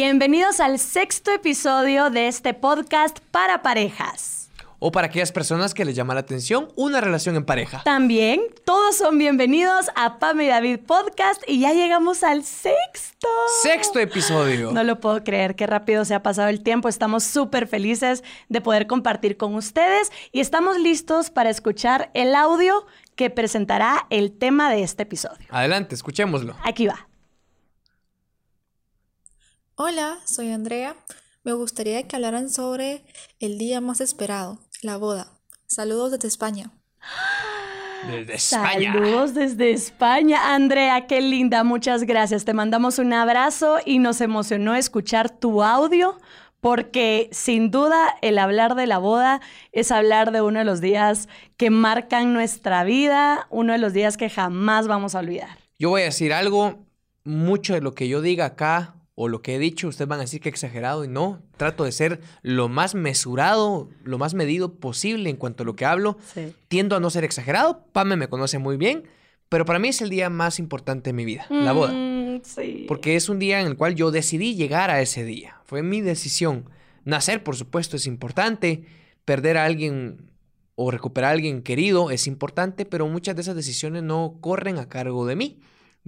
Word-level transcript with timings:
Bienvenidos 0.00 0.60
al 0.60 0.78
sexto 0.78 1.32
episodio 1.32 2.08
de 2.08 2.28
este 2.28 2.54
podcast 2.54 3.18
para 3.32 3.62
parejas. 3.62 4.48
O 4.78 4.92
para 4.92 5.08
aquellas 5.08 5.32
personas 5.32 5.74
que 5.74 5.84
les 5.84 5.96
llama 5.96 6.14
la 6.14 6.20
atención 6.20 6.68
una 6.76 7.00
relación 7.00 7.34
en 7.34 7.44
pareja. 7.44 7.82
También, 7.82 8.40
todos 8.64 8.96
son 8.96 9.18
bienvenidos 9.18 9.90
a 9.96 10.20
Pame 10.20 10.44
y 10.44 10.46
David 10.46 10.78
Podcast 10.86 11.42
y 11.48 11.58
ya 11.58 11.72
llegamos 11.72 12.22
al 12.22 12.44
sexto. 12.44 13.26
Sexto 13.60 13.98
episodio. 13.98 14.70
No 14.70 14.84
lo 14.84 15.00
puedo 15.00 15.24
creer, 15.24 15.56
qué 15.56 15.66
rápido 15.66 16.04
se 16.04 16.14
ha 16.14 16.22
pasado 16.22 16.46
el 16.46 16.62
tiempo. 16.62 16.88
Estamos 16.88 17.24
súper 17.24 17.66
felices 17.66 18.22
de 18.48 18.60
poder 18.60 18.86
compartir 18.86 19.36
con 19.36 19.56
ustedes 19.56 20.12
y 20.30 20.38
estamos 20.38 20.78
listos 20.78 21.30
para 21.30 21.50
escuchar 21.50 22.12
el 22.14 22.36
audio 22.36 22.86
que 23.16 23.30
presentará 23.30 24.06
el 24.10 24.30
tema 24.30 24.70
de 24.70 24.84
este 24.84 25.02
episodio. 25.02 25.48
Adelante, 25.50 25.96
escuchémoslo. 25.96 26.54
Aquí 26.62 26.86
va. 26.86 27.07
Hola, 29.80 30.18
soy 30.24 30.50
Andrea. 30.50 30.96
Me 31.44 31.52
gustaría 31.52 32.02
que 32.02 32.16
hablaran 32.16 32.50
sobre 32.50 33.04
el 33.38 33.58
día 33.58 33.80
más 33.80 34.00
esperado, 34.00 34.58
la 34.82 34.96
boda. 34.96 35.28
Saludos 35.68 36.10
desde 36.10 36.26
España. 36.26 36.72
Desde 38.10 38.34
España. 38.34 38.92
Saludos 38.92 39.34
desde 39.34 39.70
España. 39.70 40.52
Andrea, 40.52 41.06
qué 41.06 41.20
linda. 41.20 41.62
Muchas 41.62 42.02
gracias. 42.02 42.44
Te 42.44 42.54
mandamos 42.54 42.98
un 42.98 43.12
abrazo 43.12 43.76
y 43.86 44.00
nos 44.00 44.20
emocionó 44.20 44.74
escuchar 44.74 45.30
tu 45.30 45.62
audio 45.62 46.18
porque 46.60 47.28
sin 47.30 47.70
duda 47.70 48.16
el 48.20 48.40
hablar 48.40 48.74
de 48.74 48.88
la 48.88 48.98
boda 48.98 49.40
es 49.70 49.92
hablar 49.92 50.32
de 50.32 50.42
uno 50.42 50.58
de 50.58 50.64
los 50.64 50.80
días 50.80 51.28
que 51.56 51.70
marcan 51.70 52.32
nuestra 52.32 52.82
vida, 52.82 53.46
uno 53.48 53.74
de 53.74 53.78
los 53.78 53.92
días 53.92 54.16
que 54.16 54.28
jamás 54.28 54.88
vamos 54.88 55.14
a 55.14 55.20
olvidar. 55.20 55.56
Yo 55.78 55.90
voy 55.90 56.02
a 56.02 56.06
decir 56.06 56.32
algo, 56.32 56.84
mucho 57.22 57.74
de 57.74 57.80
lo 57.80 57.94
que 57.94 58.08
yo 58.08 58.20
diga 58.20 58.44
acá 58.44 58.96
o 59.20 59.26
lo 59.26 59.42
que 59.42 59.56
he 59.56 59.58
dicho, 59.58 59.88
ustedes 59.88 60.06
van 60.06 60.20
a 60.20 60.22
decir 60.22 60.40
que 60.40 60.48
he 60.48 60.52
exagerado 60.52 61.04
y 61.04 61.08
no. 61.08 61.42
Trato 61.56 61.82
de 61.82 61.90
ser 61.90 62.20
lo 62.42 62.68
más 62.68 62.94
mesurado, 62.94 63.88
lo 64.04 64.16
más 64.16 64.32
medido 64.34 64.74
posible 64.74 65.28
en 65.28 65.34
cuanto 65.34 65.64
a 65.64 65.66
lo 65.66 65.74
que 65.74 65.84
hablo. 65.84 66.18
Sí. 66.32 66.54
Tiendo 66.68 66.94
a 66.94 67.00
no 67.00 67.10
ser 67.10 67.24
exagerado. 67.24 67.84
Pame 67.90 68.14
me 68.14 68.28
conoce 68.28 68.60
muy 68.60 68.76
bien, 68.76 69.08
pero 69.48 69.64
para 69.64 69.80
mí 69.80 69.88
es 69.88 70.00
el 70.02 70.08
día 70.08 70.30
más 70.30 70.60
importante 70.60 71.08
de 71.08 71.14
mi 71.14 71.24
vida, 71.24 71.46
la 71.50 71.72
boda. 71.72 71.92
Mm, 71.92 72.42
sí. 72.44 72.84
Porque 72.86 73.16
es 73.16 73.28
un 73.28 73.40
día 73.40 73.60
en 73.60 73.66
el 73.66 73.76
cual 73.76 73.96
yo 73.96 74.12
decidí 74.12 74.54
llegar 74.54 74.88
a 74.88 75.00
ese 75.00 75.24
día. 75.24 75.56
Fue 75.64 75.82
mi 75.82 76.00
decisión. 76.00 76.70
Nacer, 77.04 77.42
por 77.42 77.56
supuesto, 77.56 77.96
es 77.96 78.06
importante. 78.06 78.84
Perder 79.24 79.56
a 79.56 79.64
alguien 79.64 80.30
o 80.76 80.92
recuperar 80.92 81.30
a 81.30 81.32
alguien 81.32 81.62
querido 81.62 82.12
es 82.12 82.28
importante, 82.28 82.84
pero 82.84 83.08
muchas 83.08 83.34
de 83.34 83.42
esas 83.42 83.56
decisiones 83.56 84.04
no 84.04 84.36
corren 84.40 84.78
a 84.78 84.88
cargo 84.88 85.26
de 85.26 85.34
mí. 85.34 85.58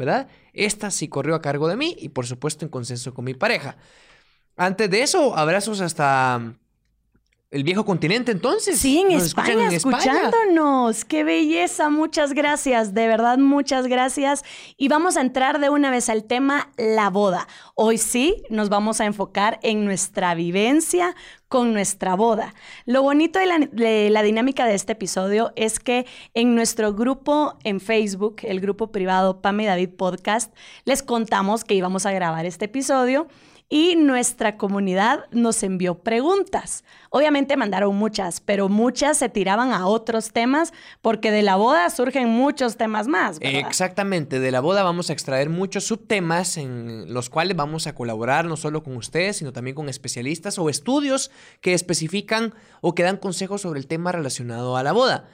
¿Verdad? 0.00 0.28
Esta 0.54 0.90
sí 0.90 1.08
corrió 1.08 1.34
a 1.34 1.42
cargo 1.42 1.68
de 1.68 1.76
mí 1.76 1.94
y 1.98 2.08
por 2.08 2.26
supuesto 2.26 2.64
en 2.64 2.70
consenso 2.70 3.12
con 3.12 3.26
mi 3.26 3.34
pareja. 3.34 3.76
Antes 4.56 4.90
de 4.90 5.02
eso, 5.02 5.36
abrazos 5.36 5.80
hasta 5.80 6.54
el 7.50 7.64
viejo 7.64 7.84
continente 7.84 8.30
entonces. 8.30 8.78
Sí, 8.78 9.00
en 9.00 9.10
España, 9.10 9.52
en 9.52 9.72
España. 9.72 9.96
escuchándonos. 9.98 11.04
Qué 11.04 11.24
belleza, 11.24 11.90
muchas 11.90 12.32
gracias, 12.32 12.94
de 12.94 13.08
verdad, 13.08 13.38
muchas 13.38 13.88
gracias. 13.88 14.44
Y 14.76 14.88
vamos 14.88 15.16
a 15.16 15.20
entrar 15.20 15.58
de 15.58 15.68
una 15.68 15.90
vez 15.90 16.08
al 16.08 16.24
tema 16.24 16.70
la 16.76 17.10
boda. 17.10 17.48
Hoy 17.74 17.98
sí 17.98 18.42
nos 18.50 18.68
vamos 18.68 19.00
a 19.00 19.06
enfocar 19.06 19.58
en 19.62 19.84
nuestra 19.84 20.34
vivencia 20.34 21.16
con 21.48 21.72
nuestra 21.72 22.14
boda. 22.14 22.54
Lo 22.86 23.02
bonito 23.02 23.40
de 23.40 23.46
la, 23.46 23.58
de 23.58 24.10
la 24.10 24.22
dinámica 24.22 24.66
de 24.66 24.74
este 24.76 24.92
episodio 24.92 25.52
es 25.56 25.80
que 25.80 26.06
en 26.34 26.54
nuestro 26.54 26.94
grupo 26.94 27.58
en 27.64 27.80
Facebook, 27.80 28.36
el 28.44 28.60
grupo 28.60 28.92
privado 28.92 29.42
Pame 29.42 29.64
y 29.64 29.66
David 29.66 29.90
Podcast, 29.96 30.54
les 30.84 31.02
contamos 31.02 31.64
que 31.64 31.74
íbamos 31.74 32.06
a 32.06 32.12
grabar 32.12 32.46
este 32.46 32.66
episodio 32.66 33.26
y 33.72 33.94
nuestra 33.94 34.56
comunidad 34.56 35.26
nos 35.30 35.62
envió 35.62 35.94
preguntas. 35.94 36.84
Obviamente 37.08 37.56
mandaron 37.56 37.94
muchas, 37.94 38.40
pero 38.40 38.68
muchas 38.68 39.16
se 39.16 39.28
tiraban 39.28 39.72
a 39.72 39.86
otros 39.86 40.32
temas 40.32 40.72
porque 41.00 41.30
de 41.30 41.42
la 41.42 41.54
boda 41.54 41.88
surgen 41.88 42.28
muchos 42.28 42.76
temas 42.76 43.06
más. 43.06 43.38
¿verdad? 43.38 43.60
Exactamente, 43.60 44.40
de 44.40 44.50
la 44.50 44.60
boda 44.60 44.82
vamos 44.82 45.08
a 45.08 45.12
extraer 45.12 45.48
muchos 45.50 45.84
subtemas 45.84 46.56
en 46.56 47.14
los 47.14 47.30
cuales 47.30 47.56
vamos 47.56 47.86
a 47.86 47.94
colaborar 47.94 48.44
no 48.44 48.56
solo 48.56 48.82
con 48.82 48.96
ustedes, 48.96 49.36
sino 49.36 49.52
también 49.52 49.76
con 49.76 49.88
especialistas 49.88 50.58
o 50.58 50.68
estudios 50.68 51.30
que 51.60 51.72
especifican 51.72 52.52
o 52.80 52.96
que 52.96 53.04
dan 53.04 53.18
consejos 53.18 53.62
sobre 53.62 53.78
el 53.78 53.86
tema 53.86 54.10
relacionado 54.10 54.76
a 54.76 54.82
la 54.82 54.90
boda. 54.90 55.28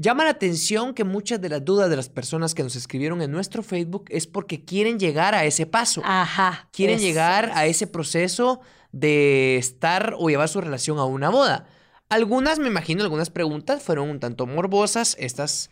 Llama 0.00 0.22
la 0.22 0.30
atención 0.30 0.94
que 0.94 1.02
muchas 1.02 1.40
de 1.40 1.48
las 1.48 1.64
dudas 1.64 1.90
de 1.90 1.96
las 1.96 2.08
personas 2.08 2.54
que 2.54 2.62
nos 2.62 2.76
escribieron 2.76 3.20
en 3.20 3.32
nuestro 3.32 3.64
Facebook 3.64 4.04
es 4.10 4.28
porque 4.28 4.64
quieren 4.64 5.00
llegar 5.00 5.34
a 5.34 5.44
ese 5.44 5.66
paso. 5.66 6.02
Ajá. 6.04 6.68
quieren 6.72 7.00
llegar 7.00 7.50
a 7.52 7.66
es. 7.66 7.76
ese 7.76 7.88
proceso 7.88 8.60
de 8.92 9.56
estar 9.56 10.14
o 10.16 10.28
llevar 10.28 10.48
su 10.48 10.60
relación 10.60 10.98
a 10.98 11.04
una 11.04 11.30
boda. 11.30 11.66
Algunas, 12.10 12.60
me 12.60 12.68
imagino, 12.68 13.02
algunas 13.02 13.28
preguntas 13.30 13.82
fueron 13.82 14.08
un 14.08 14.20
tanto 14.20 14.46
morbosas. 14.46 15.16
Estas, 15.18 15.68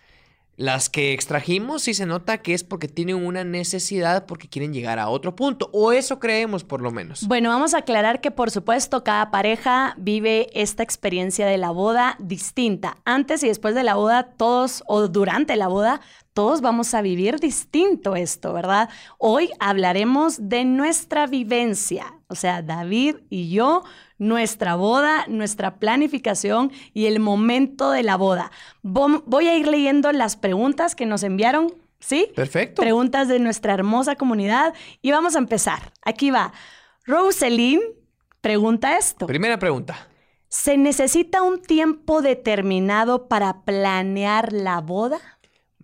las 0.57 0.89
que 0.89 1.13
extrajimos, 1.13 1.83
sí 1.83 1.95
se 1.95 2.07
nota 2.07 2.39
que 2.39 2.55
es 2.55 2.65
porque 2.65 2.89
tienen 2.89 3.17
una 3.17 3.45
necesidad, 3.45 4.27
porque 4.27 4.49
quieren 4.49 4.73
llegar 4.73 4.99
a 4.99 5.09
otro 5.09 5.37
punto. 5.37 5.69
O 5.73 5.93
eso 5.93 6.19
creemos, 6.19 6.65
por 6.65 6.81
lo 6.81 6.91
menos. 6.91 7.27
Bueno, 7.27 7.51
vamos 7.51 7.75
a 7.75 7.79
aclarar 7.79 8.21
que 8.21 8.31
por 8.31 8.51
supuesto 8.51 9.05
cada 9.05 9.31
pareja 9.31 9.95
vive 9.99 10.49
esta 10.55 10.83
experiencia 10.83 11.47
de 11.47 11.59
la 11.59 11.71
boda 11.71 12.17
distinta. 12.19 12.97
Antes 13.05 13.43
y 13.43 13.49
después 13.49 13.75
de 13.75 13.83
la 13.83 13.95
boda, 13.95 14.33
todos, 14.37 14.83
o 14.87 15.09
durante 15.09 15.57
la 15.57 15.69
boda, 15.69 16.01
todos 16.37 16.61
vamos 16.61 16.93
a 16.93 17.01
vivir 17.01 17.41
distinto 17.41 18.15
esto, 18.15 18.53
¿verdad? 18.53 18.91
Hoy 19.17 19.49
hablaremos 19.59 20.51
de 20.51 20.67
nuestra 20.67 21.27
vivencia, 21.27 22.13
o 22.29 22.35
sea, 22.35 22.61
David 22.61 23.17
y 23.31 23.49
yo, 23.49 23.85
nuestra 24.19 24.75
boda, 24.75 25.25
nuestra 25.29 25.79
planificación 25.79 26.73
y 26.93 27.07
el 27.07 27.21
momento 27.21 27.91
de 27.91 28.03
la 28.03 28.17
boda. 28.17 28.51
Voy 28.83 29.49
a 29.49 29.57
ir 29.57 29.67
leyendo 29.67 30.13
las 30.13 30.37
preguntas 30.37 30.95
que 30.95 31.07
nos 31.07 31.23
enviaron, 31.23 31.73
¿sí? 32.01 32.29
Perfecto. 32.37 32.83
Preguntas 32.83 33.29
de 33.29 33.39
nuestra 33.39 33.73
hermosa 33.73 34.17
comunidad 34.17 34.75
y 35.01 35.13
vamos 35.13 35.37
a 35.37 35.39
empezar. 35.39 35.95
Aquí 36.03 36.31
va. 36.31 36.53
Roseline 37.07 37.81
pregunta 38.43 38.99
esto. 38.99 39.27
Primera 39.27 39.59
pregunta. 39.59 40.07
¿Se 40.49 40.77
necesita 40.77 41.43
un 41.43 41.61
tiempo 41.61 42.23
determinado 42.23 43.27
para 43.27 43.65
planear 43.65 44.53
la 44.53 44.81
boda? 44.81 45.19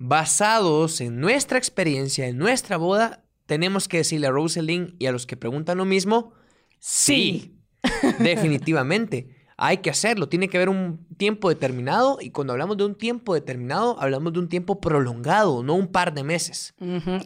Basados 0.04 1.00
en 1.00 1.20
nuestra 1.20 1.58
experiencia, 1.58 2.26
en 2.26 2.36
nuestra 2.36 2.76
boda, 2.76 3.22
tenemos 3.46 3.86
que 3.86 3.98
decirle 3.98 4.26
a 4.26 4.32
Rosalind 4.32 4.96
y 4.98 5.06
a 5.06 5.12
los 5.12 5.26
que 5.26 5.36
preguntan 5.36 5.78
lo 5.78 5.84
mismo, 5.84 6.32
sí. 6.80 7.54
Definitivamente. 8.18 9.28
Hay 9.56 9.76
que 9.76 9.90
hacerlo. 9.90 10.28
Tiene 10.28 10.48
que 10.48 10.56
haber 10.56 10.70
un 10.70 11.06
tiempo 11.22 11.50
determinado. 11.50 12.18
Y 12.20 12.30
cuando 12.30 12.52
hablamos 12.52 12.76
de 12.76 12.84
un 12.84 12.96
tiempo 12.96 13.34
determinado, 13.34 13.96
hablamos 14.00 14.32
de 14.32 14.40
un 14.40 14.48
tiempo 14.48 14.80
prolongado, 14.80 15.62
no 15.62 15.74
un 15.74 15.86
par 15.86 16.14
de 16.14 16.24
meses. 16.24 16.74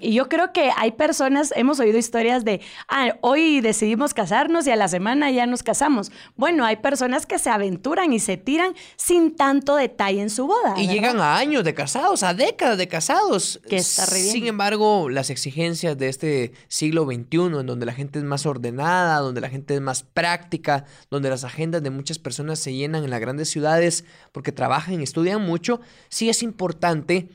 Y 0.03 0.13
yo 0.13 0.29
creo 0.29 0.53
que 0.53 0.71
hay 0.77 0.93
personas, 0.93 1.51
hemos 1.57 1.81
oído 1.81 1.97
historias 1.97 2.45
de, 2.45 2.61
ah, 2.89 3.17
hoy 3.23 3.63
decidimos 3.63 4.13
casarnos 4.13 4.67
y 4.67 4.71
a 4.71 4.77
la 4.77 4.89
semana 4.89 5.31
ya 5.31 5.47
nos 5.47 5.63
casamos. 5.63 6.13
Bueno, 6.37 6.67
hay 6.67 6.77
personas 6.77 7.25
que 7.25 7.39
se 7.39 7.49
aventuran 7.49 8.13
y 8.13 8.19
se 8.19 8.37
tiran 8.37 8.75
sin 8.97 9.35
tanto 9.35 9.77
detalle 9.77 10.21
en 10.21 10.29
su 10.29 10.47
boda. 10.47 10.75
Y 10.77 10.83
¿verdad? 10.83 10.93
llegan 10.93 11.21
a 11.21 11.39
años 11.39 11.65
de 11.65 11.73
casados, 11.73 12.23
a 12.23 12.35
décadas 12.35 12.77
de 12.77 12.89
casados. 12.89 13.63
Que 13.67 13.77
está 13.77 14.05
re 14.05 14.21
bien. 14.21 14.31
Sin 14.31 14.47
embargo, 14.47 15.09
las 15.09 15.31
exigencias 15.31 15.97
de 15.97 16.11
este 16.11 16.53
siglo 16.69 17.07
XXI, 17.07 17.61
en 17.61 17.67
donde 17.67 17.87
la 17.87 17.95
gente 17.95 18.19
es 18.19 18.27
más 18.27 18.45
ordenada, 18.45 19.21
donde 19.21 19.41
la 19.41 19.49
gente 19.49 19.75
es 19.75 19.81
más 19.81 20.03
práctica, 20.03 20.85
donde 21.11 21.31
las 21.31 21.45
agendas 21.45 21.83
de 21.83 21.89
muchas 21.89 22.19
personas 22.19 22.59
se 22.59 22.75
llenan 22.75 23.05
en 23.05 23.09
las 23.09 23.21
grandes 23.21 23.49
ciudades 23.49 23.86
porque 24.33 24.53
trabajan 24.53 25.01
y 25.01 25.05
estudian 25.05 25.43
mucho, 25.45 25.81
sí 26.09 26.29
es 26.29 26.43
importante 26.43 27.29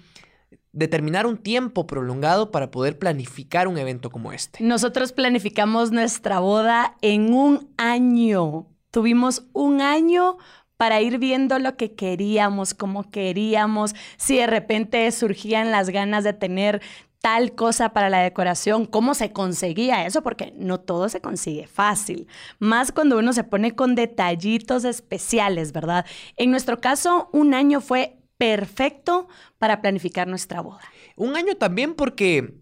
determinar 0.74 1.25
un 1.25 1.38
tiempo 1.38 1.86
prolongado 1.86 2.51
para 2.51 2.71
poder 2.71 2.98
planificar 2.98 3.68
un 3.68 3.77
evento 3.77 4.09
como 4.09 4.31
este. 4.31 4.63
Nosotros 4.63 5.12
planificamos 5.12 5.92
nuestra 5.92 6.39
boda 6.39 6.95
en 7.01 7.33
un 7.33 7.69
año. 7.77 8.68
Tuvimos 8.89 9.44
un 9.53 9.81
año 9.81 10.38
para 10.77 11.00
ir 11.01 11.19
viendo 11.19 11.59
lo 11.59 11.77
que 11.77 11.94
queríamos, 11.94 12.74
cómo 12.74 13.12
queríamos, 13.12 13.94
si 14.18 14.38
de 14.38 14.48
repente 14.48 15.12
surgían 15.12 15.69
las 15.69 15.89
ganas 15.92 16.24
de 16.24 16.33
tener 16.33 16.81
tal 17.21 17.53
cosa 17.53 17.89
para 17.89 18.09
la 18.09 18.19
decoración, 18.19 18.85
cómo 18.85 19.13
se 19.13 19.31
conseguía 19.31 20.06
eso, 20.06 20.23
porque 20.23 20.53
no 20.57 20.79
todo 20.79 21.07
se 21.07 21.21
consigue 21.21 21.68
fácil, 21.68 22.27
más 22.59 22.91
cuando 22.91 23.19
uno 23.19 23.31
se 23.31 23.44
pone 23.44 23.75
con 23.75 23.94
detallitos 23.95 24.85
especiales, 24.85 25.71
¿verdad? 25.71 26.06
En 26.35 26.50
nuestro 26.50 26.81
caso, 26.81 27.29
un 27.31 27.53
año 27.53 27.79
fue 27.79 28.18
perfecto 28.38 29.27
para 29.59 29.81
planificar 29.81 30.27
nuestra 30.27 30.62
boda. 30.62 30.81
Un 31.15 31.35
año 31.35 31.56
también 31.57 31.94
porque 31.94 32.56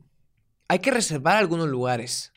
hay 0.68 0.80
que 0.80 0.92
reservar 0.92 1.38
algunos 1.38 1.70
lugares. 1.70 2.34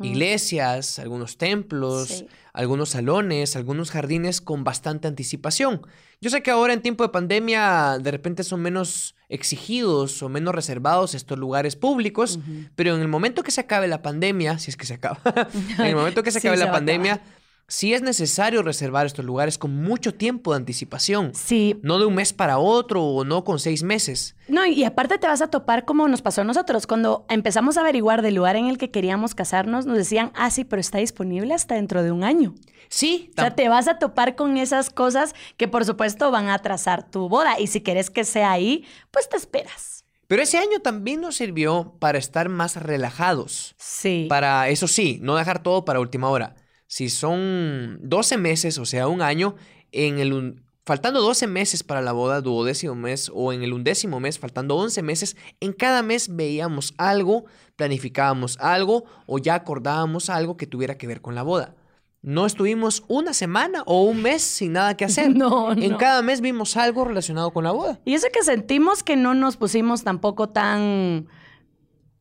Iglesias, 0.00 0.98
algunos 0.98 1.36
templos, 1.36 2.08
Sí. 2.08 2.28
algunos 2.54 2.90
salones, 2.90 3.54
algunos 3.54 3.90
jardines 3.90 4.40
con 4.40 4.64
bastante 4.64 5.08
anticipación. 5.08 5.86
Yo 6.22 6.30
sé 6.30 6.42
que 6.42 6.50
ahora 6.50 6.72
en 6.72 6.80
tiempo 6.80 7.04
de 7.04 7.10
pandemia 7.10 7.98
de 8.00 8.10
repente 8.10 8.44
son 8.44 8.62
menos 8.62 9.14
exigidos 9.28 10.22
o 10.22 10.28
menos 10.28 10.54
reservados 10.54 11.14
estos 11.14 11.38
lugares 11.38 11.76
públicos, 11.76 12.38
pero 12.74 12.94
en 12.94 13.00
el 13.00 13.08
momento 13.08 13.42
que 13.42 13.50
se 13.50 13.60
acabe 13.60 13.88
la 13.88 14.02
pandemia, 14.02 14.58
si 14.58 14.70
es 14.70 14.76
que 14.76 14.86
se 14.86 14.94
acaba, 14.94 15.18
en 15.78 15.86
el 15.86 15.96
momento 15.96 16.22
que 16.22 16.30
se 16.30 16.38
acabe 16.38 16.56
la 16.56 16.70
pandemia, 16.70 17.20
sí 17.68 17.94
es 17.94 18.02
necesario 18.02 18.62
reservar 18.62 19.06
estos 19.06 19.24
lugares 19.24 19.58
con 19.58 19.74
mucho 19.74 20.14
tiempo 20.14 20.52
de 20.52 20.58
anticipación. 20.58 21.32
Sí, 21.34 21.78
No 21.82 21.98
de 21.98 22.06
un 22.06 22.14
mes 22.14 22.32
para 22.32 22.58
otro 22.58 23.02
o 23.02 23.24
no 23.24 23.44
con 23.44 23.58
seis 23.58 23.82
meses. 23.82 24.36
No, 24.48 24.64
y 24.66 24.84
aparte 24.84 25.18
te 25.18 25.26
vas 25.26 25.42
a 25.42 25.48
topar 25.48 25.84
como 25.84 26.08
nos 26.08 26.22
pasó 26.22 26.42
a 26.42 26.44
nosotros. 26.44 26.86
Cuando 26.86 27.26
empezamos 27.28 27.76
a 27.76 27.80
averiguar 27.80 28.22
del 28.22 28.34
lugar 28.34 28.56
en 28.56 28.66
el 28.66 28.78
que 28.78 28.90
queríamos 28.90 29.34
casarnos, 29.34 29.86
nos 29.86 29.96
decían, 29.96 30.32
ah, 30.34 30.50
sí, 30.50 30.64
pero 30.64 30.80
está 30.80 30.98
disponible 30.98 31.54
hasta 31.54 31.74
dentro 31.74 32.02
de 32.02 32.12
un 32.12 32.24
año. 32.24 32.54
Sí, 32.88 33.30
O 33.36 33.40
sea, 33.40 33.54
te 33.54 33.68
vas 33.68 33.88
a 33.88 33.98
topar 33.98 34.36
con 34.36 34.56
esas 34.58 34.90
cosas 34.90 35.34
que 35.56 35.66
por 35.66 35.84
supuesto 35.84 36.30
van 36.30 36.46
a 36.48 36.54
atrasar 36.54 37.10
tu 37.10 37.28
boda. 37.28 37.58
Y 37.58 37.66
si 37.66 37.82
quieres 37.82 38.10
que 38.10 38.24
sea 38.24 38.52
ahí, 38.52 38.84
pues 39.10 39.28
te 39.28 39.36
esperas. 39.36 40.04
Pero 40.28 40.42
ese 40.42 40.58
año 40.58 40.80
también 40.80 41.20
nos 41.20 41.36
sirvió 41.36 41.94
para 42.00 42.18
estar 42.18 42.48
más 42.48 42.76
relajados. 42.76 43.74
Sí. 43.78 44.26
Para, 44.28 44.68
eso 44.68 44.88
sí, 44.88 45.18
no 45.22 45.36
dejar 45.36 45.62
todo 45.62 45.84
para 45.84 46.00
última 46.00 46.28
hora. 46.30 46.56
Si 46.86 47.08
son 47.08 47.98
12 48.02 48.36
meses, 48.38 48.78
o 48.78 48.84
sea, 48.84 49.08
un 49.08 49.22
año, 49.22 49.56
en 49.92 50.18
el 50.18 50.62
faltando 50.84 51.20
12 51.20 51.48
meses 51.48 51.82
para 51.82 52.00
la 52.00 52.12
boda, 52.12 52.40
duodécimo 52.40 52.94
mes, 52.94 53.30
o 53.34 53.52
en 53.52 53.62
el 53.64 53.72
undécimo 53.72 54.20
mes, 54.20 54.38
faltando 54.38 54.76
11 54.76 55.02
meses, 55.02 55.36
en 55.58 55.72
cada 55.72 56.02
mes 56.02 56.34
veíamos 56.36 56.94
algo, 56.96 57.44
planificábamos 57.74 58.56
algo 58.60 59.04
o 59.26 59.38
ya 59.38 59.56
acordábamos 59.56 60.30
algo 60.30 60.56
que 60.56 60.68
tuviera 60.68 60.96
que 60.96 61.08
ver 61.08 61.20
con 61.20 61.34
la 61.34 61.42
boda. 61.42 61.74
No 62.22 62.46
estuvimos 62.46 63.04
una 63.08 63.32
semana 63.34 63.82
o 63.86 64.02
un 64.04 64.22
mes 64.22 64.42
sin 64.42 64.72
nada 64.72 64.96
que 64.96 65.04
hacer. 65.04 65.30
No, 65.36 65.72
En 65.72 65.92
no. 65.92 65.98
cada 65.98 66.22
mes 66.22 66.40
vimos 66.40 66.76
algo 66.76 67.04
relacionado 67.04 67.52
con 67.52 67.64
la 67.64 67.72
boda. 67.72 68.00
Y 68.04 68.14
eso 68.14 68.28
que 68.32 68.42
sentimos 68.44 69.02
que 69.02 69.16
no 69.16 69.34
nos 69.34 69.56
pusimos 69.56 70.04
tampoco 70.04 70.48
tan 70.48 71.26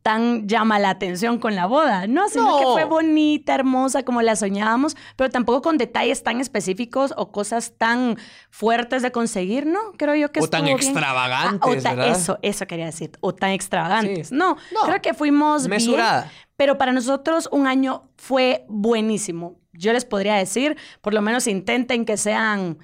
tan 0.06 0.48
llama 0.48 0.78
la 0.78 0.92
atención 0.92 1.40
con 1.40 1.56
la 1.56 1.66
boda, 1.66 2.06
¿no? 2.06 2.30
Sino 2.30 2.60
que 2.60 2.66
fue 2.66 2.84
bonita, 2.84 3.56
hermosa, 3.56 4.04
como 4.04 4.22
la 4.22 4.36
soñábamos, 4.36 4.96
pero 5.16 5.32
tampoco 5.32 5.64
con 5.64 5.80
detalles 5.80 6.22
tan 6.22 6.40
específicos 6.40 7.12
o 7.18 7.32
cosas 7.32 7.74
tan 7.80 8.16
fuertes 8.52 9.02
de 9.02 9.12
conseguir, 9.12 9.66
¿no? 9.66 9.80
Creo 9.98 10.14
yo 10.14 10.32
que 10.32 10.42
O 10.42 10.48
tan 10.48 10.66
bien. 10.66 10.76
extravagantes, 10.78 11.60
Ah, 11.64 11.80
o 11.80 11.82
ta- 11.82 11.96
¿verdad? 11.96 12.10
Eso, 12.16 12.38
eso 12.44 12.68
quería 12.68 12.86
decir, 12.86 13.14
o 13.22 13.34
tan 13.34 13.50
extravagantes. 13.50 14.28
Sí. 14.28 14.36
No, 14.36 14.58
No. 14.72 14.82
creo 14.86 15.02
que 15.02 15.16
fuimos 15.16 15.64
bien, 15.68 15.72
Mesurada. 15.82 16.32
pero 16.56 16.78
para 16.78 16.92
nosotros 16.92 17.50
un 17.52 17.66
año 17.66 18.08
fue 18.16 18.64
buenísimo. 18.70 19.60
Yo 19.74 19.92
les 19.92 20.06
podría 20.06 20.36
decir, 20.36 20.78
por 21.02 21.16
lo 21.16 21.24
menos 21.24 21.48
intenten 21.48 22.06
que 22.06 22.18
sean 22.18 22.78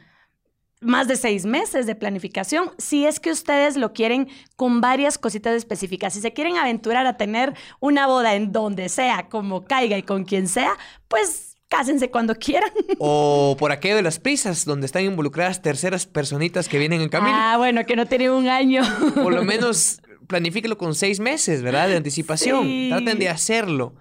más 0.81 1.07
de 1.07 1.15
seis 1.15 1.45
meses 1.45 1.85
de 1.85 1.95
planificación, 1.95 2.71
si 2.77 3.05
es 3.05 3.19
que 3.19 3.31
ustedes 3.31 3.77
lo 3.77 3.93
quieren 3.93 4.27
con 4.55 4.81
varias 4.81 5.17
cositas 5.17 5.55
específicas. 5.55 6.13
Si 6.13 6.21
se 6.21 6.33
quieren 6.33 6.57
aventurar 6.57 7.05
a 7.05 7.17
tener 7.17 7.53
una 7.79 8.07
boda 8.07 8.35
en 8.35 8.51
donde 8.51 8.89
sea, 8.89 9.29
como 9.29 9.63
caiga 9.63 9.97
y 9.97 10.03
con 10.03 10.25
quien 10.25 10.47
sea, 10.47 10.73
pues 11.07 11.55
cásense 11.69 12.09
cuando 12.09 12.35
quieran. 12.35 12.69
O 12.99 13.55
por 13.57 13.71
aquello 13.71 13.95
de 13.95 14.01
las 14.01 14.19
prisas, 14.19 14.65
donde 14.65 14.85
están 14.85 15.05
involucradas 15.05 15.61
terceras 15.61 16.05
personitas 16.05 16.67
que 16.67 16.79
vienen 16.79 17.01
en 17.01 17.09
camino. 17.09 17.33
Ah, 17.35 17.57
bueno, 17.57 17.85
que 17.85 17.95
no 17.95 18.07
tienen 18.07 18.31
un 18.31 18.47
año. 18.47 18.81
Por 19.13 19.33
lo 19.33 19.43
menos 19.45 20.01
planifíquelo 20.27 20.77
con 20.77 20.95
seis 20.95 21.19
meses, 21.19 21.61
¿verdad? 21.61 21.87
De 21.87 21.95
anticipación. 21.95 22.63
Sí. 22.63 22.87
Traten 22.89 23.19
de 23.19 23.29
hacerlo. 23.29 23.95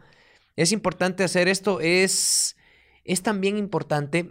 Es 0.57 0.73
importante 0.73 1.25
hacer 1.25 1.47
esto. 1.47 1.81
Es, 1.81 2.57
es 3.05 3.23
también 3.23 3.59
importante 3.59 4.31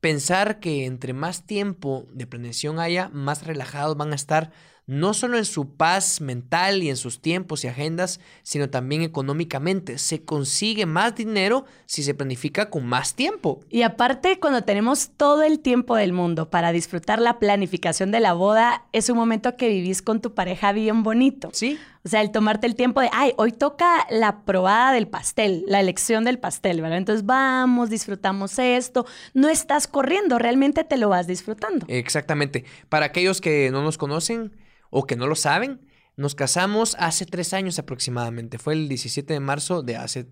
pensar 0.00 0.60
que 0.60 0.86
entre 0.86 1.12
más 1.12 1.44
tiempo 1.44 2.06
de 2.12 2.26
planeación 2.26 2.78
haya, 2.78 3.10
más 3.12 3.46
relajados 3.46 3.96
van 3.96 4.12
a 4.12 4.16
estar, 4.16 4.50
no 4.90 5.14
solo 5.14 5.38
en 5.38 5.44
su 5.44 5.76
paz 5.76 6.20
mental 6.20 6.82
y 6.82 6.90
en 6.90 6.96
sus 6.96 7.20
tiempos 7.20 7.62
y 7.62 7.68
agendas, 7.68 8.18
sino 8.42 8.70
también 8.70 9.02
económicamente. 9.02 9.98
Se 9.98 10.24
consigue 10.24 10.84
más 10.84 11.14
dinero 11.14 11.64
si 11.86 12.02
se 12.02 12.12
planifica 12.12 12.70
con 12.70 12.86
más 12.86 13.14
tiempo. 13.14 13.60
Y 13.68 13.82
aparte, 13.82 14.40
cuando 14.40 14.62
tenemos 14.62 15.10
todo 15.16 15.44
el 15.44 15.60
tiempo 15.60 15.94
del 15.94 16.12
mundo 16.12 16.50
para 16.50 16.72
disfrutar 16.72 17.20
la 17.20 17.38
planificación 17.38 18.10
de 18.10 18.18
la 18.18 18.32
boda, 18.32 18.86
es 18.92 19.08
un 19.10 19.16
momento 19.16 19.56
que 19.56 19.68
vivís 19.68 20.02
con 20.02 20.20
tu 20.20 20.34
pareja 20.34 20.72
bien 20.72 21.04
bonito. 21.04 21.50
¿Sí? 21.52 21.78
O 22.04 22.08
sea, 22.08 22.22
el 22.22 22.30
tomarte 22.30 22.66
el 22.66 22.74
tiempo 22.74 23.00
de, 23.00 23.10
ay, 23.12 23.32
hoy 23.36 23.52
toca 23.52 24.06
la 24.10 24.44
probada 24.44 24.92
del 24.92 25.06
pastel, 25.06 25.64
la 25.66 25.80
elección 25.80 26.24
del 26.24 26.38
pastel, 26.38 26.80
¿verdad? 26.80 26.96
Entonces 26.96 27.26
vamos, 27.26 27.90
disfrutamos 27.90 28.58
esto. 28.58 29.06
No 29.34 29.48
estás 29.48 29.86
corriendo, 29.86 30.38
realmente 30.38 30.82
te 30.84 30.96
lo 30.96 31.10
vas 31.10 31.26
disfrutando. 31.26 31.84
Exactamente. 31.88 32.64
Para 32.88 33.06
aquellos 33.06 33.40
que 33.40 33.70
no 33.70 33.82
nos 33.82 33.98
conocen 33.98 34.56
o 34.88 35.06
que 35.06 35.16
no 35.16 35.26
lo 35.26 35.34
saben, 35.34 35.80
nos 36.16 36.34
casamos 36.34 36.96
hace 36.98 37.26
tres 37.26 37.52
años 37.52 37.78
aproximadamente. 37.78 38.58
Fue 38.58 38.72
el 38.72 38.88
17 38.88 39.34
de 39.34 39.40
marzo 39.40 39.82
de 39.82 39.96
hace 39.96 40.26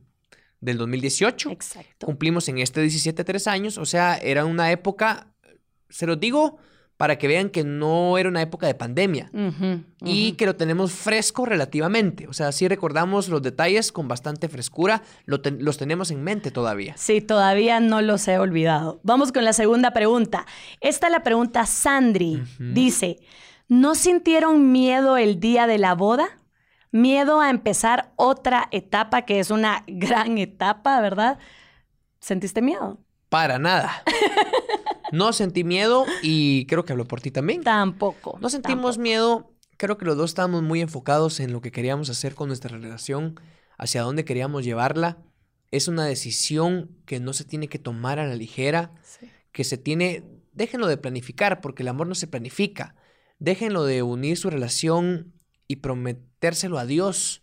del 0.61 0.79
2018. 0.79 1.51
Exacto. 1.51 2.07
Cumplimos 2.07 2.49
en 2.49 2.59
este 2.59 2.81
17 2.81 3.25
tres 3.25 3.47
años. 3.47 3.77
O 3.77 3.85
sea, 3.85 4.17
era 4.17 4.47
una 4.47 4.71
época, 4.71 5.35
se 5.91 6.07
los 6.07 6.19
digo 6.19 6.59
para 6.99 7.17
que 7.17 7.29
vean 7.29 7.49
que 7.49 7.63
no 7.63 8.19
era 8.19 8.29
una 8.29 8.43
época 8.43 8.67
de 8.67 8.75
pandemia. 8.75 9.31
Y 10.05 10.33
que 10.33 10.47
lo 10.47 10.57
tenemos 10.57 10.93
fresco 10.93 11.47
relativamente. 11.47 12.27
O 12.27 12.33
sea, 12.33 12.51
sí 12.51 12.67
recordamos 12.67 13.29
los 13.29 13.41
detalles 13.41 13.93
con 13.93 14.09
bastante 14.09 14.49
frescura. 14.49 15.03
lo 15.25 15.39
los 15.61 15.79
tenemos 15.79 16.11
en 16.11 16.25
mente 16.25 16.51
todavía. 16.51 16.97
Sí, 16.97 17.21
todavía 17.21 17.79
no 17.79 18.03
los 18.03 18.27
he 18.27 18.39
olvidado. 18.39 19.01
Vamos 19.05 19.31
con 19.31 19.45
la 19.45 19.53
segunda 19.53 19.93
pregunta. 19.93 20.45
Esta 20.81 21.09
la 21.09 21.23
pregunta 21.23 21.67
Sandri. 21.67 22.43
Dice, 22.59 23.21
¿no 23.69 23.95
sintieron 23.95 24.73
miedo 24.73 25.17
el 25.17 25.39
día 25.39 25.69
de 25.69 25.79
la 25.79 25.95
boda? 25.95 26.27
Miedo 26.91 27.41
a 27.41 27.51
empezar 27.51 28.13
otra 28.17 28.67
etapa 28.73 29.23
que 29.23 29.39
es 29.39 29.53
una 29.53 29.85
gran 29.87 30.37
etapa, 30.37 31.01
¿verdad? 31.01 31.39
¿Sentiste 32.19 32.61
miedo? 32.61 32.99
Para 33.29 33.59
nada. 33.59 34.03
No 35.11 35.33
sentí 35.33 35.65
miedo 35.65 36.05
y 36.23 36.67
creo 36.67 36.85
que 36.85 36.93
hablo 36.93 37.07
por 37.07 37.23
ti 37.23 37.31
también. 37.31 37.63
Tampoco. 37.63 38.39
No 38.43 38.51
sentimos 38.51 38.97
tampoco. 38.97 39.03
miedo. 39.03 39.51
Creo 39.79 39.97
que 39.97 40.05
los 40.05 40.19
dos 40.19 40.31
estábamos 40.33 40.63
muy 40.63 40.83
enfocados 40.83 41.41
en 41.41 41.51
lo 41.53 41.63
que 41.63 41.73
queríamos 41.73 42.11
hacer 42.11 42.35
con 42.35 42.49
nuestra 42.49 42.77
relación, 42.77 43.41
hacia 43.79 44.03
dónde 44.03 44.27
queríamos 44.27 44.65
llevarla. 44.67 45.17
Es 45.71 45.89
una 45.89 46.05
decisión 46.05 46.91
que 47.07 47.21
no 47.21 47.33
se 47.33 47.45
tiene 47.45 47.69
que 47.69 47.79
tomar 47.79 48.19
a 48.19 48.27
la 48.27 48.35
ligera, 48.35 48.93
Sí. 49.03 49.31
que 49.51 49.65
se 49.65 49.79
tiene, 49.79 50.25
déjenlo 50.53 50.87
de 50.87 50.99
planificar, 50.99 51.63
porque 51.63 51.85
el 51.85 51.89
amor 51.89 52.07
no 52.07 52.15
se 52.15 52.27
planifica. 52.27 52.95
Déjenlo 53.39 53.85
de 53.85 54.03
unir 54.03 54.37
su 54.37 54.51
relación 54.51 55.33
y 55.69 55.77
prometérselo 55.77 56.79
a 56.79 56.85
Dios 56.85 57.43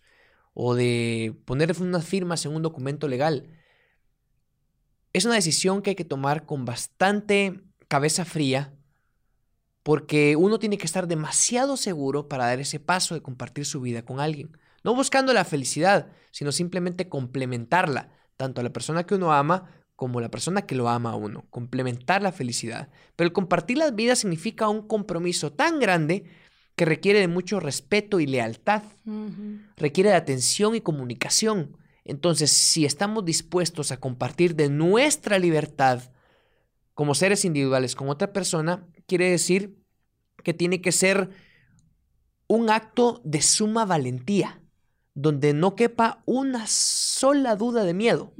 o 0.54 0.76
de 0.76 1.34
poner 1.46 1.74
unas 1.82 2.06
firmas 2.06 2.46
en 2.46 2.54
un 2.56 2.62
documento 2.62 3.08
legal. 3.08 3.48
Es 5.16 5.24
una 5.24 5.36
decisión 5.36 5.82
que 5.82 5.92
hay 5.92 5.96
que 5.96 6.04
tomar 6.04 6.46
con 6.46 6.66
bastante 6.66 7.62
cabeza 7.88 8.26
fría, 8.26 8.74
porque 9.82 10.36
uno 10.36 10.60
tiene 10.60 10.78
que 10.78 10.86
estar 10.86 11.08
demasiado 11.08 11.78
seguro 11.78 12.28
para 12.28 12.48
dar 12.48 12.60
ese 12.60 12.82
paso 12.82 13.16
de 13.16 13.22
compartir 13.22 13.66
su 13.66 13.80
vida 13.80 14.04
con 14.04 14.20
alguien. 14.20 14.58
No 14.84 14.94
buscando 14.94 15.32
la 15.32 15.46
felicidad, 15.46 16.10
sino 16.32 16.52
simplemente 16.52 17.08
complementarla, 17.08 18.10
tanto 18.36 18.60
a 18.60 18.66
la 18.66 18.74
persona 18.74 19.06
que 19.06 19.16
uno 19.16 19.32
ama 19.32 19.70
como 19.96 20.20
a 20.20 20.22
la 20.22 20.30
persona 20.30 20.64
que 20.64 20.76
lo 20.76 20.90
ama 20.90 21.12
a 21.12 21.16
uno. 21.16 21.46
Complementar 21.50 22.22
la 22.22 22.34
felicidad. 22.34 22.90
Pero 23.16 23.30
el 23.30 23.34
compartir 23.34 23.78
la 23.78 23.92
vida 23.92 24.18
significa 24.18 24.68
un 24.68 24.86
compromiso 24.86 25.54
tan 25.54 25.80
grande 25.80 26.26
que 26.76 26.84
requiere 26.84 27.22
de 27.22 27.30
mucho 27.30 27.62
respeto 27.62 28.20
y 28.20 28.28
lealtad 28.28 28.84
requiere 29.78 30.10
de 30.10 30.18
atención 30.18 30.76
y 30.76 30.82
comunicación. 30.82 31.78
Entonces, 32.06 32.52
si 32.52 32.86
estamos 32.86 33.26
dispuestos 33.26 33.92
a 33.92 33.98
compartir 33.98 34.56
de 34.56 34.70
nuestra 34.70 35.40
libertad 35.40 36.04
como 36.94 37.16
seres 37.16 37.44
individuales 37.44 37.96
con 37.96 38.10
otra 38.10 38.32
persona, 38.32 38.88
quiere 39.08 39.30
decir 39.30 39.76
que 40.44 40.54
tiene 40.54 40.82
que 40.82 40.92
ser 40.92 41.32
un 42.48 42.70
acto 42.70 43.22
de 43.26 43.42
suma 43.42 43.86
valentía, 43.86 44.62
donde 45.16 45.54
no 45.54 45.76
quepa 45.76 46.22
una 46.26 46.68
sola 46.68 47.56
duda 47.56 47.84
de 47.84 47.96
miedo, 47.96 48.34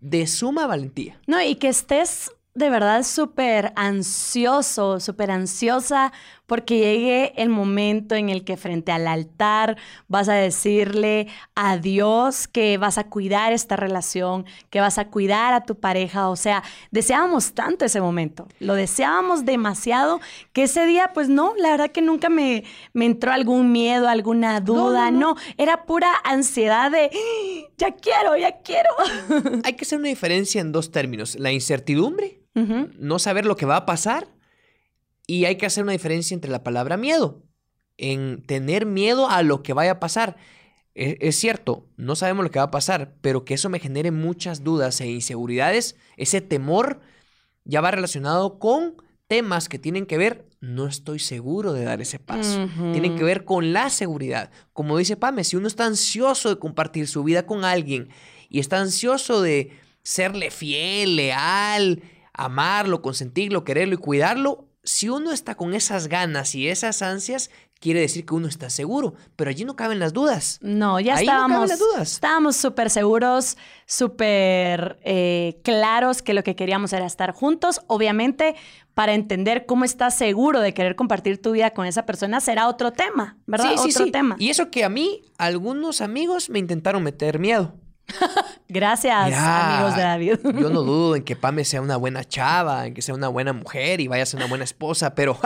de 0.00 0.26
suma 0.26 0.66
valentía. 0.66 1.20
No, 1.28 1.40
y 1.40 1.54
que 1.54 1.68
estés 1.68 2.32
de 2.54 2.70
verdad 2.70 3.04
súper 3.04 3.72
ansioso, 3.76 4.98
súper 4.98 5.30
ansiosa 5.30 6.12
porque 6.46 6.78
llegue 6.78 7.32
el 7.36 7.48
momento 7.48 8.14
en 8.14 8.28
el 8.28 8.44
que 8.44 8.56
frente 8.56 8.92
al 8.92 9.06
altar 9.08 9.76
vas 10.08 10.28
a 10.28 10.34
decirle 10.34 11.26
a 11.54 11.76
Dios 11.76 12.48
que 12.48 12.78
vas 12.78 12.98
a 12.98 13.04
cuidar 13.04 13.52
esta 13.52 13.76
relación, 13.76 14.46
que 14.70 14.80
vas 14.80 14.98
a 14.98 15.08
cuidar 15.08 15.52
a 15.54 15.64
tu 15.64 15.78
pareja. 15.78 16.28
O 16.28 16.36
sea, 16.36 16.62
deseábamos 16.90 17.52
tanto 17.52 17.84
ese 17.84 18.00
momento, 18.00 18.48
lo 18.60 18.74
deseábamos 18.74 19.44
demasiado 19.44 20.20
que 20.52 20.64
ese 20.64 20.86
día, 20.86 21.10
pues 21.12 21.28
no, 21.28 21.54
la 21.58 21.70
verdad 21.70 21.90
que 21.90 22.02
nunca 22.02 22.28
me, 22.28 22.64
me 22.92 23.06
entró 23.06 23.32
algún 23.32 23.72
miedo, 23.72 24.08
alguna 24.08 24.60
duda, 24.60 25.10
no, 25.10 25.36
era 25.58 25.84
pura 25.84 26.12
ansiedad 26.24 26.90
de, 26.90 27.10
¡Ah! 27.12 27.68
ya 27.76 27.92
quiero, 27.92 28.36
ya 28.36 28.58
quiero. 28.62 28.90
Hay 29.64 29.74
que 29.74 29.84
hacer 29.84 29.98
una 29.98 30.08
diferencia 30.08 30.60
en 30.60 30.72
dos 30.72 30.90
términos, 30.90 31.36
la 31.38 31.52
incertidumbre, 31.52 32.40
no 32.54 33.18
saber 33.18 33.44
lo 33.44 33.56
que 33.56 33.66
va 33.66 33.76
a 33.76 33.84
pasar 33.84 34.28
y 35.26 35.44
hay 35.44 35.56
que 35.56 35.66
hacer 35.66 35.82
una 35.82 35.92
diferencia 35.92 36.34
entre 36.34 36.50
la 36.50 36.62
palabra 36.62 36.96
miedo, 36.96 37.42
en 37.96 38.42
tener 38.42 38.86
miedo 38.86 39.28
a 39.28 39.42
lo 39.42 39.62
que 39.62 39.72
vaya 39.72 39.92
a 39.92 40.00
pasar. 40.00 40.36
E, 40.94 41.18
es, 41.20 41.36
cierto, 41.36 41.88
no 41.96 42.16
sabemos 42.16 42.44
lo 42.44 42.50
que 42.50 42.58
va 42.58 42.66
a 42.66 42.70
pasar, 42.70 43.14
pero 43.20 43.44
que 43.44 43.54
eso 43.54 43.68
me 43.68 43.80
genere 43.80 44.10
muchas 44.10 44.62
dudas 44.64 45.00
e 45.00 45.06
inseguridades, 45.06 45.96
ese 46.16 46.40
temor 46.40 47.00
ya 47.64 47.80
va 47.80 47.90
relacionado 47.90 48.58
con 48.58 48.94
temas 49.26 49.68
que 49.68 49.78
tienen 49.78 50.06
que 50.06 50.18
ver, 50.18 50.48
no 50.60 50.86
estoy 50.86 51.18
seguro 51.18 51.72
de 51.72 51.84
dar 51.84 52.00
ese 52.00 52.18
paso. 52.18 52.68
Tienen 52.92 53.16
que 53.16 53.24
ver 53.24 53.44
con 53.44 53.72
la 53.72 53.90
seguridad. 53.90 54.50
Como 54.72 54.96
dice 54.96 55.16
Pame, 55.16 55.44
si 55.44 55.56
uno 55.56 55.66
está 55.66 55.84
ansioso 55.84 56.48
de 56.48 56.58
compartir 56.58 57.08
su 57.08 57.24
vida 57.24 57.44
con 57.44 57.64
alguien 57.64 58.08
y 58.48 58.60
está 58.60 58.80
ansioso 58.80 59.42
de 59.42 59.70
serle 60.02 60.50
fiel, 60.50 61.16
leal, 61.16 62.02
amarlo, 62.32 63.02
consentirlo, 63.02 63.64
quererlo 63.64 63.94
y 63.94 63.98
cuidarlo, 63.98 64.65
si 64.86 65.08
uno 65.08 65.32
está 65.32 65.56
con 65.56 65.74
esas 65.74 66.08
ganas 66.08 66.54
y 66.54 66.68
esas 66.68 67.02
ansias, 67.02 67.50
quiere 67.80 68.00
decir 68.00 68.24
que 68.24 68.34
uno 68.34 68.46
está 68.48 68.70
seguro, 68.70 69.14
pero 69.34 69.50
allí 69.50 69.64
no 69.64 69.76
caben 69.76 69.98
las 69.98 70.12
dudas. 70.12 70.58
No, 70.62 71.00
ya 71.00 71.14
estábamos. 71.14 71.70
Estábamos 72.00 72.56
súper 72.56 72.88
seguros, 72.88 73.58
súper 73.84 74.98
eh, 75.02 75.60
claros 75.62 76.22
que 76.22 76.34
lo 76.34 76.44
que 76.44 76.56
queríamos 76.56 76.92
era 76.92 77.04
estar 77.04 77.32
juntos. 77.32 77.80
Obviamente, 77.88 78.54
para 78.94 79.14
entender 79.14 79.66
cómo 79.66 79.84
estás 79.84 80.16
seguro 80.16 80.60
de 80.60 80.72
querer 80.72 80.94
compartir 80.94 81.42
tu 81.42 81.52
vida 81.52 81.72
con 81.72 81.86
esa 81.86 82.06
persona 82.06 82.40
será 82.40 82.68
otro 82.68 82.92
tema, 82.92 83.36
¿verdad? 83.46 83.72
Sí, 83.76 83.90
otro 83.90 84.04
sí. 84.06 84.12
tema. 84.12 84.36
Y 84.38 84.50
eso 84.50 84.70
que 84.70 84.84
a 84.84 84.88
mí, 84.88 85.22
algunos 85.36 86.00
amigos 86.00 86.48
me 86.48 86.60
intentaron 86.60 87.02
meter 87.02 87.40
miedo. 87.40 87.74
Gracias, 88.68 89.14
amigos 89.34 89.96
de 89.96 90.02
David. 90.02 90.38
yo 90.58 90.70
no 90.70 90.82
dudo 90.84 91.16
en 91.16 91.22
que 91.22 91.36
Pame 91.36 91.64
sea 91.64 91.80
una 91.80 91.96
buena 91.96 92.24
chava, 92.24 92.86
en 92.86 92.94
que 92.94 93.02
sea 93.02 93.14
una 93.14 93.28
buena 93.28 93.52
mujer 93.52 94.00
y 94.00 94.08
vaya 94.08 94.22
a 94.22 94.26
ser 94.26 94.38
una 94.38 94.48
buena 94.48 94.64
esposa, 94.64 95.14
pero 95.14 95.38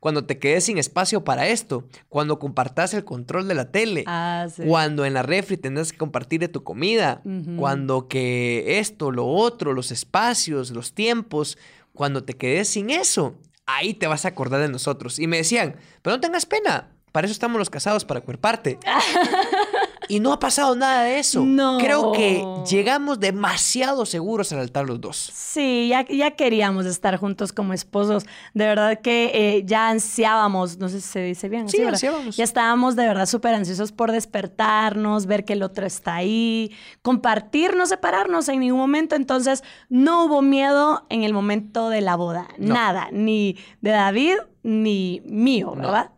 cuando 0.00 0.24
te 0.24 0.38
quedes 0.38 0.64
sin 0.64 0.78
espacio 0.78 1.24
para 1.24 1.48
esto, 1.48 1.86
cuando 2.08 2.38
compartas 2.38 2.94
el 2.94 3.04
control 3.04 3.48
de 3.48 3.54
la 3.54 3.70
tele, 3.70 4.04
ah, 4.06 4.46
cuando 4.66 5.04
en 5.04 5.14
la 5.14 5.22
refri 5.22 5.56
tendrás 5.56 5.92
que 5.92 5.98
compartir 5.98 6.40
de 6.40 6.48
tu 6.48 6.62
comida, 6.64 7.22
cuando 7.56 8.08
que 8.08 8.78
esto, 8.78 9.10
lo 9.10 9.26
otro, 9.26 9.72
los 9.72 9.90
espacios, 9.90 10.70
los 10.70 10.94
tiempos, 10.94 11.58
cuando 11.92 12.24
te 12.24 12.34
quedes 12.34 12.68
sin 12.68 12.90
eso, 12.90 13.36
ahí 13.66 13.94
te 13.94 14.06
vas 14.06 14.24
a 14.24 14.28
acordar 14.28 14.60
de 14.60 14.68
nosotros. 14.68 15.18
Y 15.18 15.26
me 15.26 15.38
decían, 15.38 15.76
pero 16.02 16.16
no 16.16 16.20
tengas 16.20 16.46
pena, 16.46 16.90
para 17.12 17.26
eso 17.26 17.32
estamos 17.32 17.58
los 17.58 17.70
casados, 17.70 18.04
para 18.04 18.20
cuerparte. 18.20 18.78
Y 20.08 20.20
no 20.20 20.32
ha 20.32 20.38
pasado 20.38 20.74
nada 20.76 21.02
de 21.02 21.18
eso. 21.18 21.44
No. 21.44 21.78
Creo 21.78 22.12
que 22.12 22.44
llegamos 22.68 23.20
demasiado 23.20 24.06
seguros 24.06 24.52
al 24.52 24.60
altar 24.60 24.86
los 24.86 25.00
dos. 25.00 25.30
Sí, 25.34 25.88
ya, 25.88 26.06
ya 26.06 26.32
queríamos 26.32 26.86
estar 26.86 27.16
juntos 27.16 27.52
como 27.52 27.72
esposos. 27.72 28.24
De 28.52 28.66
verdad 28.66 29.00
que 29.00 29.30
eh, 29.34 29.62
ya 29.64 29.88
ansiábamos, 29.88 30.78
no 30.78 30.88
sé 30.88 31.00
si 31.00 31.08
se 31.08 31.20
dice 31.20 31.48
bien. 31.48 31.68
Sí, 31.68 31.82
ansiábamos. 31.82 32.36
Ya 32.36 32.44
estábamos 32.44 32.96
de 32.96 33.06
verdad 33.06 33.26
súper 33.26 33.54
ansiosos 33.54 33.92
por 33.92 34.12
despertarnos, 34.12 35.26
ver 35.26 35.44
que 35.44 35.54
el 35.54 35.62
otro 35.62 35.86
está 35.86 36.16
ahí, 36.16 36.72
compartir, 37.02 37.76
no 37.76 37.86
separarnos 37.86 38.48
en 38.48 38.60
ningún 38.60 38.80
momento. 38.80 39.16
Entonces, 39.16 39.62
no 39.88 40.24
hubo 40.24 40.42
miedo 40.42 41.06
en 41.08 41.22
el 41.22 41.32
momento 41.32 41.88
de 41.88 42.00
la 42.00 42.16
boda. 42.16 42.48
Nada, 42.58 43.08
ni 43.12 43.56
de 43.80 43.90
David 43.90 44.36
ni 44.62 45.22
mío, 45.24 45.74
¿verdad? 45.76 46.10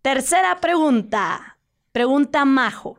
Tercera 0.00 0.58
pregunta. 0.60 1.58
Pregunta 1.92 2.44
Majo. 2.44 2.98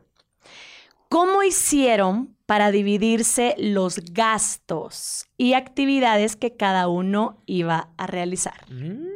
¿Cómo 1.14 1.44
hicieron 1.44 2.36
para 2.44 2.72
dividirse 2.72 3.54
los 3.56 4.00
gastos 4.00 5.26
y 5.36 5.52
actividades 5.52 6.34
que 6.34 6.56
cada 6.56 6.88
uno 6.88 7.40
iba 7.46 7.94
a 7.96 8.08
realizar? 8.08 8.68
Mm. 8.68 9.06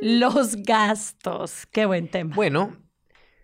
Los 0.00 0.56
gastos. 0.56 1.66
Qué 1.70 1.86
buen 1.86 2.08
tema. 2.08 2.34
Bueno. 2.34 2.76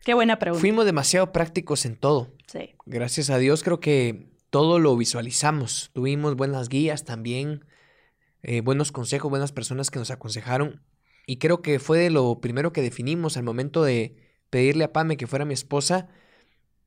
Qué 0.05 0.15
buena 0.15 0.41
pregunta. 0.41 0.61
Fuimos 0.61 0.87
demasiado 0.87 1.31
prácticos 1.31 1.87
en 1.87 1.95
todo. 1.95 2.33
Sí. 2.49 2.75
Gracias 2.85 3.31
a 3.31 3.39
Dios 3.39 3.63
creo 3.63 3.79
que 3.79 4.27
todo 4.51 4.81
lo 4.81 4.97
visualizamos. 4.97 5.91
Tuvimos 5.93 6.35
buenas 6.35 6.69
guías 6.69 7.05
también, 7.05 7.65
eh, 8.43 8.61
buenos 8.61 8.91
consejos, 8.91 9.31
buenas 9.31 9.53
personas 9.53 9.89
que 9.89 10.01
nos 10.01 10.11
aconsejaron. 10.11 10.83
Y 11.29 11.37
creo 11.37 11.63
que 11.63 11.79
fue 11.79 12.01
de 12.01 12.11
lo 12.11 12.41
primero 12.41 12.73
que 12.73 12.83
definimos 12.83 13.37
al 13.37 13.45
momento 13.45 13.85
de 13.85 14.17
pedirle 14.51 14.83
a 14.83 14.93
Pame 14.93 15.17
que 15.17 15.29
fuera 15.29 15.45
mi 15.45 15.55
esposa 15.55 16.09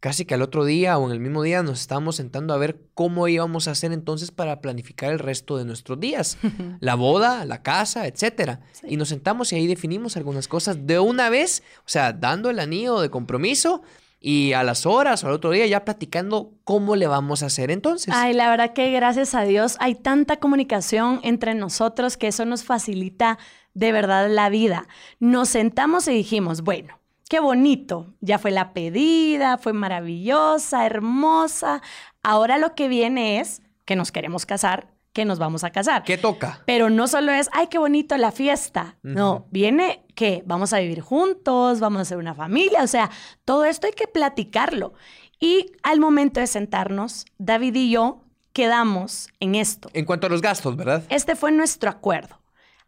casi 0.03 0.25
que 0.25 0.33
al 0.33 0.41
otro 0.41 0.65
día 0.65 0.97
o 0.97 1.05
en 1.05 1.13
el 1.13 1.21
mismo 1.21 1.43
día 1.43 1.63
nos 1.63 1.79
estábamos 1.79 2.17
sentando 2.17 2.53
a 2.53 2.57
ver 2.57 2.77
cómo 2.93 3.29
íbamos 3.29 3.69
a 3.69 3.71
hacer 3.71 3.93
entonces 3.93 4.31
para 4.31 4.59
planificar 4.59 5.13
el 5.13 5.17
resto 5.17 5.55
de 5.57 5.63
nuestros 5.63 5.97
días, 5.97 6.37
la 6.81 6.95
boda, 6.95 7.45
la 7.45 7.63
casa, 7.63 8.05
etcétera. 8.05 8.59
Y 8.83 8.97
nos 8.97 9.07
sentamos 9.07 9.53
y 9.53 9.55
ahí 9.55 9.65
definimos 9.65 10.17
algunas 10.17 10.49
cosas 10.49 10.85
de 10.85 10.99
una 10.99 11.29
vez, 11.29 11.63
o 11.77 11.89
sea, 11.89 12.11
dando 12.11 12.49
el 12.49 12.59
anillo 12.59 12.99
de 12.99 13.09
compromiso 13.09 13.81
y 14.19 14.51
a 14.51 14.63
las 14.63 14.85
horas 14.85 15.23
o 15.23 15.27
al 15.27 15.33
otro 15.35 15.51
día 15.51 15.67
ya 15.67 15.85
platicando 15.85 16.51
cómo 16.65 16.97
le 16.97 17.07
vamos 17.07 17.41
a 17.41 17.45
hacer 17.45 17.71
entonces. 17.71 18.13
Ay, 18.13 18.33
la 18.33 18.49
verdad 18.49 18.73
que 18.73 18.91
gracias 18.91 19.33
a 19.35 19.43
Dios 19.43 19.77
hay 19.79 19.95
tanta 19.95 20.35
comunicación 20.35 21.21
entre 21.23 21.55
nosotros 21.55 22.17
que 22.17 22.27
eso 22.27 22.43
nos 22.43 22.65
facilita 22.65 23.39
de 23.73 23.93
verdad 23.93 24.29
la 24.29 24.49
vida. 24.49 24.85
Nos 25.21 25.47
sentamos 25.47 26.09
y 26.09 26.11
dijimos, 26.11 26.59
bueno, 26.59 26.99
qué 27.33 27.39
bonito, 27.39 28.13
ya 28.21 28.37
fue 28.37 28.51
la 28.51 28.73
pedida, 28.73 29.57
fue 29.57 29.73
maravillosa, 29.73 30.85
hermosa. 30.85 31.81
Ahora 32.21 32.59
lo 32.59 32.75
que 32.75 32.87
viene 32.87 33.39
es 33.39 33.63
que 33.85 33.95
nos 33.95 34.11
queremos 34.11 34.45
casar, 34.45 34.93
que 35.13 35.25
nos 35.25 35.39
vamos 35.39 35.63
a 35.63 35.71
casar. 35.71 36.03
¿Qué 36.03 36.19
toca? 36.19 36.61
Pero 36.67 36.91
no 36.91 37.07
solo 37.07 37.31
es, 37.31 37.49
ay, 37.51 37.69
qué 37.71 37.79
bonito 37.79 38.17
la 38.17 38.31
fiesta. 38.31 38.97
No, 39.01 39.47
viene 39.49 40.05
que 40.13 40.43
vamos 40.45 40.73
a 40.73 40.79
vivir 40.79 41.01
juntos, 41.01 41.79
vamos 41.79 41.97
a 41.97 42.01
hacer 42.03 42.19
una 42.19 42.35
familia, 42.35 42.83
o 42.83 42.87
sea, 42.87 43.09
todo 43.45 43.65
esto 43.65 43.87
hay 43.87 43.93
que 43.93 44.07
platicarlo. 44.07 44.93
Y 45.39 45.71
al 45.81 45.99
momento 45.99 46.39
de 46.39 46.45
sentarnos, 46.45 47.25
David 47.39 47.73
y 47.73 47.89
yo 47.89 48.25
quedamos 48.51 49.29
en 49.39 49.55
esto. 49.55 49.89
En 49.93 50.05
cuanto 50.05 50.27
a 50.27 50.29
los 50.29 50.43
gastos, 50.43 50.75
¿verdad? 50.75 51.03
Este 51.09 51.35
fue 51.35 51.51
nuestro 51.51 51.89
acuerdo. 51.89 52.43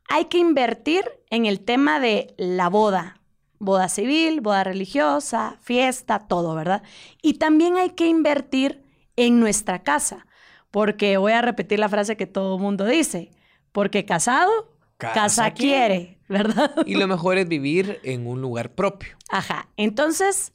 Hay 0.07 0.25
que 0.25 0.37
invertir 0.37 1.03
en 1.31 1.47
el 1.47 1.61
tema 1.61 1.99
de 1.99 2.35
la 2.37 2.69
boda, 2.69 3.19
boda 3.65 3.89
civil, 3.89 4.39
boda 4.41 4.63
religiosa, 4.63 5.57
fiesta, 5.61 6.19
todo, 6.19 6.55
¿verdad? 6.55 6.83
Y 7.21 7.33
también 7.33 7.77
hay 7.77 7.89
que 7.89 8.07
invertir 8.07 8.83
en 9.15 9.39
nuestra 9.39 9.83
casa, 9.83 10.27
porque 10.71 11.17
voy 11.17 11.33
a 11.33 11.41
repetir 11.41 11.79
la 11.79 11.89
frase 11.89 12.15
que 12.15 12.27
todo 12.27 12.57
mundo 12.59 12.85
dice, 12.85 13.31
porque 13.71 14.05
casado, 14.05 14.77
casa, 14.97 15.51
quiere, 15.51 16.19
¿verdad? 16.29 16.71
Y 16.85 16.95
lo 16.95 17.07
mejor 17.07 17.37
es 17.37 17.47
vivir 17.47 17.99
en 18.03 18.27
un 18.27 18.41
lugar 18.41 18.73
propio. 18.73 19.17
Ajá, 19.29 19.69
entonces 19.75 20.53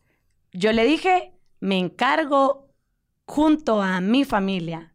yo 0.53 0.73
le 0.73 0.85
dije, 0.85 1.33
me 1.61 1.79
encargo 1.79 2.71
junto 3.27 3.83
a 3.83 4.01
mi 4.01 4.25
familia 4.25 4.95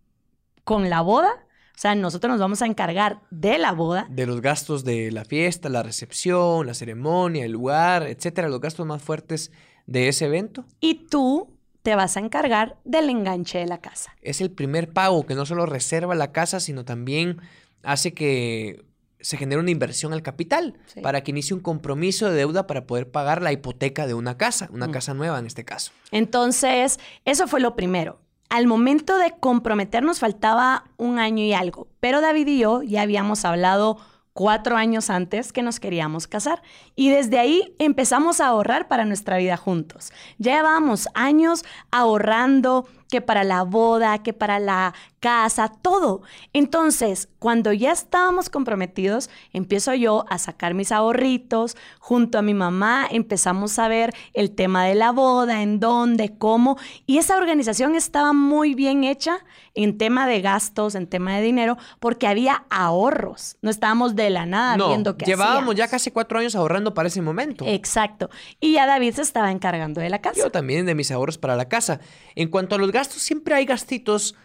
con 0.63 0.89
la 0.89 1.01
boda 1.01 1.44
o 1.75 1.77
sea, 1.77 1.93
nosotros 1.93 2.31
nos 2.31 2.39
vamos 2.39 2.61
a 2.61 2.67
encargar 2.67 3.19
de 3.31 3.57
la 3.57 3.73
boda. 3.73 4.07
De 4.09 4.25
los 4.25 4.39
gastos 4.39 4.85
de 4.85 5.11
la 5.11 5.25
fiesta, 5.25 5.67
la 5.67 5.83
recepción, 5.83 6.65
la 6.65 6.73
ceremonia, 6.73 7.43
el 7.43 7.51
lugar, 7.51 8.03
etcétera, 8.03 8.47
los 8.47 8.61
gastos 8.61 8.85
más 8.85 9.01
fuertes 9.01 9.51
de 9.85 10.07
ese 10.07 10.25
evento. 10.25 10.63
Y 10.79 11.07
tú 11.07 11.49
te 11.83 11.95
vas 11.95 12.15
a 12.15 12.21
encargar 12.21 12.77
del 12.85 13.09
enganche 13.09 13.59
de 13.59 13.65
la 13.65 13.79
casa. 13.79 14.15
Es 14.21 14.39
el 14.39 14.51
primer 14.51 14.93
pago 14.93 15.25
que 15.25 15.35
no 15.35 15.45
solo 15.45 15.65
reserva 15.65 16.15
la 16.15 16.31
casa, 16.31 16.61
sino 16.61 16.85
también 16.85 17.41
hace 17.83 18.13
que 18.13 18.85
se 19.19 19.37
genere 19.37 19.59
una 19.59 19.71
inversión 19.71 20.13
al 20.13 20.21
capital 20.21 20.77
para 21.01 21.23
que 21.23 21.31
inicie 21.31 21.55
un 21.55 21.61
compromiso 21.61 22.29
de 22.29 22.37
deuda 22.37 22.67
para 22.67 22.87
poder 22.87 23.11
pagar 23.11 23.41
la 23.41 23.51
hipoteca 23.51 24.07
de 24.07 24.13
una 24.13 24.37
casa, 24.37 24.69
una 24.71 24.87
mm. 24.87 24.91
casa 24.91 25.13
nueva 25.13 25.39
en 25.39 25.45
este 25.45 25.65
caso. 25.65 25.91
Entonces, 26.11 26.99
eso 27.25 27.47
fue 27.47 27.59
lo 27.59 27.75
primero 27.75 28.24
al 28.55 28.67
momento 28.67 29.17
de 29.17 29.33
comprometernos 29.37 30.19
faltaba 30.19 30.85
un 30.95 31.19
año 31.19 31.43
y 31.43 31.51
algo, 31.51 31.89
pero 31.99 32.21
David 32.21 32.47
y 32.47 32.59
yo 32.59 32.83
ya 32.83 33.01
habíamos 33.01 33.43
hablado 33.43 33.97
cuatro 34.31 34.77
años 34.77 35.09
antes 35.09 35.51
que 35.51 35.61
nos 35.61 35.81
queríamos 35.81 36.25
casar 36.27 36.61
y 36.95 37.09
desde 37.09 37.37
ahí 37.37 37.75
empezamos 37.79 38.39
a 38.39 38.47
ahorrar 38.47 38.87
para 38.87 39.03
nuestra 39.03 39.35
vida 39.37 39.57
juntos. 39.57 40.13
Ya 40.37 40.55
llevábamos 40.55 41.09
años 41.15 41.65
ahorrando 41.91 42.87
que 43.09 43.21
para 43.21 43.43
la 43.43 43.63
boda, 43.63 44.23
que 44.23 44.33
para 44.33 44.59
la 44.59 44.93
casa, 45.19 45.71
todo. 45.81 46.21
Entonces, 46.53 47.29
cuando 47.39 47.73
ya 47.73 47.91
estábamos 47.91 48.49
comprometidos, 48.49 49.29
empiezo 49.53 49.93
yo 49.93 50.25
a 50.29 50.37
sacar 50.37 50.73
mis 50.73 50.91
ahorritos, 50.91 51.77
junto 51.99 52.37
a 52.37 52.41
mi 52.41 52.53
mamá 52.53 53.07
empezamos 53.09 53.79
a 53.79 53.87
ver 53.87 54.13
el 54.33 54.51
tema 54.51 54.85
de 54.85 54.95
la 54.95 55.11
boda, 55.11 55.61
en 55.61 55.79
dónde, 55.79 56.37
cómo, 56.37 56.77
y 57.05 57.17
esa 57.17 57.37
organización 57.37 57.95
estaba 57.95 58.33
muy 58.33 58.75
bien 58.75 59.03
hecha 59.03 59.39
en 59.73 59.97
tema 59.97 60.27
de 60.27 60.41
gastos, 60.41 60.95
en 60.95 61.07
tema 61.07 61.35
de 61.35 61.41
dinero, 61.41 61.77
porque 61.99 62.27
había 62.27 62.65
ahorros. 62.69 63.57
No 63.61 63.69
estábamos 63.69 64.15
de 64.15 64.29
la 64.29 64.45
nada 64.45 64.77
viendo 64.87 65.17
qué 65.17 65.25
Llevábamos 65.25 65.75
ya 65.75 65.87
casi 65.87 66.11
cuatro 66.11 66.39
años 66.39 66.55
ahorrando 66.55 66.93
para 66.93 67.07
ese 67.07 67.21
momento. 67.21 67.65
Exacto. 67.67 68.29
Y 68.59 68.73
ya 68.73 68.85
David 68.85 69.15
se 69.15 69.21
estaba 69.21 69.51
encargando 69.51 70.01
de 70.01 70.09
la 70.09 70.19
casa. 70.19 70.39
Yo 70.39 70.49
también 70.49 70.85
de 70.85 70.95
mis 70.95 71.11
ahorros 71.11 71.37
para 71.37 71.55
la 71.55 71.67
casa. 71.67 71.99
En 72.35 72.49
cuanto 72.49 72.75
a 72.75 72.77
los 72.77 72.91
gastos, 72.95 73.21
siempre 73.21 73.53
hay 73.53 73.65
gastitos 73.65 74.35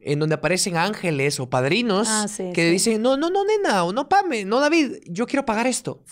en 0.00 0.18
donde 0.18 0.34
aparecen 0.34 0.76
ángeles 0.76 1.38
o 1.38 1.48
padrinos 1.48 2.08
ah, 2.10 2.26
que 2.52 2.70
dicen, 2.70 3.02
no, 3.02 3.16
no, 3.16 3.30
no, 3.30 3.44
nena, 3.44 3.84
o 3.84 3.92
no, 3.92 4.08
Pame, 4.08 4.44
no, 4.44 4.58
David, 4.60 4.96
yo 5.06 5.26
quiero 5.26 5.44
pagar 5.44 5.66
esto. 5.66 6.02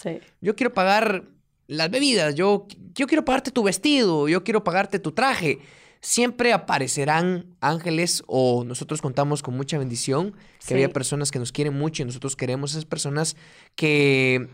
Yo 0.41 0.55
quiero 0.55 0.73
pagar 0.73 1.25
las 1.67 1.91
bebidas, 1.91 2.35
yo, 2.35 2.67
yo 2.95 3.07
quiero 3.07 3.25
pagarte 3.25 3.51
tu 3.51 3.63
vestido, 3.63 4.29
yo 4.29 4.45
quiero 4.45 4.63
pagarte 4.63 4.99
tu 4.99 5.13
traje. 5.13 5.59
Siempre 6.03 6.53
aparecerán 6.53 7.57
ángeles 7.61 8.23
o 8.27 8.65
nosotros 8.65 9.03
contamos 9.03 9.43
con 9.43 9.57
mucha 9.57 9.77
bendición, 9.79 10.35
que 10.67 10.75
había 10.75 10.89
personas 10.89 11.31
que 11.31 11.39
nos 11.39 11.53
quieren 11.53 11.75
mucho 11.75 12.03
y 12.03 12.07
nosotros 12.07 12.37
queremos 12.37 12.73
esas 12.73 12.87
personas 12.87 13.37
que 13.75 14.49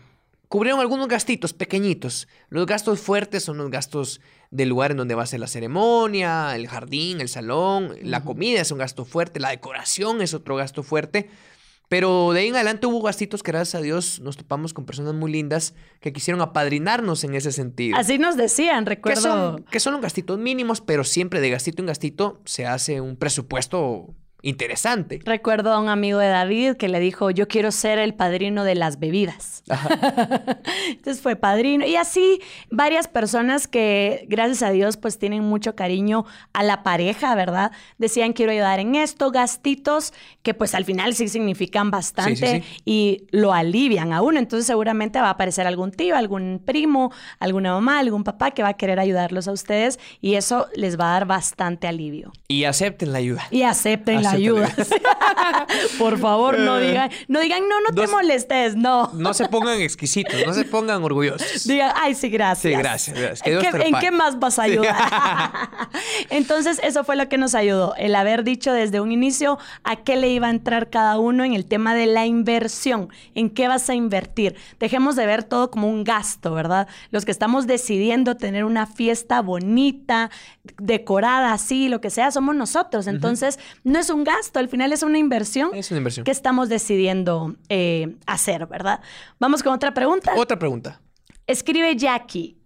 cubrieron 0.47 0.79
algunos 0.79 1.07
gastitos 1.07 1.53
pequeñitos. 1.53 2.27
Los 2.49 2.65
gastos 2.65 2.99
fuertes 2.99 3.43
son 3.43 3.57
los 3.57 3.69
gastos 3.69 4.21
del 4.51 4.69
lugar 4.69 4.91
en 4.91 4.97
donde 4.97 5.15
va 5.15 5.23
a 5.23 5.27
ser 5.27 5.39
la 5.39 5.47
ceremonia, 5.47 6.55
el 6.55 6.67
jardín, 6.67 7.21
el 7.21 7.29
salón, 7.29 7.95
la 8.01 8.23
comida 8.23 8.61
es 8.61 8.71
un 8.71 8.77
gasto 8.77 9.05
fuerte, 9.05 9.39
la 9.39 9.49
decoración 9.49 10.21
es 10.21 10.33
otro 10.33 10.55
gasto 10.55 10.83
fuerte. 10.83 11.29
Pero 11.89 12.33
de 12.33 12.41
ahí 12.41 12.47
en 12.49 12.55
adelante 12.55 12.85
hubo 12.85 13.01
gastitos 13.01 13.43
que 13.43 13.51
gracias 13.51 13.75
a 13.75 13.81
Dios 13.81 14.19
nos 14.19 14.35
topamos 14.35 14.73
con 14.73 14.85
personas 14.85 15.13
muy 15.13 15.31
lindas 15.31 15.73
que 16.01 16.11
quisieron 16.11 16.41
apadrinarnos 16.41 17.23
en 17.23 17.33
ese 17.33 17.53
sentido. 17.53 17.97
Así 17.97 18.17
nos 18.17 18.35
decían, 18.35 18.85
recuerdo. 18.85 19.21
Que 19.21 19.21
son, 19.21 19.63
que 19.63 19.79
son 19.79 20.01
gastitos 20.01 20.37
mínimos, 20.37 20.81
pero 20.81 21.05
siempre 21.05 21.39
de 21.39 21.49
gastito 21.49 21.81
en 21.81 21.87
gastito 21.87 22.41
se 22.43 22.65
hace 22.65 22.99
un 22.99 23.15
presupuesto 23.15 24.13
interesante. 24.41 25.19
Recuerdo 25.25 25.73
a 25.73 25.79
un 25.79 25.89
amigo 25.89 26.19
de 26.19 26.27
David 26.27 26.75
que 26.75 26.87
le 26.87 26.99
dijo, 26.99 27.31
yo 27.31 27.47
quiero 27.47 27.71
ser 27.71 27.99
el 27.99 28.13
padrino 28.13 28.63
de 28.63 28.75
las 28.75 28.99
bebidas. 28.99 29.63
Entonces 30.89 31.21
fue 31.21 31.35
padrino. 31.35 31.85
Y 31.85 31.95
así 31.95 32.39
varias 32.69 33.07
personas 33.07 33.67
que, 33.67 34.25
gracias 34.29 34.63
a 34.63 34.69
Dios, 34.71 34.97
pues 34.97 35.17
tienen 35.17 35.43
mucho 35.43 35.75
cariño 35.75 36.25
a 36.53 36.63
la 36.63 36.83
pareja, 36.83 37.35
¿verdad? 37.35 37.71
Decían, 37.97 38.33
quiero 38.33 38.51
ayudar 38.51 38.79
en 38.79 38.95
esto, 38.95 39.31
gastitos 39.31 40.13
que 40.43 40.53
pues 40.53 40.75
al 40.75 40.85
final 40.85 41.15
sí 41.15 41.27
significan 41.27 41.91
bastante 41.91 42.63
y 42.85 43.25
lo 43.31 43.53
alivian 43.53 44.13
a 44.13 44.21
uno. 44.21 44.39
Entonces 44.39 44.67
seguramente 44.67 45.19
va 45.19 45.27
a 45.27 45.31
aparecer 45.31 45.67
algún 45.67 45.91
tío, 45.91 46.15
algún 46.15 46.61
primo, 46.63 47.11
alguna 47.39 47.71
mamá, 47.71 47.99
algún 47.99 48.23
papá 48.23 48.51
que 48.51 48.63
va 48.63 48.69
a 48.69 48.73
querer 48.75 48.99
ayudarlos 48.99 49.47
a 49.47 49.51
ustedes 49.51 49.99
y 50.21 50.35
eso 50.35 50.67
les 50.75 50.99
va 50.99 51.09
a 51.09 51.13
dar 51.13 51.25
bastante 51.25 51.87
alivio. 51.87 52.31
Y 52.47 52.65
acepten 52.65 53.11
la 53.11 53.17
ayuda. 53.17 53.47
Y 53.51 53.63
acepten 53.63 54.26
la 54.31 54.37
ayuda. 54.37 54.75
Por 55.99 56.17
favor, 56.19 56.59
no 56.59 56.79
eh. 56.79 56.87
digan, 56.87 57.09
no 57.27 57.39
digan, 57.39 57.63
no, 57.67 57.81
no, 57.81 57.95
te 57.95 58.07
molestes, 58.07 58.75
no. 58.75 59.11
No 59.13 59.33
se 59.33 59.47
pongan 59.47 59.81
exquisitos, 59.81 60.35
no 60.45 60.53
se 60.53 60.65
pongan 60.65 61.03
orgullosos. 61.03 61.63
Digan, 61.67 61.91
ay, 61.95 62.15
sí, 62.15 62.29
gracias. 62.29 62.73
Sí, 62.73 62.79
gracias. 62.79 63.41
¿En, 63.45 63.95
qué, 63.99 64.11
más 64.11 64.39
vas 64.39 64.59
a 64.59 64.63
ayudar? 64.63 64.95
Entonces, 66.29 66.79
eso 66.83 67.03
fue 67.03 67.15
lo 67.15 67.27
que 67.29 67.37
nos 67.37 67.55
ayudó, 67.55 67.95
el 67.97 68.15
haber 68.15 68.43
dicho 68.43 68.73
desde 68.73 68.99
un 68.99 69.11
inicio 69.11 69.57
a 69.83 69.97
qué 69.97 70.15
le 70.15 70.29
iba 70.29 70.47
a 70.47 70.49
entrar 70.49 70.89
cada 70.89 71.17
uno 71.19 71.43
en 71.43 71.53
el 71.53 71.65
tema 71.65 71.95
de 71.95 72.05
la 72.05 72.25
inversión, 72.25 73.09
en 73.35 73.49
qué 73.49 73.67
vas 73.67 73.89
a 73.89 73.95
invertir. 73.95 74.55
Dejemos 74.79 75.15
de 75.15 75.25
ver 75.25 75.43
todo 75.43 75.71
como 75.71 75.89
un 75.89 76.03
gasto, 76.03 76.53
¿verdad? 76.53 76.87
Los 77.11 77.25
que 77.25 77.31
estamos 77.31 77.67
decidiendo 77.67 78.37
tener 78.37 78.63
una 78.63 78.87
fiesta 78.87 79.41
bonita, 79.41 80.29
decorada 80.77 81.53
así, 81.53 81.89
lo 81.89 82.01
que 82.01 82.09
sea, 82.09 82.31
somos 82.31 82.55
nosotros. 82.55 83.07
Entonces, 83.07 83.59
no 83.83 83.99
es 83.99 84.09
un 84.09 84.16
gasto, 84.23 84.59
al 84.59 84.69
final 84.69 84.93
es 84.93 85.03
una 85.03 85.17
inversión. 85.17 85.71
Es 85.73 85.91
una 85.91 85.99
inversión. 85.99 86.23
Que 86.23 86.31
estamos 86.31 86.69
decidiendo 86.69 87.55
eh, 87.69 88.15
hacer, 88.25 88.67
¿verdad? 88.67 89.01
Vamos 89.39 89.63
con 89.63 89.73
otra 89.73 89.93
pregunta. 89.93 90.33
Otra 90.37 90.57
pregunta. 90.59 91.01
Escribe 91.45 91.95
Jackie. 91.95 92.57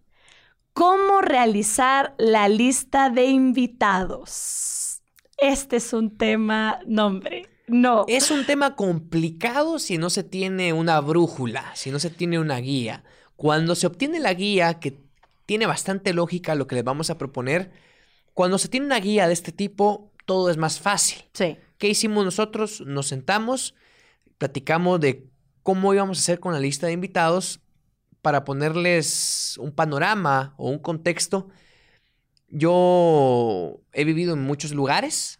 ¿Cómo 0.73 1.21
realizar 1.21 2.15
la 2.17 2.47
lista 2.47 3.09
de 3.09 3.25
invitados? 3.25 5.01
Este 5.37 5.77
es 5.77 5.91
un 5.91 6.17
tema, 6.17 6.79
nombre. 6.85 7.49
No. 7.67 8.05
Es 8.07 8.31
un 8.31 8.45
tema 8.45 8.75
complicado 8.75 9.79
si 9.79 9.97
no 9.97 10.09
se 10.09 10.23
tiene 10.23 10.73
una 10.73 10.99
brújula, 11.01 11.71
si 11.73 11.91
no 11.91 11.99
se 11.99 12.09
tiene 12.09 12.39
una 12.39 12.57
guía. 12.57 13.03
Cuando 13.35 13.75
se 13.75 13.87
obtiene 13.87 14.19
la 14.19 14.33
guía, 14.33 14.79
que 14.79 14.99
tiene 15.45 15.65
bastante 15.65 16.13
lógica 16.13 16.55
lo 16.55 16.67
que 16.67 16.75
les 16.75 16.83
vamos 16.83 17.09
a 17.09 17.17
proponer, 17.17 17.71
cuando 18.33 18.57
se 18.57 18.67
tiene 18.69 18.85
una 18.85 18.99
guía 18.99 19.27
de 19.27 19.33
este 19.33 19.51
tipo, 19.51 20.10
todo 20.31 20.49
es 20.49 20.55
más 20.55 20.79
fácil. 20.79 21.25
Sí. 21.33 21.57
¿Qué 21.77 21.89
hicimos 21.89 22.23
nosotros? 22.23 22.79
Nos 22.79 23.07
sentamos, 23.07 23.75
platicamos 24.37 25.01
de 25.01 25.27
cómo 25.61 25.93
íbamos 25.93 26.17
a 26.17 26.21
hacer 26.21 26.39
con 26.39 26.53
la 26.53 26.59
lista 26.61 26.87
de 26.87 26.93
invitados 26.93 27.59
para 28.21 28.45
ponerles 28.45 29.57
un 29.57 29.73
panorama 29.73 30.53
o 30.55 30.69
un 30.69 30.79
contexto. 30.79 31.49
Yo 32.47 33.81
he 33.91 34.05
vivido 34.05 34.35
en 34.35 34.41
muchos 34.41 34.71
lugares, 34.71 35.39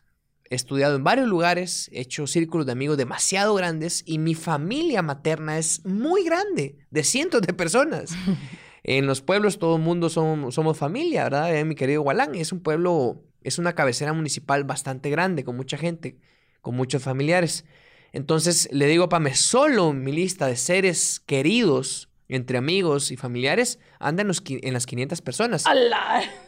he 0.50 0.56
estudiado 0.56 0.98
en 0.98 1.06
varios 1.06 1.30
lugares, 1.30 1.90
he 1.94 2.02
hecho 2.02 2.28
círculos 2.28 2.66
de 2.66 2.74
amigos 2.74 2.98
demasiado 2.98 3.56
grandes 3.56 4.04
y 4.06 4.18
mi 4.18 4.36
familia 4.36 5.02
materna 5.02 5.58
es 5.58 5.86
muy 5.86 6.26
grande, 6.26 6.80
de 6.90 7.04
cientos 7.06 7.44
de 7.44 7.54
personas. 7.54 8.12
en 8.84 9.08
los 9.08 9.22
pueblos 9.22 9.58
todo 9.58 9.78
el 9.78 9.84
mundo 9.84 10.10
somos, 10.10 10.54
somos 10.54 10.78
familia, 10.78 11.24
¿verdad? 11.24 11.56
Eh, 11.56 11.64
mi 11.64 11.76
querido 11.76 12.02
Gualán 12.02 12.36
es 12.36 12.52
un 12.52 12.60
pueblo 12.60 13.24
es 13.44 13.58
una 13.60 13.74
cabecera 13.74 14.14
municipal 14.14 14.64
bastante 14.64 15.10
grande, 15.10 15.44
con 15.44 15.56
mucha 15.56 15.78
gente, 15.78 16.18
con 16.62 16.76
muchos 16.76 17.04
familiares. 17.04 17.66
Entonces 18.14 18.70
le 18.72 18.88
digo 18.88 19.06
a 19.06 19.10
Pame, 19.10 19.36
solo 19.36 19.94
mi 19.94 20.12
lista 20.12 20.48
de 20.48 20.56
seres 20.56 21.22
queridos 21.26 22.10
entre 22.28 22.58
amigos 22.58 23.12
y 23.12 23.18
familiares 23.18 23.78
anda 24.00 24.22
en, 24.22 24.74
las 24.74 24.86
500 24.86 25.22
personas. 25.22 25.66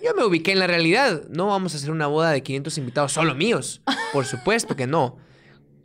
Yo 0.01 0.13
me 0.15 0.23
ubiqué 0.23 0.53
en 0.53 0.59
la 0.59 0.67
realidad. 0.67 1.23
No 1.29 1.47
vamos 1.47 1.73
a 1.73 1.77
hacer 1.77 1.91
una 1.91 2.07
boda 2.07 2.31
de 2.31 2.41
500 2.41 2.77
invitados 2.77 3.11
solo 3.11 3.35
míos. 3.35 3.81
Por 4.13 4.25
supuesto 4.25 4.77
que 4.77 4.87
no. 4.87 5.17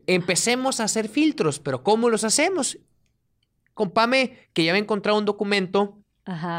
Empecemos 0.07 0.79
a 0.79 0.85
hacer 0.85 1.09
filtros, 1.09 1.59
pero 1.59 1.83
¿cómo 1.83 2.11
los 2.11 2.23
hacemos? 2.23 2.79
Con 3.75 3.91
Pame, 3.91 4.49
que 4.53 4.63
ya 4.63 4.71
había 4.71 4.83
encontrado 4.83 5.19
un 5.19 5.25
documento 5.25 5.99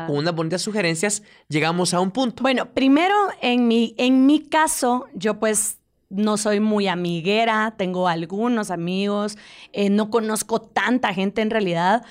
con 0.08 0.18
unas 0.18 0.34
bonitas 0.34 0.62
sugerencias, 0.62 1.22
llegamos 1.48 1.94
a 1.94 2.00
un 2.00 2.12
punto. 2.12 2.42
Bueno, 2.42 2.74
primero, 2.74 3.16
en 3.42 3.68
mi, 3.68 3.94
en 3.98 4.26
mi 4.26 4.40
caso, 4.40 5.08
yo 5.14 5.40
pues 5.40 5.78
no 6.10 6.38
soy 6.38 6.60
muy 6.60 6.88
amiguera, 6.88 7.76
tengo 7.78 8.08
algunos 8.08 8.72
amigos, 8.72 9.38
eh, 9.74 9.90
no 9.90 10.10
conozco 10.10 10.60
tanta 10.60 11.14
gente 11.14 11.42
en 11.42 11.52
realidad, 11.52 12.04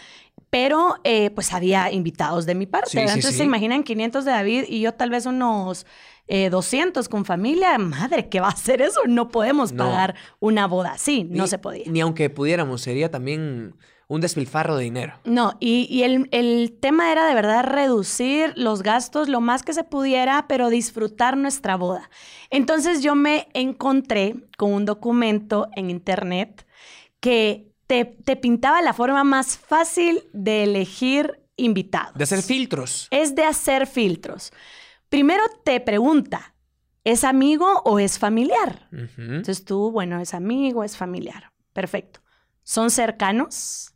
pero 0.50 0.96
eh, 1.04 1.30
pues 1.30 1.52
había 1.52 1.90
invitados 1.90 2.46
de 2.46 2.54
mi 2.54 2.66
parte. 2.66 3.00
Entonces 3.00 3.36
se 3.36 3.44
imaginan 3.44 3.82
500 3.82 4.24
de 4.24 4.30
David 4.30 4.64
y 4.68 4.80
yo 4.80 4.94
tal 4.94 5.10
vez 5.10 5.26
unos 5.26 5.84
200 6.28 7.06
eh, 7.06 7.08
con 7.08 7.24
familia. 7.24 7.76
Madre, 7.78 8.28
¿qué 8.28 8.40
va 8.40 8.46
a 8.48 8.52
hacer 8.52 8.82
eso? 8.82 9.00
No 9.06 9.28
podemos 9.28 9.72
pagar 9.72 10.14
una 10.38 10.66
boda 10.66 10.92
así, 10.92 11.24
no 11.24 11.46
se 11.46 11.58
podía. 11.58 11.84
Ni 11.86 12.00
aunque 12.00 12.30
pudiéramos, 12.30 12.82
sería 12.82 13.10
también 13.10 13.74
un 14.08 14.22
despilfarro 14.22 14.76
de 14.76 14.84
dinero. 14.84 15.20
No, 15.24 15.56
y, 15.60 16.02
el, 16.02 16.78
tema 16.80 17.12
era 17.12 17.26
de 17.26 17.34
verdad 17.34 17.62
reducir 17.62 18.54
los 18.56 18.82
gastos 18.82 19.28
lo 19.28 19.40
más 19.40 19.62
que 19.62 19.74
se 19.74 19.84
pudiera, 19.84 20.46
pero 20.48 20.70
disfrutar 20.70 21.36
nuestra 21.36 21.76
boda. 21.76 22.10
Entonces 22.50 23.02
yo 23.02 23.14
me 23.14 23.48
encontré 23.52 24.34
con 24.56 24.72
un 24.72 24.86
documento 24.86 25.68
en 25.76 25.90
internet 25.90 26.66
que 27.20 27.70
te, 27.86 28.06
te 28.06 28.36
pintaba 28.36 28.80
la 28.80 28.94
forma 28.94 29.24
más 29.24 29.58
fácil 29.58 30.24
de 30.32 30.64
elegir 30.64 31.42
invitados. 31.56 32.14
De 32.14 32.24
hacer 32.24 32.42
filtros. 32.42 33.08
Es 33.10 33.34
de 33.34 33.44
hacer 33.44 33.86
filtros. 33.86 34.52
Primero 35.10 35.42
te 35.64 35.80
pregunta, 35.80 36.54
¿es 37.04 37.24
amigo 37.24 37.82
o 37.84 37.98
es 37.98 38.18
familiar? 38.18 38.88
Entonces 38.90 39.64
tú, 39.66 39.90
bueno, 39.90 40.18
es 40.20 40.32
amigo, 40.32 40.82
es 40.82 40.96
familiar. 40.96 41.52
Perfecto. 41.74 42.20
¿Son 42.62 42.90
cercanos? 42.90 43.94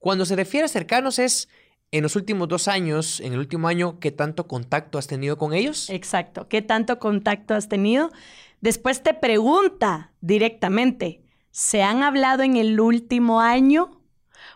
Cuando 0.00 0.24
se 0.24 0.34
refiere 0.34 0.64
a 0.64 0.68
cercanos 0.68 1.18
es 1.18 1.48
en 1.92 2.02
los 2.02 2.16
últimos 2.16 2.48
dos 2.48 2.68
años, 2.68 3.20
en 3.20 3.34
el 3.34 3.38
último 3.38 3.68
año, 3.68 4.00
¿qué 4.00 4.10
tanto 4.10 4.48
contacto 4.48 4.96
has 4.96 5.06
tenido 5.06 5.36
con 5.36 5.52
ellos? 5.52 5.90
Exacto, 5.90 6.48
¿qué 6.48 6.62
tanto 6.62 6.98
contacto 6.98 7.54
has 7.54 7.68
tenido? 7.68 8.10
Después 8.62 9.02
te 9.02 9.12
pregunta 9.12 10.12
directamente, 10.22 11.22
¿se 11.50 11.82
han 11.82 12.02
hablado 12.02 12.42
en 12.42 12.56
el 12.56 12.80
último 12.80 13.40
año? 13.40 14.00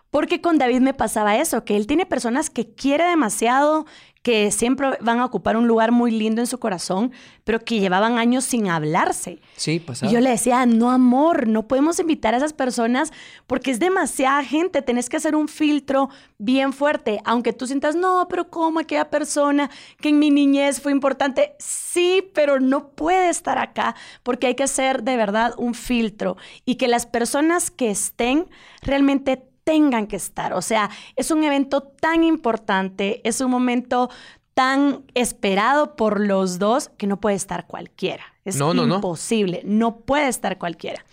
Porque 0.09 0.41
con 0.41 0.57
David 0.57 0.81
me 0.81 0.95
pasaba 0.95 1.37
eso, 1.37 1.63
que 1.63 1.77
él 1.77 1.85
tiene 1.85 2.07
personas 2.07 2.49
que 2.49 2.73
quiere 2.73 3.03
demasiado, 3.03 3.85
que 4.25 4.49
siempre 4.49 4.97
van 5.01 5.19
a 5.19 5.25
ocupar 5.25 5.55
un 5.55 5.67
lugar 5.67 5.91
muy 5.91 6.09
lindo 6.09 6.41
en 6.41 6.47
su 6.47 6.57
corazón, 6.57 7.11
pero 7.43 7.59
que 7.59 7.79
llevaban 7.79 8.17
años 8.17 8.43
sin 8.43 8.69
hablarse. 8.69 9.39
Sí, 9.55 9.79
pasaba. 9.79 10.11
Y 10.11 10.15
yo 10.15 10.19
le 10.19 10.31
decía, 10.31 10.65
no 10.65 10.89
amor, 10.89 11.47
no 11.47 11.67
podemos 11.67 11.99
invitar 11.99 12.33
a 12.33 12.37
esas 12.37 12.51
personas 12.51 13.13
porque 13.45 13.69
es 13.69 13.77
demasiada 13.77 14.43
gente, 14.43 14.81
tenés 14.81 15.09
que 15.09 15.17
hacer 15.17 15.35
un 15.35 15.47
filtro 15.47 16.09
bien 16.39 16.73
fuerte, 16.73 17.21
aunque 17.23 17.53
tú 17.53 17.67
sientas, 17.67 17.95
no, 17.95 18.25
pero 18.27 18.49
¿cómo 18.49 18.79
aquella 18.79 19.11
persona 19.11 19.69
que 20.01 20.09
en 20.09 20.17
mi 20.17 20.31
niñez 20.31 20.81
fue 20.81 20.91
importante? 20.91 21.53
Sí, 21.59 22.27
pero 22.33 22.59
no 22.59 22.89
puede 22.89 23.29
estar 23.29 23.59
acá 23.59 23.95
porque 24.23 24.47
hay 24.47 24.55
que 24.55 24.63
hacer 24.63 25.03
de 25.03 25.17
verdad 25.17 25.53
un 25.59 25.75
filtro 25.75 26.35
y 26.65 26.77
que 26.77 26.87
las 26.87 27.05
personas 27.05 27.69
que 27.69 27.91
estén 27.91 28.47
realmente 28.81 29.43
tengan 29.65 30.07
que 30.07 30.15
estar. 30.15 30.53
O 30.53 30.61
sea, 30.61 30.89
es 31.17 31.31
un 31.31 31.43
evento 31.43 31.81
tan 31.83 32.23
importante, 32.23 33.19
es 33.27 33.41
un 33.41 33.51
momento 33.51 34.09
tan 34.53 35.03
esperado 35.15 35.97
por 35.97 36.21
los 36.21 36.59
dos 36.59 36.89
que 36.97 37.07
no 37.07 37.19
puede 37.19 37.35
estar 37.35 37.67
cualquiera. 37.67 38.23
Es 38.45 38.55
No, 38.55 38.73
no, 38.73 38.87
no. 38.87 38.95
imposible, 38.95 39.61
no 39.65 39.97
puede 39.97 40.29
estar 40.29 40.57
cualquiera. 40.57 41.03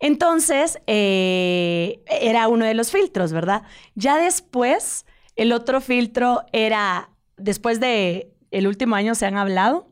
Entonces, 0.00 0.78
eh, 0.86 2.02
era 2.06 2.48
uno 2.48 2.66
de 2.66 2.74
los 2.74 2.90
filtros, 2.90 3.32
¿verdad? 3.32 3.62
Ya 3.94 4.18
después, 4.18 5.06
el 5.36 5.52
otro 5.52 5.80
filtro 5.80 6.42
era, 6.52 7.08
después 7.38 7.80
de 7.80 8.32
el 8.50 8.66
último 8.66 8.96
año 8.96 9.14
se 9.14 9.24
han 9.24 9.38
hablado, 9.38 9.86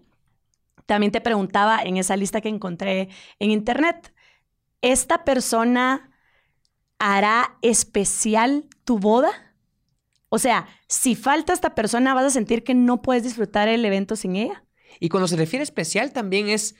también 0.87 1.13
te 1.13 1.21
preguntaba 1.21 1.81
en 1.83 1.97
esa 1.97 2.17
lista 2.17 2.41
que 2.41 2.49
encontré 2.49 3.09
en 3.39 3.51
internet, 3.53 4.13
¿esta 4.83 5.25
persona 5.25 6.12
hará 7.03 7.57
especial 7.63 8.65
tu 8.85 8.99
boda? 8.99 9.31
O 10.29 10.39
sea, 10.39 10.67
si 10.89 11.15
falta 11.15 11.53
esta 11.53 11.75
persona, 11.75 12.15
¿vas 12.15 12.25
a 12.25 12.31
sentir 12.31 12.63
que 12.65 12.75
no 12.75 13.03
puedes 13.03 13.23
disfrutar 13.25 13.69
el 13.69 13.85
evento 13.85 14.17
sin 14.17 14.37
ella? 14.37 14.65
Y 15.01 15.09
cuando 15.09 15.27
se 15.27 15.37
refiere 15.37 15.63
a 15.63 15.65
especial 15.65 16.13
también 16.13 16.49
es, 16.49 16.75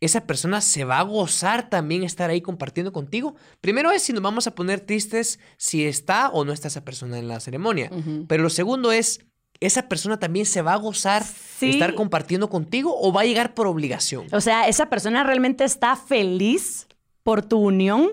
esa 0.00 0.26
persona 0.26 0.60
se 0.60 0.84
va 0.84 0.98
a 0.98 1.02
gozar 1.02 1.70
también 1.70 2.02
estar 2.02 2.28
ahí 2.28 2.40
compartiendo 2.40 2.92
contigo. 2.92 3.36
Primero 3.60 3.90
es 3.92 4.02
si 4.02 4.12
nos 4.12 4.22
vamos 4.22 4.46
a 4.46 4.54
poner 4.54 4.80
tristes 4.80 5.38
si 5.56 5.86
está 5.86 6.28
o 6.30 6.44
no 6.44 6.52
está 6.52 6.68
esa 6.68 6.84
persona 6.84 7.18
en 7.18 7.28
la 7.28 7.40
ceremonia. 7.40 7.90
Pero 8.26 8.42
lo 8.42 8.50
segundo 8.50 8.90
es, 8.92 9.20
esa 9.60 9.88
persona 9.88 10.18
también 10.18 10.44
se 10.46 10.62
va 10.62 10.72
a 10.74 10.76
gozar 10.76 11.24
Sí. 11.24 11.70
estar 11.70 11.94
compartiendo 11.94 12.48
contigo 12.48 12.94
o 13.00 13.12
va 13.12 13.22
a 13.22 13.24
llegar 13.24 13.54
por 13.54 13.66
obligación. 13.66 14.26
O 14.32 14.40
sea, 14.40 14.68
esa 14.68 14.88
persona 14.90 15.24
realmente 15.24 15.64
está 15.64 15.96
feliz 15.96 16.86
por 17.22 17.42
tu 17.44 17.58
unión, 17.58 18.10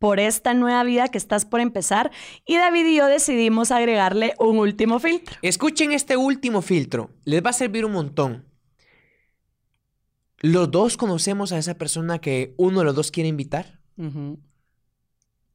por 0.00 0.18
esta 0.18 0.54
nueva 0.54 0.82
vida 0.82 1.08
que 1.08 1.18
estás 1.18 1.44
por 1.44 1.60
empezar. 1.60 2.10
Y 2.46 2.56
David 2.56 2.86
y 2.86 2.96
yo 2.96 3.06
decidimos 3.06 3.70
agregarle 3.70 4.34
un 4.38 4.58
último 4.58 4.98
filtro. 4.98 5.36
Escuchen 5.42 5.92
este 5.92 6.16
último 6.16 6.62
filtro, 6.62 7.10
les 7.24 7.44
va 7.44 7.50
a 7.50 7.52
servir 7.52 7.84
un 7.84 7.92
montón. 7.92 8.46
Los 10.38 10.70
dos 10.70 10.96
conocemos 10.96 11.52
a 11.52 11.58
esa 11.58 11.74
persona 11.74 12.18
que 12.18 12.54
uno 12.56 12.78
de 12.78 12.86
los 12.86 12.94
dos 12.94 13.10
quiere 13.10 13.28
invitar. 13.28 13.78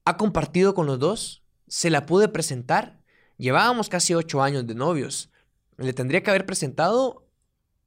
ha 0.05 0.17
compartido 0.17 0.75
con 0.75 0.85
los 0.85 0.99
dos, 0.99 1.43
se 1.67 1.89
la 1.89 2.05
pude 2.05 2.27
presentar. 2.27 3.01
Llevábamos 3.37 3.89
casi 3.89 4.13
ocho 4.13 4.43
años 4.43 4.67
de 4.67 4.75
novios. 4.75 5.31
Le 5.77 5.91
tendría 5.93 6.21
que 6.21 6.29
haber 6.29 6.45
presentado 6.45 7.27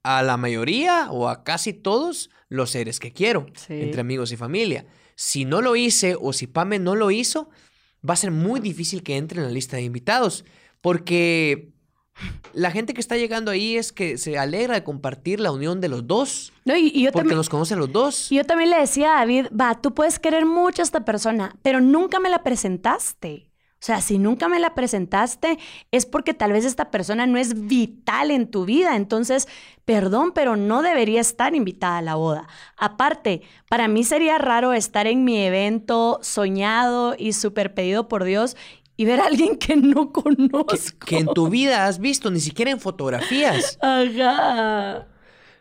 a 0.03 0.25
la 0.25 0.37
mayoría 0.37 1.09
o 1.12 1.29
a 1.29 1.44
casi 1.44 1.73
todos 1.73 2.31
los 2.48 2.70
seres 2.70 2.98
que 3.00 3.12
quiero, 3.12 3.46
Sí. 3.54 3.74
entre 3.74 4.00
amigos 4.00 4.32
y 4.32 4.37
familia. 4.37 4.87
Si 5.16 5.44
no 5.44 5.61
lo 5.61 5.76
hice 5.76 6.16
o 6.20 6.32
si 6.32 6.46
Pame 6.46 6.78
no 6.78 6.94
lo 6.94 7.11
hizo, 7.11 7.50
va 8.08 8.14
a 8.14 8.16
ser 8.16 8.30
muy 8.30 8.61
difícil 8.61 9.02
que 9.02 9.16
entre 9.16 9.38
en 9.40 9.44
la 9.46 9.50
lista 9.52 9.76
de 9.76 9.82
invitados, 9.82 10.44
porque 10.80 11.72
la 12.52 12.70
gente 12.70 12.94
que 12.94 13.00
está 13.00 13.16
llegando 13.16 13.50
ahí 13.50 13.76
es 13.76 13.92
que 13.92 14.18
se 14.18 14.38
alegra 14.38 14.74
de 14.74 14.84
compartir 14.84 15.40
la 15.40 15.52
unión 15.52 15.80
de 15.80 15.88
los 15.88 16.06
dos, 16.06 16.52
No, 16.64 16.76
y, 16.76 16.90
y 16.94 17.02
yo 17.04 17.12
porque 17.12 17.34
nos 17.34 17.48
conocen 17.48 17.78
los 17.78 17.92
dos. 17.92 18.30
Y 18.32 18.37
yo 18.37 18.44
también 18.44 18.70
le 18.70 18.78
decía 18.78 19.14
a 19.16 19.18
David, 19.20 19.46
va, 19.58 19.80
tú 19.80 19.94
puedes 19.94 20.18
querer 20.18 20.46
mucho 20.46 20.82
a 20.82 20.84
esta 20.84 21.04
persona, 21.04 21.56
pero 21.62 21.80
nunca 21.80 22.18
me 22.20 22.28
la 22.30 22.42
presentaste. 22.42 23.47
O 23.81 23.85
sea, 23.88 24.01
si 24.01 24.19
nunca 24.19 24.49
me 24.49 24.59
la 24.59 24.75
presentaste, 24.75 25.57
es 25.93 26.05
porque 26.05 26.35
tal 26.35 26.53
vez 26.53 26.64
esta 26.64 26.91
persona 26.91 27.29
no 27.29 27.38
es 27.38 27.69
vital 27.69 28.33
en 28.33 28.51
tu 28.51 28.64
vida. 28.64 28.97
Entonces, 28.97 29.47
perdón, 29.85 30.33
pero 30.35 30.57
no 30.57 30.83
debería 30.83 31.21
estar 31.21 31.55
invitada 31.55 31.99
a 31.99 32.03
la 32.03 32.17
boda. 32.17 32.49
Aparte, 32.77 33.43
para 33.69 33.87
mí 33.87 34.03
sería 34.03 34.37
raro 34.37 34.73
estar 34.73 35.07
en 35.07 35.23
mi 35.23 35.38
evento 35.38 36.19
soñado 36.23 37.14
y 37.17 37.35
súper 37.35 37.73
pedido 37.73 38.09
por 38.09 38.25
Dios 38.25 38.57
y 38.97 39.05
ver 39.05 39.21
a 39.21 39.27
alguien 39.27 39.57
que 39.57 39.77
no 39.77 40.12
que, 40.12 40.23
conozco. 40.23 41.07
que 41.07 41.19
en 41.19 41.29
tu 41.29 41.49
vida 41.49 41.87
has 41.87 42.01
visto, 42.01 42.33
ni 42.33 42.41
siquiera 42.41 42.73
en 42.73 42.81
fotografías. 42.81 43.79
Ajá. 43.81 45.07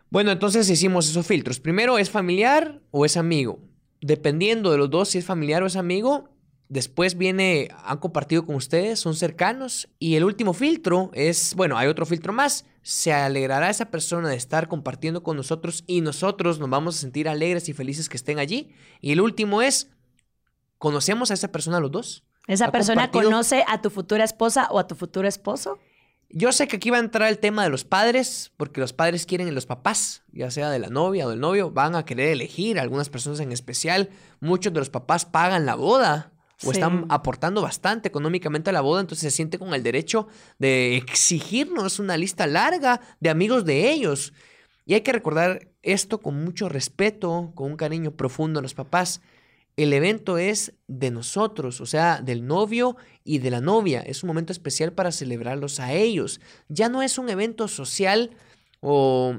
Bueno, 0.10 0.32
entonces 0.32 0.68
hicimos 0.72 1.08
esos 1.08 1.28
filtros. 1.28 1.60
Primero, 1.60 2.00
¿es 2.00 2.10
familiar 2.10 2.82
o 2.90 3.06
es 3.06 3.16
amigo? 3.16 3.60
Dependiendo 4.02 4.72
de 4.72 4.80
los 4.80 4.90
dos, 4.90 5.10
si 5.10 5.20
es 5.20 5.26
familiar 5.26 5.62
o 5.62 5.68
es 5.68 5.76
amigo, 5.76 6.30
después 6.70 7.18
viene, 7.18 7.70
han 7.84 7.98
compartido 7.98 8.46
con 8.46 8.56
ustedes, 8.56 9.00
son 9.00 9.16
cercanos. 9.16 9.90
Y 10.00 10.16
el 10.16 10.24
último 10.24 10.54
filtro 10.54 11.12
es, 11.14 11.56
bueno, 11.56 11.78
hay 11.78 11.88
otro 11.88 12.06
filtro 12.06 12.34
más. 12.34 12.66
Se 12.82 13.14
alegrará 13.14 13.70
esa 13.70 13.86
persona 13.86 14.30
de 14.30 14.36
estar 14.36 14.68
compartiendo 14.68 15.24
con 15.24 15.38
nosotros 15.38 15.84
y 15.88 16.02
nosotros 16.02 16.60
nos 16.60 16.70
vamos 16.70 16.98
a 16.98 17.00
sentir 17.00 17.30
alegres 17.30 17.70
y 17.70 17.74
felices 17.74 18.10
que 18.10 18.18
estén 18.18 18.40
allí. 18.40 18.74
Y 19.02 19.12
el 19.12 19.22
último 19.22 19.62
es, 19.62 19.90
¿conocemos 20.78 21.32
a 21.32 21.34
esa 21.34 21.52
persona 21.52 21.80
los 21.80 21.92
dos? 21.92 22.24
¿Esa 22.48 22.66
¿Ha 22.66 22.72
persona 22.72 23.04
compartido? 23.04 23.32
conoce 23.32 23.66
a 23.68 23.82
tu 23.82 23.90
futura 23.90 24.24
esposa 24.24 24.68
o 24.72 24.80
a 24.80 24.88
tu 24.88 24.96
futuro 24.96 25.28
esposo? 25.28 25.80
Yo 26.30 26.52
sé 26.52 26.68
que 26.68 26.76
aquí 26.76 26.90
va 26.90 26.98
a 26.98 27.02
entrar 27.02 27.30
el 27.30 27.40
tema 27.40 27.64
de 27.64 27.70
los 27.70 27.86
padres, 27.86 28.52
porque 28.58 28.82
los 28.82 28.92
padres 28.92 29.26
quieren, 29.26 29.54
los 29.56 29.66
papás, 29.66 30.24
ya 30.34 30.52
sea 30.52 30.70
de 30.70 30.80
la 30.80 30.90
novia 30.90 31.26
o 31.26 31.30
del 31.30 31.40
novio, 31.40 31.72
van 31.72 31.96
a 31.96 32.04
querer 32.04 32.30
elegir, 32.30 32.80
algunas 32.80 33.10
personas 33.10 33.40
en 33.40 33.54
especial, 33.54 34.10
muchos 34.42 34.74
de 34.74 34.80
los 34.80 34.90
papás 34.90 35.24
pagan 35.24 35.66
la 35.66 35.76
boda 35.76 36.34
o 36.64 36.68
Sí. 36.68 36.70
están 36.72 37.06
aportando 37.10 37.62
bastante 37.62 38.08
económicamente 38.08 38.70
a 38.70 38.74
la 38.74 38.82
boda, 38.82 39.02
entonces 39.02 39.32
se 39.32 39.36
siente 39.36 39.60
con 39.60 39.74
el 39.74 39.84
derecho 39.84 40.28
de 40.58 40.98
exigirnos 40.98 42.00
una 42.00 42.18
lista 42.18 42.48
larga 42.48 43.02
de 43.20 43.30
amigos 43.30 43.64
de 43.66 43.92
ellos. 43.92 44.34
Y 44.86 44.94
hay 44.94 45.02
que 45.02 45.12
recordar 45.12 45.68
esto 45.84 46.20
con 46.20 46.44
mucho 46.44 46.70
respeto, 46.70 47.52
con 47.56 47.72
un 47.72 47.78
cariño 47.78 48.12
profundo 48.12 48.60
a 48.60 48.64
los 48.64 48.74
papás. 48.74 49.22
El 49.76 49.94
evento 49.94 50.40
es 50.40 50.74
de 50.88 51.12
nosotros, 51.12 51.82
o 51.82 51.86
sea, 51.86 52.22
del 52.22 52.48
novio 52.48 52.96
y 53.24 53.38
de 53.38 53.52
la 53.52 53.62
novia. 53.62 54.02
Es 54.02 54.24
un 54.24 54.28
momento 54.28 54.52
especial 54.52 54.94
para 54.94 55.12
celebrarlos 55.12 55.80
a 55.80 55.94
ellos. 55.94 56.42
Ya 56.68 56.90
no 56.90 57.04
es 57.04 57.20
un 57.20 57.30
evento 57.30 57.68
social 57.68 58.32
o 58.80 59.36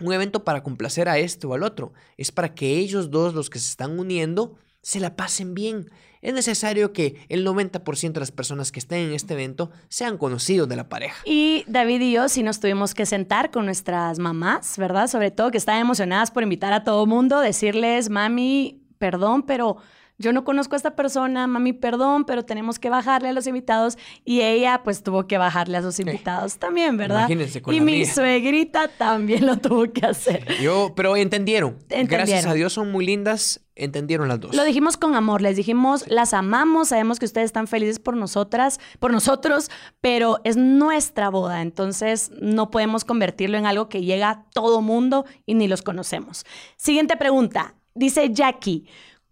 un 0.00 0.12
evento 0.12 0.44
para 0.44 0.62
complacer 0.62 1.08
a 1.08 1.18
este 1.18 1.46
o 1.46 1.54
al 1.54 1.62
otro. 1.62 1.92
Es 2.18 2.30
para 2.32 2.54
que 2.54 2.76
ellos 2.76 3.10
dos, 3.10 3.32
los 3.32 3.48
que 3.48 3.58
se 3.58 3.70
están 3.70 3.98
uniendo, 3.98 4.56
se 4.82 5.00
la 5.00 5.16
pasen 5.16 5.54
bien. 5.54 5.90
Es 6.22 6.34
necesario 6.34 6.92
que 6.92 7.16
el 7.28 7.46
90% 7.46 8.12
de 8.12 8.20
las 8.20 8.30
personas 8.30 8.72
que 8.72 8.78
estén 8.78 9.08
en 9.08 9.12
este 9.14 9.34
evento 9.34 9.70
sean 9.88 10.18
conocidos 10.18 10.68
de 10.68 10.76
la 10.76 10.88
pareja. 10.88 11.22
Y 11.24 11.64
David 11.66 12.00
y 12.02 12.12
yo 12.12 12.28
sí 12.28 12.42
nos 12.42 12.60
tuvimos 12.60 12.94
que 12.94 13.06
sentar 13.06 13.50
con 13.50 13.64
nuestras 13.64 14.18
mamás, 14.18 14.76
¿verdad? 14.76 15.06
Sobre 15.06 15.30
todo 15.30 15.50
que 15.50 15.58
estaban 15.58 15.80
emocionadas 15.80 16.30
por 16.30 16.42
invitar 16.42 16.72
a 16.72 16.84
todo 16.84 17.06
mundo, 17.06 17.40
decirles, 17.40 18.10
mami, 18.10 18.82
perdón, 18.98 19.44
pero 19.44 19.78
yo 20.20 20.34
no 20.34 20.44
conozco 20.44 20.74
a 20.74 20.76
esta 20.76 20.94
persona, 20.94 21.46
mami, 21.46 21.72
perdón, 21.72 22.26
pero 22.26 22.44
tenemos 22.44 22.78
que 22.78 22.90
bajarle 22.90 23.30
a 23.30 23.32
los 23.32 23.46
invitados. 23.46 23.96
Y 24.22 24.42
ella 24.42 24.82
pues 24.84 25.02
tuvo 25.02 25.26
que 25.26 25.38
bajarle 25.38 25.78
a 25.78 25.82
sus 25.82 25.98
invitados 25.98 26.58
también, 26.58 26.98
¿verdad? 26.98 27.20
Imagínense 27.20 27.62
con 27.62 27.72
y 27.72 27.78
la 27.78 27.84
mi 27.86 27.92
mía. 27.92 28.14
suegrita 28.14 28.88
también 28.88 29.46
lo 29.46 29.56
tuvo 29.56 29.90
que 29.90 30.04
hacer. 30.04 30.46
Yo, 30.60 30.92
pero 30.94 31.16
entendieron. 31.16 31.78
Gracias 31.88 32.44
a 32.44 32.52
Dios 32.52 32.74
son 32.74 32.92
muy 32.92 33.06
lindas. 33.06 33.62
Entendieron 33.76 34.28
las 34.28 34.38
dos. 34.38 34.54
Lo 34.54 34.62
dijimos 34.64 34.98
con 34.98 35.14
amor, 35.14 35.40
les 35.40 35.56
dijimos, 35.56 36.04
las 36.06 36.34
amamos, 36.34 36.88
sabemos 36.88 37.18
que 37.18 37.24
ustedes 37.24 37.46
están 37.46 37.66
felices 37.66 37.98
por 37.98 38.14
nosotras, 38.14 38.78
por 38.98 39.10
nosotros, 39.10 39.70
pero 40.02 40.38
es 40.44 40.58
nuestra 40.58 41.30
boda, 41.30 41.62
entonces 41.62 42.30
no 42.42 42.70
podemos 42.70 43.06
convertirlo 43.06 43.56
en 43.56 43.64
algo 43.64 43.88
que 43.88 44.02
llega 44.02 44.28
a 44.28 44.44
todo 44.50 44.82
mundo 44.82 45.24
y 45.46 45.54
ni 45.54 45.66
los 45.66 45.80
conocemos. 45.80 46.44
Siguiente 46.76 47.16
pregunta, 47.16 47.74
dice 47.94 48.28
Jackie. 48.30 48.86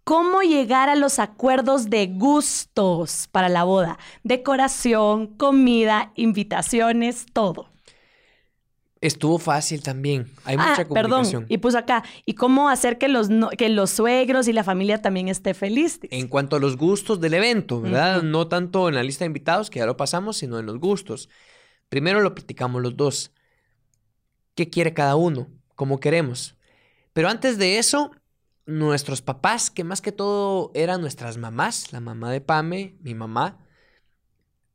¿Cómo 0.09 0.41
llegar 0.41 0.89
a 0.89 0.95
los 0.95 1.19
acuerdos 1.19 1.91
de 1.91 2.07
gustos 2.07 3.29
para 3.31 3.47
la 3.47 3.63
boda? 3.63 3.99
Decoración, 4.23 5.27
comida, 5.37 6.13
invitaciones, 6.15 7.27
todo. 7.31 7.69
Estuvo 9.01 9.37
fácil 9.37 9.83
también. 9.83 10.25
Hay 10.45 10.55
Ah, 10.57 10.69
mucha 10.71 10.87
comunicación. 10.87 11.43
perdón, 11.43 11.45
y 11.47 11.59
puso 11.59 11.77
acá, 11.77 12.03
¿y 12.25 12.33
cómo 12.33 12.69
hacer 12.69 12.97
que 12.97 13.07
los, 13.07 13.29
no- 13.29 13.51
que 13.51 13.69
los 13.69 13.91
suegros 13.91 14.47
y 14.47 14.53
la 14.53 14.63
familia 14.63 14.99
también 14.99 15.27
esté 15.27 15.53
feliz? 15.53 15.99
En 16.09 16.27
cuanto 16.27 16.55
a 16.55 16.59
los 16.59 16.75
gustos 16.75 17.19
del 17.21 17.35
evento, 17.35 17.79
¿verdad? 17.79 18.23
No 18.23 18.47
tanto 18.47 18.89
en 18.89 18.95
la 18.95 19.03
lista 19.03 19.25
de 19.25 19.27
invitados, 19.27 19.69
que 19.69 19.77
ya 19.77 19.85
lo 19.85 19.95
pasamos, 19.95 20.37
sino 20.37 20.57
en 20.57 20.65
los 20.65 20.79
gustos. 20.79 21.29
Primero 21.87 22.19
lo 22.21 22.33
platicamos 22.33 22.81
los 22.81 22.97
dos. 22.97 23.31
¿Qué 24.55 24.71
quiere 24.71 24.91
cada 24.95 25.15
uno? 25.15 25.49
¿Cómo 25.75 25.99
queremos? 25.99 26.55
Pero 27.13 27.29
antes 27.29 27.59
de 27.59 27.77
eso, 27.77 28.09
nuestros 28.69 29.21
papás, 29.21 29.71
que 29.71 29.83
más 29.83 29.99
que 30.01 30.11
todo 30.11 30.71
eran 30.75 31.01
nuestras 31.01 31.37
mamás, 31.37 31.91
la 31.91 31.99
mamá 31.99 32.31
de 32.31 32.39
Pame, 32.39 32.95
mi 33.01 33.15
mamá, 33.15 33.65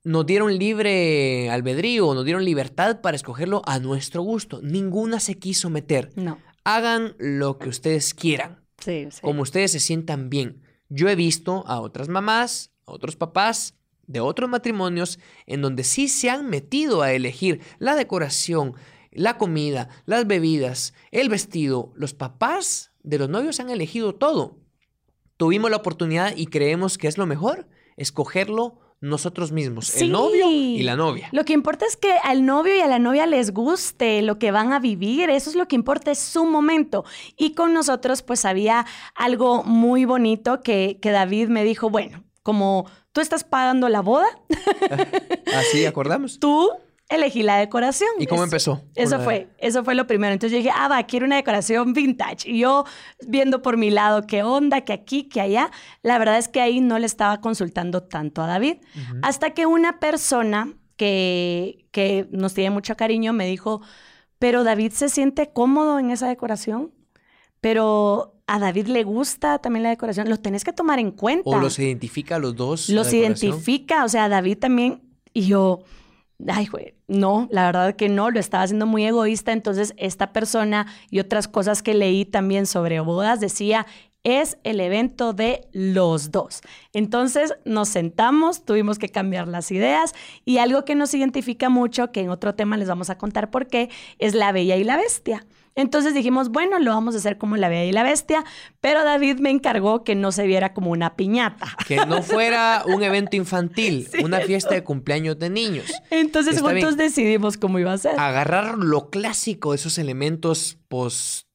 nos 0.03 0.27
dieron 0.27 0.59
libre 0.59 1.49
albedrío, 1.51 2.13
nos 2.13 2.25
dieron 2.25 2.45
libertad 2.45 3.01
para 3.01 3.17
escogerlo 3.17 3.63
a 3.67 3.79
nuestro 3.79 4.23
gusto. 4.23 4.61
Ninguna 4.63 5.21
se 5.21 5.39
quiso 5.39 5.71
meter. 5.71 6.11
No. 6.17 6.39
Hagan 6.65 7.15
lo 7.19 7.59
que 7.59 7.69
ustedes 7.69 8.15
quieran, 8.15 8.65
Sí, 8.79 9.07
sí. 9.11 9.21
como 9.23 9.43
ustedes 9.43 9.73
se 9.73 9.81
sientan 9.81 10.29
bien. 10.29 10.63
Yo 10.89 11.09
he 11.09 11.15
visto 11.15 11.65
a 11.67 11.81
otras 11.81 12.09
mamás, 12.09 12.73
a 12.87 12.93
otros 12.93 13.17
papás 13.17 13.75
de 14.07 14.21
otros 14.21 14.51
matrimonios 14.51 15.19
en 15.47 15.63
donde 15.63 15.85
sí 15.85 16.09
se 16.09 16.29
han 16.31 16.51
metido 16.51 17.01
a 17.03 17.13
elegir 17.13 17.61
la 17.79 17.95
decoración, 17.95 18.75
la 19.13 19.39
comida, 19.39 19.89
las 20.05 20.27
bebidas, 20.27 20.93
el 21.13 21.29
vestido. 21.29 21.93
Los 21.97 22.13
papás 22.13 22.91
de 23.05 23.19
los 23.19 23.29
novios 23.29 23.61
han 23.61 23.71
elegido 23.71 24.15
todo. 24.17 24.59
Tuvimos 25.37 25.71
la 25.71 25.77
oportunidad 25.77 26.35
y 26.37 26.47
creemos 26.47 26.99
que 26.99 27.07
es 27.09 27.17
lo 27.19 27.27
mejor 27.27 27.69
escogerlo 27.97 28.81
nosotros 29.01 29.53
mismos, 29.53 29.87
Sí. 29.89 30.05
el 30.07 30.13
novio 30.13 30.51
y 30.51 30.83
la 30.83 30.97
novia. 30.97 31.29
Lo 31.33 31.45
que 31.45 31.53
importa 31.53 31.85
es 31.85 31.97
que 31.97 32.13
al 32.23 32.47
novio 32.47 32.75
y 32.75 32.81
a 32.81 32.87
la 32.87 32.99
novia 32.99 33.27
les 33.27 33.53
guste 33.53 34.23
lo 34.23 34.39
que 34.39 34.51
van 34.51 34.73
a 34.73 34.79
vivir, 34.79 35.29
eso 35.29 35.51
es 35.51 35.57
lo 35.57 35.69
que 35.69 35.77
importa, 35.77 36.11
es 36.11 36.19
su 36.19 36.47
momento. 36.47 37.05
Y 37.37 37.53
con 37.55 37.75
nosotros 37.75 38.23
pues 38.23 38.45
había 38.47 38.87
algo 39.15 39.63
muy 39.63 40.07
bonito 40.07 40.63
que, 40.63 40.99
que 41.03 41.11
David 41.11 41.49
me 41.49 41.65
dijo, 41.65 41.91
bueno, 41.91 42.25
como 42.43 42.87
tú 43.13 43.21
estás 43.21 43.45
pagando 43.45 43.89
la 43.91 44.01
boda, 44.01 44.27
Así 45.55 45.85
acordamos. 45.85 46.39
tú 46.41 46.71
elegí 47.09 47.43
la 47.43 47.59
decoración. 47.59 48.11
¿Y 48.19 48.27
cómo 48.27 48.45
empezó? 48.45 48.83
Eso 48.95 49.21
fue, 49.21 49.49
eso 49.59 49.85
fue 49.85 49.95
lo 49.95 50.07
primero. 50.07 50.33
Entonces 50.33 50.53
yo 50.53 50.59
dije, 50.59 50.75
ah, 50.75 50.89
va, 50.89 51.03
quiero 51.05 51.27
una 51.27 51.37
decoración 51.37 51.93
vintage. 51.93 52.51
Y 52.51 52.61
yo 52.61 52.85
viendo 53.27 53.63
por 53.63 53.77
mi 53.77 53.91
lado 53.91 54.27
qué 54.27 54.43
onda, 54.43 54.83
que 54.83 54.93
aquí, 54.93 55.25
que 55.25 55.41
allá, 55.41 55.71
la 56.03 56.19
verdad 56.19 56.39
es 56.39 56.49
que 56.49 56.61
ahí 56.61 56.81
no 56.81 56.99
le 56.99 57.07
estaba 57.07 57.41
consultando 57.41 58.03
tanto 58.03 58.43
a 58.43 58.47
David. 58.47 58.77
Hasta 59.23 59.51
que 59.51 59.67
una 59.67 60.01
persona 60.01 60.73
que, 60.97 61.87
que 61.91 62.29
nos 62.31 62.55
tiene 62.55 62.71
mucho 62.71 62.97
cariño 62.97 63.33
me 63.33 63.47
dijo, 63.47 63.83
pero 64.39 64.65
David 64.65 64.93
se 64.93 65.09
siente 65.09 65.53
cómodo 65.53 65.99
en 65.99 66.11
esa 66.11 66.29
decoración, 66.29 66.93
pero 67.61 68.35
a 68.47 68.59
David 68.59 68.89
le 68.89 69.05
gusta 69.05 69.59
también 69.59 69.85
la 69.85 69.89
decoración, 69.89 70.29
lo 70.29 70.39
tenés 70.39 70.65
que 70.65 70.73
tomar 70.73 70.99
en 70.99 71.13
cuenta. 71.13 71.49
O 71.49 71.59
los 71.59 71.79
identifica 71.79 72.37
a 72.37 72.39
los 72.39 72.55
dos. 72.55 72.89
Los 72.89 73.13
identifica, 73.13 74.05
o 74.05 74.09
sea, 74.09 74.29
David 74.29 74.59
también, 74.59 75.03
y 75.33 75.47
yo, 75.47 75.81
ay, 76.49 76.67
güey, 76.67 76.95
no, 77.09 77.49
la 77.51 77.67
verdad 77.67 77.97
que 77.97 78.09
no, 78.09 78.31
lo 78.31 78.41
estaba 78.41 78.65
haciendo 78.65 78.87
muy 78.87 79.05
egoísta, 79.05 79.53
entonces 79.53 79.95
esta 79.97 80.33
persona 80.33 80.87
y 81.11 81.21
otras 81.21 81.49
cosas 81.49 81.83
que 81.83 81.95
leí 81.95 82.25
también 82.25 82.67
sobre 82.67 83.01
bodas 83.01 83.41
decía, 83.41 83.87
es 84.25 84.57
el 84.65 84.81
evento 84.81 85.35
de 85.35 85.69
los 85.73 86.31
dos. 86.31 86.63
Entonces 86.93 87.55
nos 87.65 87.91
sentamos, 87.91 88.65
tuvimos 88.65 88.99
que 88.99 89.11
cambiar 89.11 89.47
las 89.49 89.71
ideas 89.71 90.15
y 90.47 90.59
algo 90.59 90.85
que 90.85 90.95
nos 90.95 91.13
identifica 91.13 91.69
mucho, 91.69 92.11
que 92.11 92.21
en 92.21 92.31
otro 92.31 92.55
tema 92.55 92.79
les 92.79 92.89
vamos 92.89 93.11
a 93.11 93.19
contar 93.19 93.51
por 93.51 93.67
qué, 93.67 93.91
es 94.19 94.35
la 94.35 94.51
bella 94.51 94.77
y 94.77 94.85
la 94.85 94.97
bestia. 94.97 95.47
Entonces 95.77 96.15
dijimos, 96.15 96.51
bueno, 96.51 96.79
lo 96.79 96.93
vamos 96.93 97.15
a 97.15 97.19
hacer 97.19 97.37
como 97.37 97.57
la 97.57 97.69
bella 97.69 97.85
y 97.85 97.91
la 97.93 98.05
bestia, 98.05 98.45
pero 98.81 99.03
David 99.03 99.41
me 99.41 99.51
encargó 99.51 100.05
que 100.05 100.15
no 100.15 100.31
se 100.31 100.47
viera 100.47 100.73
como 100.73 100.91
una 100.93 101.17
piñata. 101.17 101.77
Que 101.89 101.97
no 102.07 102.23
fuera 102.23 102.85
un 102.87 103.03
evento 103.03 103.37
infantil, 103.37 104.09
una 104.23 104.41
fiesta 104.41 104.75
de 104.75 104.85
cumpleaños 104.85 105.39
de 105.39 105.51
niños. 105.51 105.93
Entonces 106.11 106.57
Está 106.57 106.71
juntos 106.71 106.97
bien. 106.97 107.09
decidimos 107.09 107.57
cómo 107.57 107.79
iba 107.81 107.93
a 107.93 107.99
ser. 107.99 108.19
Agarrar 108.21 108.79
lo 108.79 109.11
clásico, 109.11 109.75
esos 109.75 109.99
elementos 109.99 110.79
post 110.89 111.49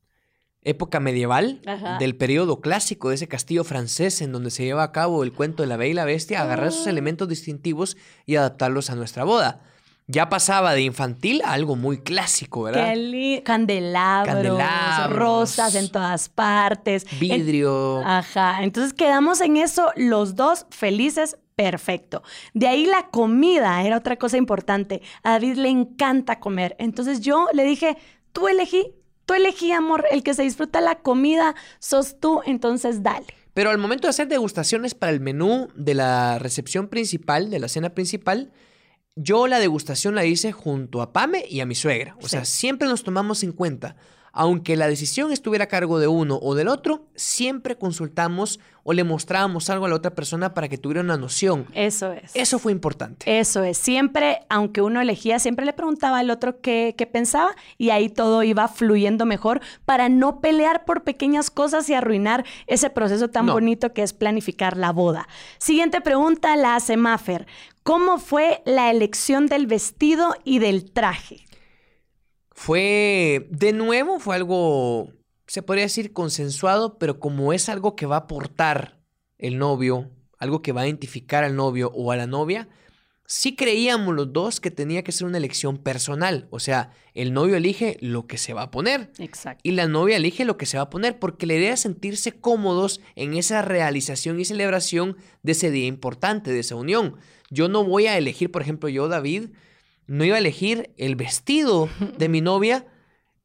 época 0.62 0.99
medieval, 0.99 1.62
Ajá. 1.65 1.97
del 1.99 2.17
periodo 2.17 2.60
clásico 2.60 3.10
de 3.10 3.15
ese 3.15 3.29
castillo 3.29 3.63
francés 3.63 4.21
en 4.21 4.34
donde 4.34 4.51
se 4.51 4.65
lleva 4.65 4.84
a 4.84 4.91
cabo 4.91 5.23
el 5.23 5.32
cuento 5.32 5.63
de 5.63 5.67
la 5.69 5.77
Bella 5.77 5.91
y 5.91 5.93
la 5.93 6.03
Bestia, 6.05 6.41
agarrar 6.41 6.67
esos 6.67 6.86
Ah. 6.86 6.89
elementos 6.89 7.29
distintivos 7.29 7.95
y 8.25 8.36
adaptarlos 8.36 8.89
a 8.89 8.95
nuestra 8.95 9.23
boda. 9.23 9.62
Ya 10.12 10.28
pasaba 10.28 10.74
de 10.74 10.82
infantil 10.82 11.39
a 11.45 11.52
algo 11.54 11.76
muy 11.76 12.00
clásico, 12.00 12.63
¿verdad? 12.63 12.95
Qué 12.95 13.43
candelabros, 13.45 14.34
Candelabros. 14.34 15.19
rosas 15.19 15.76
en 15.76 15.91
todas 15.91 16.30
partes. 16.30 17.06
En- 17.13 17.19
Vidrio. 17.19 18.00
Ajá, 18.04 18.63
entonces 18.63 18.93
quedamos 18.93 19.39
en 19.39 19.56
eso 19.58 19.91
los 19.95 20.36
dos 20.36 20.65
felices, 20.72 21.38
perfecto. 21.56 22.24
De 22.56 22.67
ahí 22.67 22.88
la 22.88 23.10
comida 23.12 23.84
era 23.84 23.98
otra 23.98 24.15
cosa 24.15 24.38
importante. 24.38 25.04
A 25.22 25.34
David 25.34 25.58
le 25.58 25.69
encanta 25.69 26.39
comer, 26.39 26.76
entonces 26.80 27.22
yo 27.22 27.45
le 27.54 27.63
dije, 27.63 27.95
tú 28.34 28.48
elegí, 28.48 28.91
tú 29.28 29.36
elegí, 29.36 29.72
amor, 29.74 30.06
el 30.10 30.24
que 30.24 30.34
se 30.34 30.41
disfruta 30.41 30.82
la 30.82 30.95
comida 30.95 31.54
sos 31.78 32.19
tú, 32.19 32.41
entonces 32.48 33.04
dale. 33.04 33.28
Pero 33.54 33.69
al 33.69 33.78
momento 33.78 34.08
de 34.08 34.10
hacer 34.10 34.28
degustaciones 34.28 34.95
para 34.95 35.12
el 35.12 35.19
menú 35.19 35.67
de 35.76 35.93
la 35.93 36.39
recepción 36.39 36.88
principal, 36.88 37.52
de 37.52 37.60
la 37.60 37.67
cena 37.67 37.89
principal, 37.91 38.52
yo 39.21 39.47
la 39.47 39.60
degustación 39.60 40.15
la 40.15 40.25
hice 40.25 40.51
junto 40.51 41.01
a 41.01 41.12
Pame 41.13 41.43
y 41.49 41.60
a 41.60 41.65
mi 41.65 41.75
suegra. 41.75 42.15
O 42.19 42.23
Sí. 42.23 42.29
sea, 42.29 42.45
siempre 42.45 42.88
nos 42.88 43.03
tomamos 43.03 43.43
en 43.43 43.51
cuenta. 43.51 43.95
Aunque 44.32 44.75
la 44.77 44.88
decisión 44.88 45.32
estuviera 45.32 45.65
a 45.65 45.67
cargo 45.67 45.97
de 45.99 46.08
uno 46.08 46.38
o 46.41 46.53
del 46.53 46.67
otro, 46.67 47.08
siempre 47.15 47.77
consultamos 47.77 48.60
o 48.84 48.93
le 48.93 49.03
mostrábamos 49.03 49.69
algo 49.71 49.86
a 49.86 49.89
la 49.89 49.95
otra 49.95 50.13
persona 50.13 50.53
para 50.53 50.69
que 50.69 50.77
tuviera 50.77 51.01
una 51.01 51.17
noción. 51.17 51.65
Eso 51.73 52.13
es. 52.13 52.32
Eso 52.36 52.60
fue 52.60 52.71
importante. 52.71 53.39
Eso 53.39 53.63
es, 53.63 53.77
siempre, 53.79 54.41
aunque 54.49 54.82
uno 54.82 55.01
elegía, 55.01 55.39
siempre 55.39 55.65
le 55.65 55.73
preguntaba 55.73 56.19
al 56.19 56.29
otro 56.29 56.62
qué, 56.62 56.93
qué 56.95 57.08
pensaba 57.08 57.55
y 57.79 57.89
ahí 57.89 58.08
todo 58.08 58.43
iba 58.43 58.67
fluyendo 58.67 59.25
mejor 59.25 59.62
para 59.86 60.10
no 60.10 60.39
pelear 60.41 60.86
por 60.86 61.03
pequeñas 61.03 61.49
cosas 61.49 61.89
y 61.89 61.95
arruinar 61.95 62.45
ese 62.67 62.91
proceso 62.91 63.29
tan 63.29 63.47
No. 63.47 63.53
bonito 63.53 63.93
que 63.93 64.03
es 64.03 64.13
planificar 64.13 64.77
la 64.77 64.91
boda. 64.91 65.27
Siguiente 65.58 66.01
pregunta 66.01 66.55
la 66.55 66.75
hace 66.75 66.97
Maffer. 66.97 67.47
¿Cómo 67.89 68.19
fue 68.19 68.62
la 68.65 68.91
elección 68.91 69.47
del 69.47 69.65
vestido 69.65 70.36
y 70.43 70.60
del 70.60 70.91
traje? 70.91 71.47
Fue, 72.52 73.47
de 73.49 73.73
nuevo, 73.73 74.19
fue 74.19 74.36
algo, 74.36 75.12
se 75.47 75.63
podría 75.63 75.86
decir 75.86 76.13
consensuado, 76.13 76.99
pero 76.99 77.19
como 77.19 77.52
es 77.52 77.67
algo 77.67 77.95
que 77.95 78.06
va 78.06 78.17
a 78.17 78.19
aportar 78.19 79.02
el 79.39 79.58
novio, 79.58 80.12
algo 80.38 80.62
que 80.62 80.71
va 80.71 80.82
a 80.82 80.86
identificar 80.86 81.43
al 81.43 81.56
novio 81.56 81.91
o 81.95 82.12
a 82.12 82.15
la 82.15 82.28
novia, 82.28 82.69
sí 83.31 83.55
creíamos 83.55 84.15
los 84.15 84.33
dos 84.33 84.59
que 84.59 84.71
tenía 84.71 85.03
que 85.03 85.11
ser 85.11 85.27
una 85.27 85.37
elección 85.37 85.77
personal. 85.77 86.47
O 86.49 86.59
sea, 86.59 86.89
el 87.13 87.31
novio 87.31 87.57
elige 87.57 87.95
lo 88.01 88.25
que 88.25 88.39
se 88.39 88.55
va 88.55 88.63
a 88.63 88.71
poner 88.71 89.11
Exacto. 89.19 89.61
y 89.61 89.71
la 89.73 89.87
novia 89.87 90.17
elige 90.17 90.45
lo 90.45 90.57
que 90.57 90.65
se 90.65 90.77
va 90.77 90.83
a 90.83 90.89
poner, 90.89 91.19
porque 91.19 91.45
la 91.45 91.53
idea 91.53 91.73
es 91.73 91.81
sentirse 91.81 92.31
cómodos 92.31 93.01
en 93.15 93.35
esa 93.35 93.61
realización 93.61 94.39
y 94.39 94.45
celebración 94.45 95.15
de 95.43 95.51
ese 95.51 95.69
día 95.69 95.85
importante, 95.85 96.51
de 96.51 96.61
esa 96.61 96.75
unión. 96.75 97.17
Yo 97.51 97.69
no 97.69 97.83
voy 97.83 98.07
a 98.07 98.17
elegir, 98.17 98.51
por 98.51 98.63
ejemplo, 98.63 98.89
yo, 98.89 99.07
David, 99.07 99.49
no 100.07 100.25
iba 100.25 100.37
a 100.37 100.39
elegir 100.39 100.91
el 100.97 101.15
vestido 101.15 101.87
de 102.17 102.29
mi 102.29 102.41
novia 102.41 102.87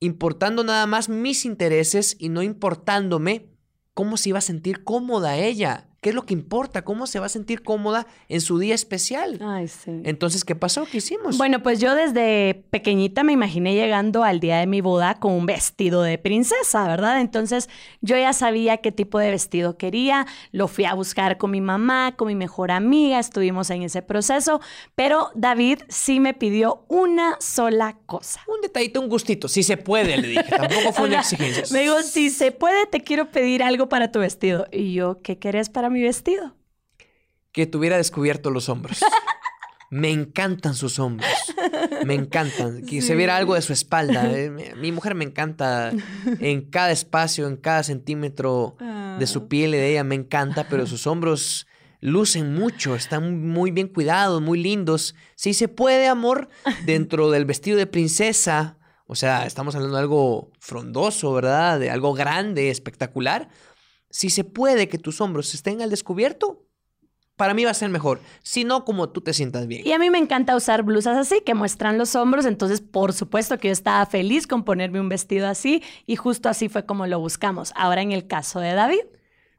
importando 0.00 0.64
nada 0.64 0.86
más 0.86 1.10
mis 1.10 1.44
intereses 1.44 2.16
y 2.18 2.30
no 2.30 2.42
importándome 2.42 3.50
cómo 3.92 4.16
se 4.16 4.30
iba 4.30 4.38
a 4.38 4.42
sentir 4.42 4.82
cómoda 4.82 5.36
ella. 5.36 5.88
¿Qué 6.04 6.10
es 6.10 6.14
lo 6.14 6.26
que 6.26 6.34
importa? 6.34 6.82
¿Cómo 6.82 7.06
se 7.06 7.18
va 7.18 7.24
a 7.24 7.28
sentir 7.30 7.62
cómoda 7.62 8.06
en 8.28 8.42
su 8.42 8.58
día 8.58 8.74
especial? 8.74 9.38
Ay, 9.40 9.68
sí. 9.68 10.02
Entonces, 10.04 10.44
¿qué 10.44 10.54
pasó? 10.54 10.84
¿Qué 10.84 10.98
hicimos? 10.98 11.38
Bueno, 11.38 11.62
pues 11.62 11.80
yo 11.80 11.94
desde 11.94 12.62
pequeñita 12.68 13.22
me 13.24 13.32
imaginé 13.32 13.74
llegando 13.74 14.22
al 14.22 14.38
día 14.38 14.58
de 14.58 14.66
mi 14.66 14.82
boda 14.82 15.14
con 15.14 15.32
un 15.32 15.46
vestido 15.46 16.02
de 16.02 16.18
princesa, 16.18 16.86
¿verdad? 16.86 17.22
Entonces 17.22 17.70
yo 18.02 18.18
ya 18.18 18.34
sabía 18.34 18.76
qué 18.76 18.92
tipo 18.92 19.18
de 19.18 19.30
vestido 19.30 19.78
quería, 19.78 20.26
lo 20.52 20.68
fui 20.68 20.84
a 20.84 20.92
buscar 20.92 21.38
con 21.38 21.50
mi 21.52 21.62
mamá, 21.62 22.12
con 22.16 22.28
mi 22.28 22.34
mejor 22.34 22.70
amiga, 22.70 23.18
estuvimos 23.18 23.70
en 23.70 23.82
ese 23.82 24.02
proceso, 24.02 24.60
pero 24.94 25.30
David 25.34 25.78
sí 25.88 26.20
me 26.20 26.34
pidió 26.34 26.84
una 26.88 27.38
sola 27.40 27.96
cosa. 28.04 28.42
un 28.46 28.60
detallito, 28.60 29.00
un 29.00 29.08
gustito. 29.08 29.48
Si 29.48 29.62
se 29.62 29.78
puede, 29.78 30.18
le 30.18 30.28
dije. 30.28 30.44
Tampoco 30.50 30.92
fue 30.92 31.08
una 31.08 31.20
exigencia. 31.20 31.64
Me 31.70 31.80
dijo, 31.80 32.02
si 32.02 32.28
se 32.28 32.52
puede, 32.52 32.84
te 32.88 33.00
quiero 33.00 33.30
pedir 33.30 33.62
algo 33.62 33.88
para 33.88 34.12
tu 34.12 34.18
vestido. 34.18 34.66
Y 34.70 34.92
yo, 34.92 35.22
¿qué 35.22 35.38
querés 35.38 35.70
para 35.70 35.93
mi 35.94 36.02
vestido? 36.02 36.54
que 37.54 37.66
tuviera 37.66 37.96
descubierto 37.96 38.50
los 38.50 38.68
hombros. 38.68 38.98
Me 39.90 40.11
encantan 40.11 40.74
sus 40.74 40.98
hombros. 40.98 41.30
Me 42.04 42.14
encantan. 42.14 42.83
Que 42.85 43.00
se 43.00 43.14
viera 43.14 43.37
algo 43.37 43.54
de 43.54 43.62
su 43.62 43.72
espalda. 43.72 44.28
Eh, 44.28 44.74
Mi, 44.76 44.90
mujer 44.90 45.14
me 45.14 45.24
encanta 45.24 45.92
en 46.40 46.62
cada 46.62 46.90
espacio, 46.90 47.46
en 47.46 47.57
cada 47.57 47.85
centímetro 47.85 48.76
de 49.20 49.26
su 49.28 49.46
piel 49.46 49.72
y 49.72 49.78
de 49.78 49.92
ella. 49.92 50.02
Me 50.02 50.16
encanta, 50.16 50.66
pero 50.68 50.87
sus 50.87 51.07
hombros 51.07 51.68
lucen 52.00 52.54
mucho. 52.54 52.96
Están 52.96 53.46
muy 53.46 53.70
bien 53.70 53.87
cuidados, 53.87 54.42
muy 54.42 54.61
lindos. 54.61 55.14
Si 55.37 55.54
se 55.54 55.68
puede, 55.68 56.09
amor, 56.09 56.48
dentro 56.87 57.30
del 57.30 57.44
vestido 57.44 57.76
de 57.76 57.87
princesa. 57.87 58.78
O 59.07 59.14
sea, 59.14 59.46
estamos 59.46 59.76
hablando 59.76 59.96
de 59.96 60.02
algo 60.02 60.50
frondoso, 60.59 61.33
¿verdad? 61.35 61.78
De 61.78 61.90
algo 61.90 62.14
grande, 62.14 62.70
espectacular. 62.70 63.48
Si 64.14 64.31
se 64.31 64.44
puede 64.44 64.88
que 64.88 64.96
tus 64.96 65.20
hombros 65.20 65.55
estén 65.55 65.83
al 65.83 65.90
descubierto, 65.90 66.68
para 67.35 67.53
mí 67.53 67.64
va 67.64 67.72
a 67.72 67.74
ser 67.74 67.88
mejor. 67.88 68.20
Si 68.44 68.62
no, 68.62 68.85
como 68.85 69.09
tú 69.09 69.22
te 69.22 69.35
sientas 69.35 69.66
bien. 69.66 69.85
Y 69.85 69.90
a 69.90 69.98
mí 69.98 70.09
me 70.09 70.18
encanta 70.18 70.55
usar 70.55 70.85
blusas 70.85 71.16
así, 71.16 71.42
que 71.44 71.53
muestran 71.55 71.98
los 71.98 72.14
hombros, 72.14 72.46
entonces 72.46 72.81
por 72.81 73.12
supuesto 73.12 73.59
que 73.59 73.66
yo 73.66 73.72
estaba 73.72 74.07
feliz 74.07 74.46
con 74.46 74.62
ponerme 74.64 75.00
un 75.00 75.09
vestido 75.09 75.48
así 75.48 75.83
y 76.07 76.14
justo 76.14 76.48
así 76.48 76.68
fue 76.68 76.87
como 76.87 77.09
lo 77.09 77.18
buscamos. 77.18 77.72
Ahora 77.74 78.03
en 78.03 78.12
el 78.12 78.29
caso 78.29 78.61
de 78.61 78.74
David, 78.74 79.03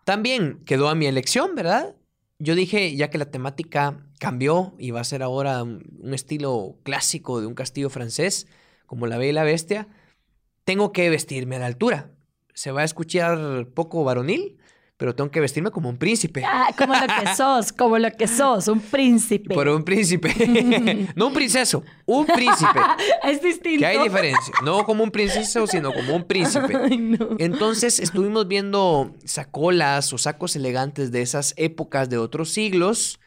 También 0.05 0.63
quedó 0.63 0.87
a 0.87 0.95
mi 0.95 1.05
elección, 1.05 1.53
¿verdad? 1.53 1.93
yo 2.39 2.55
dije, 2.55 2.95
ya 2.95 3.09
que 3.09 3.17
la 3.17 3.31
temática 3.31 4.07
cambió 4.19 4.73
y 4.79 4.91
va 4.91 5.01
a 5.01 5.03
ser 5.03 5.21
ahora 5.21 5.63
un 5.63 6.13
estilo 6.13 6.77
clásico 6.83 7.41
de 7.41 7.47
un 7.47 7.55
castillo 7.55 7.89
francés, 7.89 8.47
como 8.85 9.05
la 9.05 9.17
Bella 9.17 9.29
y 9.31 9.33
la 9.33 9.43
Bestia, 9.43 9.89
tengo 10.63 10.93
que 10.93 11.09
vestirme 11.09 11.57
a 11.57 11.59
la 11.59 11.65
altura. 11.65 12.15
Se 12.55 12.71
va 12.71 12.81
a 12.81 12.85
escuchar 12.85 13.67
poco 13.75 14.03
varonil, 14.03 14.57
pero 14.97 15.13
tengo 15.13 15.29
que 15.29 15.41
vestirme 15.41 15.71
como 15.71 15.89
un 15.89 15.97
príncipe. 15.97 16.43
Ah, 16.45 16.69
como 16.77 16.93
lo 16.93 17.05
que 17.05 17.35
sos, 17.35 17.73
como 17.73 17.99
lo 17.99 18.09
que 18.11 18.27
sos, 18.27 18.69
un 18.69 18.79
príncipe. 18.79 19.53
Pero 19.53 19.75
un 19.75 19.83
príncipe. 19.83 20.33
no 21.15 21.27
un 21.27 21.33
princeso, 21.33 21.83
un 22.05 22.25
príncipe. 22.25 22.79
es 23.23 23.41
distinto. 23.41 23.79
Que 23.79 23.85
hay 23.85 24.01
diferencia. 24.01 24.53
No 24.63 24.85
como 24.85 25.03
un 25.03 25.11
princeso, 25.11 25.67
sino 25.67 25.93
como 25.93 26.15
un 26.15 26.23
príncipe. 26.23 26.77
Ay, 26.83 26.97
no. 26.97 27.35
Entonces 27.39 27.99
estuvimos 27.99 28.47
viendo 28.47 29.13
sacolas 29.25 30.13
o 30.13 30.17
sacos 30.17 30.55
elegantes 30.55 31.11
de 31.11 31.21
esas 31.21 31.53
épocas 31.57 32.09
de 32.09 32.17
otros 32.17 32.51
siglos 32.51 33.19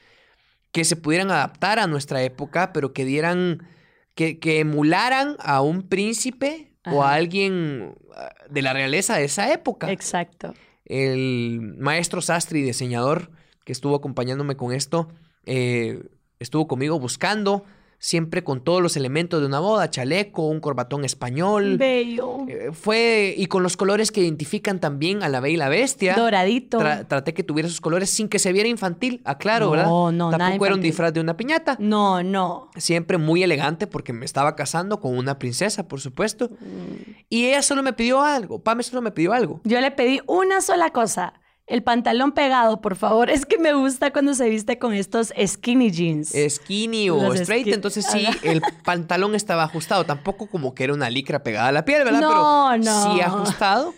que 0.73 0.85
se 0.85 0.97
pudieran 0.97 1.31
adaptar 1.31 1.79
a 1.79 1.87
nuestra 1.87 2.23
época, 2.23 2.73
pero 2.73 2.95
que 2.95 3.05
dieran, 3.05 3.69
que, 4.15 4.39
que 4.39 4.61
emularan 4.61 5.37
a 5.41 5.61
un 5.61 5.83
príncipe 5.83 6.68
o 6.93 7.03
a 7.03 7.15
alguien 7.15 7.95
ah, 8.15 8.31
de 8.49 8.63
la 8.63 8.73
realeza 8.73 9.17
de 9.17 9.25
esa 9.25 9.53
época. 9.53 9.91
Exacto. 9.91 10.55
El 10.85 11.61
maestro 11.79 12.21
sastre 12.23 12.61
y 12.61 12.63
diseñador 12.63 13.31
que 13.65 13.73
estuvo 13.73 13.95
acompañándome 13.95 14.57
con 14.57 14.73
esto, 14.73 15.09
eh, 15.45 16.03
estuvo 16.39 16.67
conmigo 16.67 16.99
buscando, 16.99 17.65
siempre 17.99 18.45
con 18.45 18.63
todos 18.63 18.81
los 18.81 18.97
elementos 18.97 19.41
de 19.41 19.47
una 19.47 19.59
boda, 19.61 19.91
chaleco, 19.91 20.47
un 20.47 20.61
corbatón 20.61 21.05
español. 21.05 21.77
Bello. 21.79 22.39
Eh, 22.49 22.71
fue, 22.73 23.35
y 23.37 23.47
con 23.47 23.63
los 23.63 23.77
colores 23.77 24.13
que 24.13 24.21
identifican 24.21 24.81
también 24.81 25.23
a 25.23 25.29
la 25.29 25.41
Bella 25.41 25.55
y 25.55 25.57
la 25.57 25.69
Bestia. 25.69 26.15
Doradito. 26.15 26.79
Tra- 26.79 27.07
traté 27.07 27.35
que 27.35 27.43
tuviera 27.43 27.67
esos 27.69 27.81
colores 27.81 28.11
sin 28.11 28.29
que 28.29 28.39
se 28.39 28.53
viera 28.53 28.69
infantil, 28.69 29.21
aclaro, 29.25 29.67
No, 29.67 29.71
¿verdad? 29.73 29.87
no, 29.87 30.13
nada 30.13 30.39
Tampoco 30.39 30.67
era 30.67 30.75
un 30.77 30.81
disfraz 30.81 31.13
de 31.13 31.21
una 31.21 31.37
piñata. 31.37 31.77
No, 31.81 32.23
no. 32.23 32.71
Siempre 32.77 33.19
muy 33.19 33.43
elegante 33.43 33.87
porque 33.87 34.13
me 34.13 34.25
estaba 34.25 34.55
casando 34.55 35.01
con 35.01 35.17
una 35.17 35.39
princesa, 35.39 35.89
por 35.89 36.01
supuesto. 36.01 36.49
Mm. 36.51 37.13
Y 37.31 37.47
ella 37.47 37.63
solo 37.63 37.83
me 37.83 37.93
pidió 37.93 38.23
algo. 38.23 38.61
Pame 38.63 38.83
solo 38.83 39.03
me 39.03 39.11
pidió 39.11 39.33
algo. 39.33 39.61
Yo 39.65 39.81
le 39.81 39.91
pedí 39.91 40.21
una 40.27 40.61
sola 40.61 40.91
cosa. 40.91 41.35
El 41.69 41.83
pantalón 41.83 42.33
pegado, 42.33 42.81
por 42.81 42.97
favor. 42.97 43.29
Es 43.39 43.45
que 43.47 43.59
me 43.59 43.75
gusta 43.75 44.11
cuando 44.13 44.35
se 44.35 44.49
viste 44.49 44.79
con 44.79 44.95
estos 44.95 45.33
skinny 45.47 45.91
jeans. 45.91 46.33
Skinny 46.49 47.11
o 47.11 47.23
Los 47.23 47.41
straight, 47.41 47.67
skin- 47.67 47.75
entonces 47.75 48.07
sí, 48.11 48.27
el 48.43 48.63
pantalón 48.85 49.35
estaba 49.35 49.65
ajustado. 49.65 50.05
Tampoco 50.05 50.47
como 50.49 50.75
que 50.75 50.85
era 50.85 50.95
una 50.95 51.11
licra 51.11 51.43
pegada 51.43 51.69
a 51.69 51.73
la 51.73 51.85
piel, 51.85 52.05
¿verdad? 52.05 52.21
No, 52.21 52.69
pero 52.73 52.85
no. 52.85 53.13
sí 53.15 53.21
ajustado. 53.21 53.95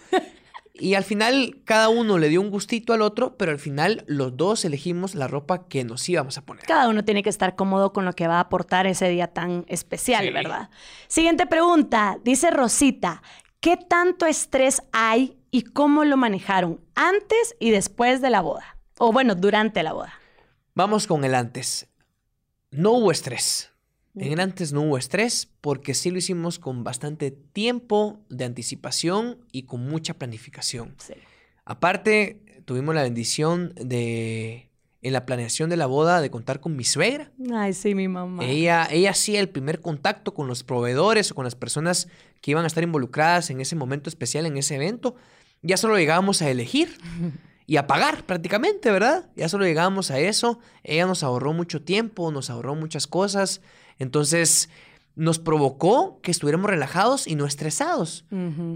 Y 0.75 0.95
al 0.95 1.05
final 1.05 1.59
cada 1.67 1.91
uno 1.91 2.17
le 2.17 2.31
dio 2.31 2.41
un 2.41 2.49
gustito 2.51 2.95
al 2.95 3.03
otro, 3.03 3.37
pero 3.37 3.53
al 3.53 3.59
final 3.59 4.03
los 4.07 4.35
dos 4.39 4.65
elegimos 4.65 5.15
la 5.15 5.29
ropa 5.29 5.69
que 5.69 5.85
nos 5.85 6.09
íbamos 6.09 6.39
a 6.39 6.43
poner. 6.47 6.65
Cada 6.65 6.89
uno 6.89 7.05
tiene 7.05 7.23
que 7.23 7.29
estar 7.29 7.55
cómodo 7.55 7.93
con 7.93 8.07
lo 8.07 8.15
que 8.15 8.27
va 8.27 8.37
a 8.37 8.41
aportar 8.41 8.87
ese 8.87 9.09
día 9.11 9.27
tan 9.27 9.67
especial, 9.69 10.25
Sí. 10.25 10.31
¿verdad? 10.33 10.71
Siguiente 11.07 11.47
pregunta. 11.47 12.19
Dice 12.25 12.51
Rosita, 12.51 13.23
¿qué 13.61 13.77
tanto 13.77 14.25
estrés 14.25 14.83
hay 14.93 15.37
y 15.51 15.63
cómo 15.63 16.05
lo 16.05 16.17
manejaron 16.17 16.81
antes 16.95 17.57
y 17.59 17.71
después 17.71 18.21
de 18.21 18.31
la 18.31 18.41
boda? 18.41 18.77
O 18.99 19.13
bueno, 19.13 19.35
durante 19.35 19.83
la 19.83 19.93
boda. 19.93 20.15
Vamos 20.75 21.07
con 21.07 21.25
el 21.25 21.35
antes. 21.35 21.89
No 22.71 22.93
hubo 22.93 23.11
estrés. 23.11 23.71
En 24.17 24.33
el 24.33 24.41
antes 24.41 24.73
no 24.73 24.83
hubo 24.83 24.99
estrés 24.99 25.49
porque 25.61 25.95
sí 25.95 26.11
lo 26.11 26.19
hicimos 26.19 26.59
con 26.59 26.85
bastante 26.85 27.31
tiempo 27.31 28.21
de 28.29 28.45
anticipación 28.45 29.39
y 29.53 29.63
con 29.63 29.89
mucha 29.89 30.15
planificación. 30.15 30.95
Sí. 30.99 31.15
Aparte, 31.65 32.63
tuvimos 32.65 32.95
la 32.95 33.03
bendición 33.03 33.73
de, 33.77 34.69
en 35.03 35.13
la 35.13 35.25
planeación 35.27 35.71
de 35.71 35.77
la 35.77 35.87
boda, 35.87 36.21
de 36.21 36.31
contar 36.31 36.61
con 36.61 36.77
mi 36.77 36.85
suegra. 36.85 37.31
Ay, 37.53 37.73
sí, 37.73 37.95
mi 37.95 38.09
mamá. 38.09 38.45
Ella, 38.45 38.89
ella 38.91 39.11
hacía 39.11 39.41
el 39.41 39.49
primer 39.49 39.81
contacto 39.81 40.35
con 40.35 40.47
los 40.47 40.65
proveedores 40.65 41.31
o 41.31 41.35
con 41.35 41.45
las 41.45 41.55
personas 41.55 42.09
que 42.41 42.51
iban 42.51 42.65
a 42.65 42.67
estar 42.67 42.83
involucradas 42.83 43.51
en 43.51 43.61
ese 43.61 43.77
momento 43.77 44.11
especial, 44.11 44.47
en 44.47 44.57
ese 44.57 44.75
evento. 44.75 45.15
Ya 45.63 45.77
solo 45.77 45.99
llegábamos 45.99 46.43
a 46.43 46.51
elegir 46.51 46.99
y 47.67 47.77
a 47.77 47.87
pagar 47.87 48.25
prácticamente, 48.25 48.91
¿verdad? 48.91 49.31
Ya 49.37 49.49
solo 49.49 49.65
llegábamos 49.65 50.11
a 50.11 50.19
eso. 50.19 50.59
Ella 50.83 51.07
nos 51.07 51.23
ahorró 51.23 51.53
mucho 51.53 51.83
tiempo, 51.83 52.33
nos 52.33 52.51
ahorró 52.51 52.75
muchas 52.75 53.07
cosas. 53.07 53.61
Entonces 53.99 54.71
nos 55.15 55.39
provocó 55.39 56.21
que 56.23 56.31
estuviéramos 56.31 56.71
relajados 56.71 57.27
y 57.27 57.35
no 57.35 57.45
estresados. 57.45 58.25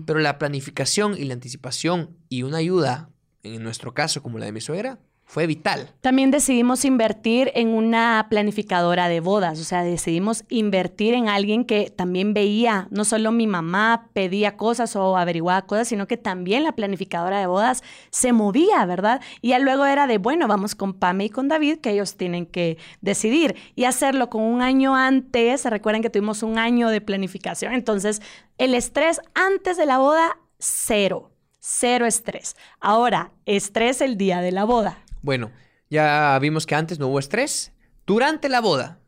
Pero 0.06 0.18
la 0.20 0.38
planificación 0.38 1.16
y 1.16 1.24
la 1.24 1.34
anticipación 1.34 2.16
y 2.28 2.42
una 2.42 2.58
ayuda, 2.58 3.08
en 3.42 3.62
nuestro 3.62 3.94
caso 3.94 4.22
como 4.22 4.38
la 4.38 4.46
de 4.46 4.52
mi 4.52 4.60
suegra, 4.60 4.98
fue 5.26 5.46
vital. 5.46 5.90
También 6.00 6.30
decidimos 6.30 6.84
invertir 6.84 7.50
en 7.54 7.68
una 7.68 8.26
planificadora 8.30 9.08
de 9.08 9.20
bodas, 9.20 9.58
o 9.60 9.64
sea, 9.64 9.82
decidimos 9.82 10.44
invertir 10.48 11.14
en 11.14 11.28
alguien 11.28 11.64
que 11.64 11.90
también 11.90 12.34
veía, 12.34 12.88
no 12.90 13.04
solo 13.04 13.32
mi 13.32 13.46
mamá 13.46 14.10
pedía 14.12 14.56
cosas 14.56 14.94
o 14.96 15.16
averiguaba 15.16 15.62
cosas, 15.62 15.88
sino 15.88 16.06
que 16.06 16.16
también 16.16 16.62
la 16.62 16.72
planificadora 16.72 17.40
de 17.40 17.46
bodas 17.46 17.82
se 18.10 18.32
movía, 18.32 18.84
¿verdad? 18.86 19.20
Y 19.40 19.48
ya 19.48 19.58
luego 19.58 19.86
era 19.86 20.06
de, 20.06 20.18
bueno, 20.18 20.46
vamos 20.46 20.74
con 20.74 20.94
Pame 20.94 21.24
y 21.24 21.30
con 21.30 21.48
David, 21.48 21.78
que 21.78 21.90
ellos 21.90 22.16
tienen 22.16 22.46
que 22.46 22.78
decidir 23.00 23.56
y 23.74 23.84
hacerlo 23.84 24.30
con 24.30 24.42
un 24.42 24.62
año 24.62 24.94
antes. 24.94 25.62
Se 25.62 25.70
recuerdan 25.70 26.02
que 26.02 26.10
tuvimos 26.10 26.42
un 26.42 26.58
año 26.58 26.90
de 26.90 27.00
planificación, 27.00 27.72
entonces 27.74 28.22
el 28.58 28.74
estrés 28.74 29.20
antes 29.34 29.76
de 29.76 29.86
la 29.86 29.98
boda, 29.98 30.38
cero. 30.58 31.30
Cero 31.66 32.04
estrés. 32.04 32.56
Ahora, 32.78 33.32
estrés 33.46 34.02
el 34.02 34.18
día 34.18 34.42
de 34.42 34.52
la 34.52 34.64
boda. 34.64 34.98
Bueno, 35.24 35.52
ya 35.88 36.38
vimos 36.38 36.66
que 36.66 36.74
antes 36.74 36.98
no 36.98 37.08
hubo 37.08 37.18
estrés. 37.18 37.72
Durante 38.04 38.50
la 38.50 38.60
boda, 38.60 39.00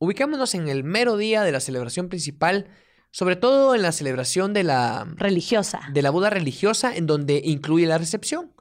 ubicámonos 0.00 0.56
en 0.56 0.66
el 0.68 0.82
mero 0.82 1.16
día 1.16 1.44
de 1.44 1.52
la 1.52 1.60
celebración 1.60 2.08
principal, 2.08 2.66
sobre 3.12 3.36
todo 3.36 3.76
en 3.76 3.82
la 3.82 3.92
celebración 3.92 4.52
de 4.52 4.64
la, 4.64 5.06
religiosa. 5.14 5.78
de 5.92 6.02
la 6.02 6.10
boda 6.10 6.28
religiosa, 6.28 6.92
en 6.92 7.06
donde 7.06 7.40
incluye 7.44 7.86
la 7.86 7.98
recepción. 7.98 8.52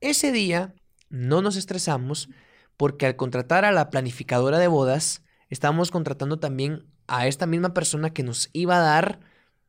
Ese 0.00 0.32
día 0.32 0.74
no 1.10 1.42
nos 1.42 1.56
estresamos 1.56 2.30
porque 2.78 3.04
al 3.04 3.16
contratar 3.16 3.66
a 3.66 3.72
la 3.72 3.90
planificadora 3.90 4.58
de 4.58 4.68
bodas, 4.68 5.22
estábamos 5.50 5.90
contratando 5.90 6.38
también 6.38 6.86
a 7.08 7.26
esta 7.26 7.44
misma 7.44 7.74
persona 7.74 8.14
que 8.14 8.22
nos 8.22 8.48
iba 8.54 8.78
a 8.78 8.80
dar 8.80 9.20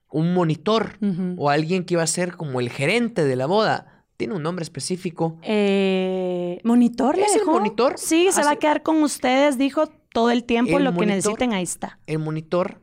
un 0.10 0.34
monitor 0.34 0.98
o 1.36 1.50
alguien 1.50 1.84
que 1.84 1.96
iba 1.96 2.04
a 2.04 2.08
ser 2.08 2.38
como 2.38 2.62
el 2.62 2.70
gerente 2.70 3.26
de 3.26 3.36
la 3.36 3.48
boda. 3.48 3.97
Tiene 4.18 4.34
un 4.34 4.42
nombre 4.42 4.64
específico. 4.64 5.38
Eh, 5.44 6.60
¿Monitor 6.64 7.16
le 7.16 7.26
¿Es 7.26 7.36
el 7.36 7.46
monitor? 7.46 7.96
Sí, 7.98 8.30
se 8.32 8.44
va 8.44 8.52
a 8.52 8.56
quedar 8.56 8.82
con 8.82 9.04
ustedes, 9.04 9.60
dijo 9.60 9.88
todo 10.12 10.32
el 10.32 10.44
tiempo, 10.44 10.78
El 10.78 10.86
lo 10.86 10.94
que 10.96 11.06
necesiten, 11.06 11.54
ahí 11.54 11.64
está. 11.64 12.00
El 12.08 12.18
monitor 12.18 12.82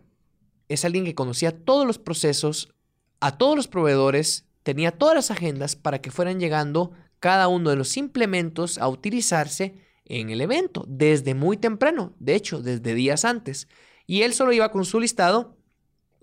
es 0.69 0.85
alguien 0.85 1.05
que 1.05 1.17
conocía 1.17 1.65
todos 1.65 1.87
los 1.87 1.99
procesos, 1.99 2.73
a 3.19 3.37
todos 3.37 3.57
los 3.57 3.67
proveedores, 3.67 4.47
tenía 4.63 4.93
todas 4.93 5.17
las 5.17 5.31
agendas 5.33 5.75
para 5.75 6.01
que 6.01 6.13
fueran 6.13 6.39
llegando 6.39 6.93
cada 7.19 7.49
uno 7.49 7.71
de 7.71 7.77
los 7.77 7.97
implementos 7.97 8.79
a 8.79 8.87
utilizarse 8.87 9.75
en 10.05 10.31
el 10.31 10.41
evento, 10.41 10.85
desde 10.87 11.35
muy 11.35 11.57
temprano, 11.57 12.15
de 12.21 12.37
hecho, 12.37 12.63
desde 12.63 12.95
días 12.95 13.25
antes. 13.25 13.67
Y 14.07 14.23
él 14.23 14.35
solo 14.35 14.53
iba 14.53 14.71
con 14.71 14.85
su 14.85 15.01
listado 15.01 15.57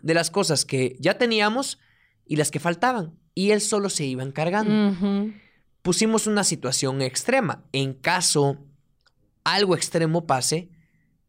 de 0.02 0.14
las 0.14 0.32
cosas 0.32 0.64
que 0.64 0.96
ya 1.00 1.18
teníamos 1.18 1.80
y 2.26 2.38
las 2.38 2.52
que 2.52 2.60
faltaban. 2.60 3.20
Y 3.34 3.52
él 3.52 3.62
solo 3.62 3.90
se 3.90 4.06
iba 4.06 4.24
encargando. 4.24 5.34
Pusimos 5.82 6.28
una 6.28 6.44
situación 6.44 7.02
extrema. 7.02 7.64
En 7.72 7.94
caso 7.94 8.58
algo 9.44 9.76
extremo 9.76 10.28
pase, 10.28 10.70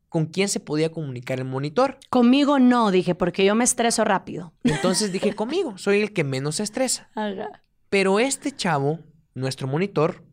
¿con 0.09 0.27
quién 0.27 0.49
se 0.49 0.61
podía 0.61 0.93
comunicar 0.93 1.38
el 1.38 1.47
monitor? 1.47 1.99
Conmigo 2.11 2.59
no, 2.59 2.91
dije, 2.91 3.15
porque 3.15 3.45
yo 3.45 3.55
me 3.55 3.65
estreso 3.65 4.05
rápido. 4.05 4.53
Entonces 4.65 5.12
dije 5.12 5.33
conmigo, 5.37 5.79
soy 5.79 6.03
el 6.03 6.12
que 6.12 6.25
menos 6.25 6.57
se 6.57 6.65
estresa. 6.65 7.09
Ajá. 7.15 7.62
Pero 7.88 8.19
este 8.19 8.53
chavo, 8.53 9.01
nuestro 9.35 9.69
monitor, 9.69 10.25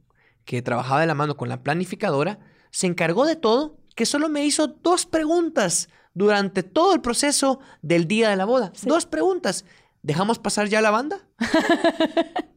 que 0.45 0.61
trabajaba 0.61 1.01
de 1.01 1.07
la 1.07 1.13
mano 1.13 1.37
con 1.37 1.49
la 1.49 1.61
planificadora, 1.61 2.39
se 2.71 2.87
encargó 2.87 3.25
de 3.25 3.35
todo, 3.35 3.77
que 3.95 4.05
solo 4.05 4.29
me 4.29 4.45
hizo 4.45 4.67
dos 4.67 5.05
preguntas 5.05 5.89
durante 6.13 6.63
todo 6.63 6.93
el 6.93 7.01
proceso 7.01 7.59
del 7.81 8.07
día 8.07 8.29
de 8.29 8.35
la 8.35 8.45
boda. 8.45 8.71
Sí. 8.73 8.87
Dos 8.87 9.05
preguntas. 9.05 9.65
¿Dejamos 10.01 10.39
pasar 10.39 10.67
ya 10.69 10.81
la 10.81 10.91
banda? 10.91 11.19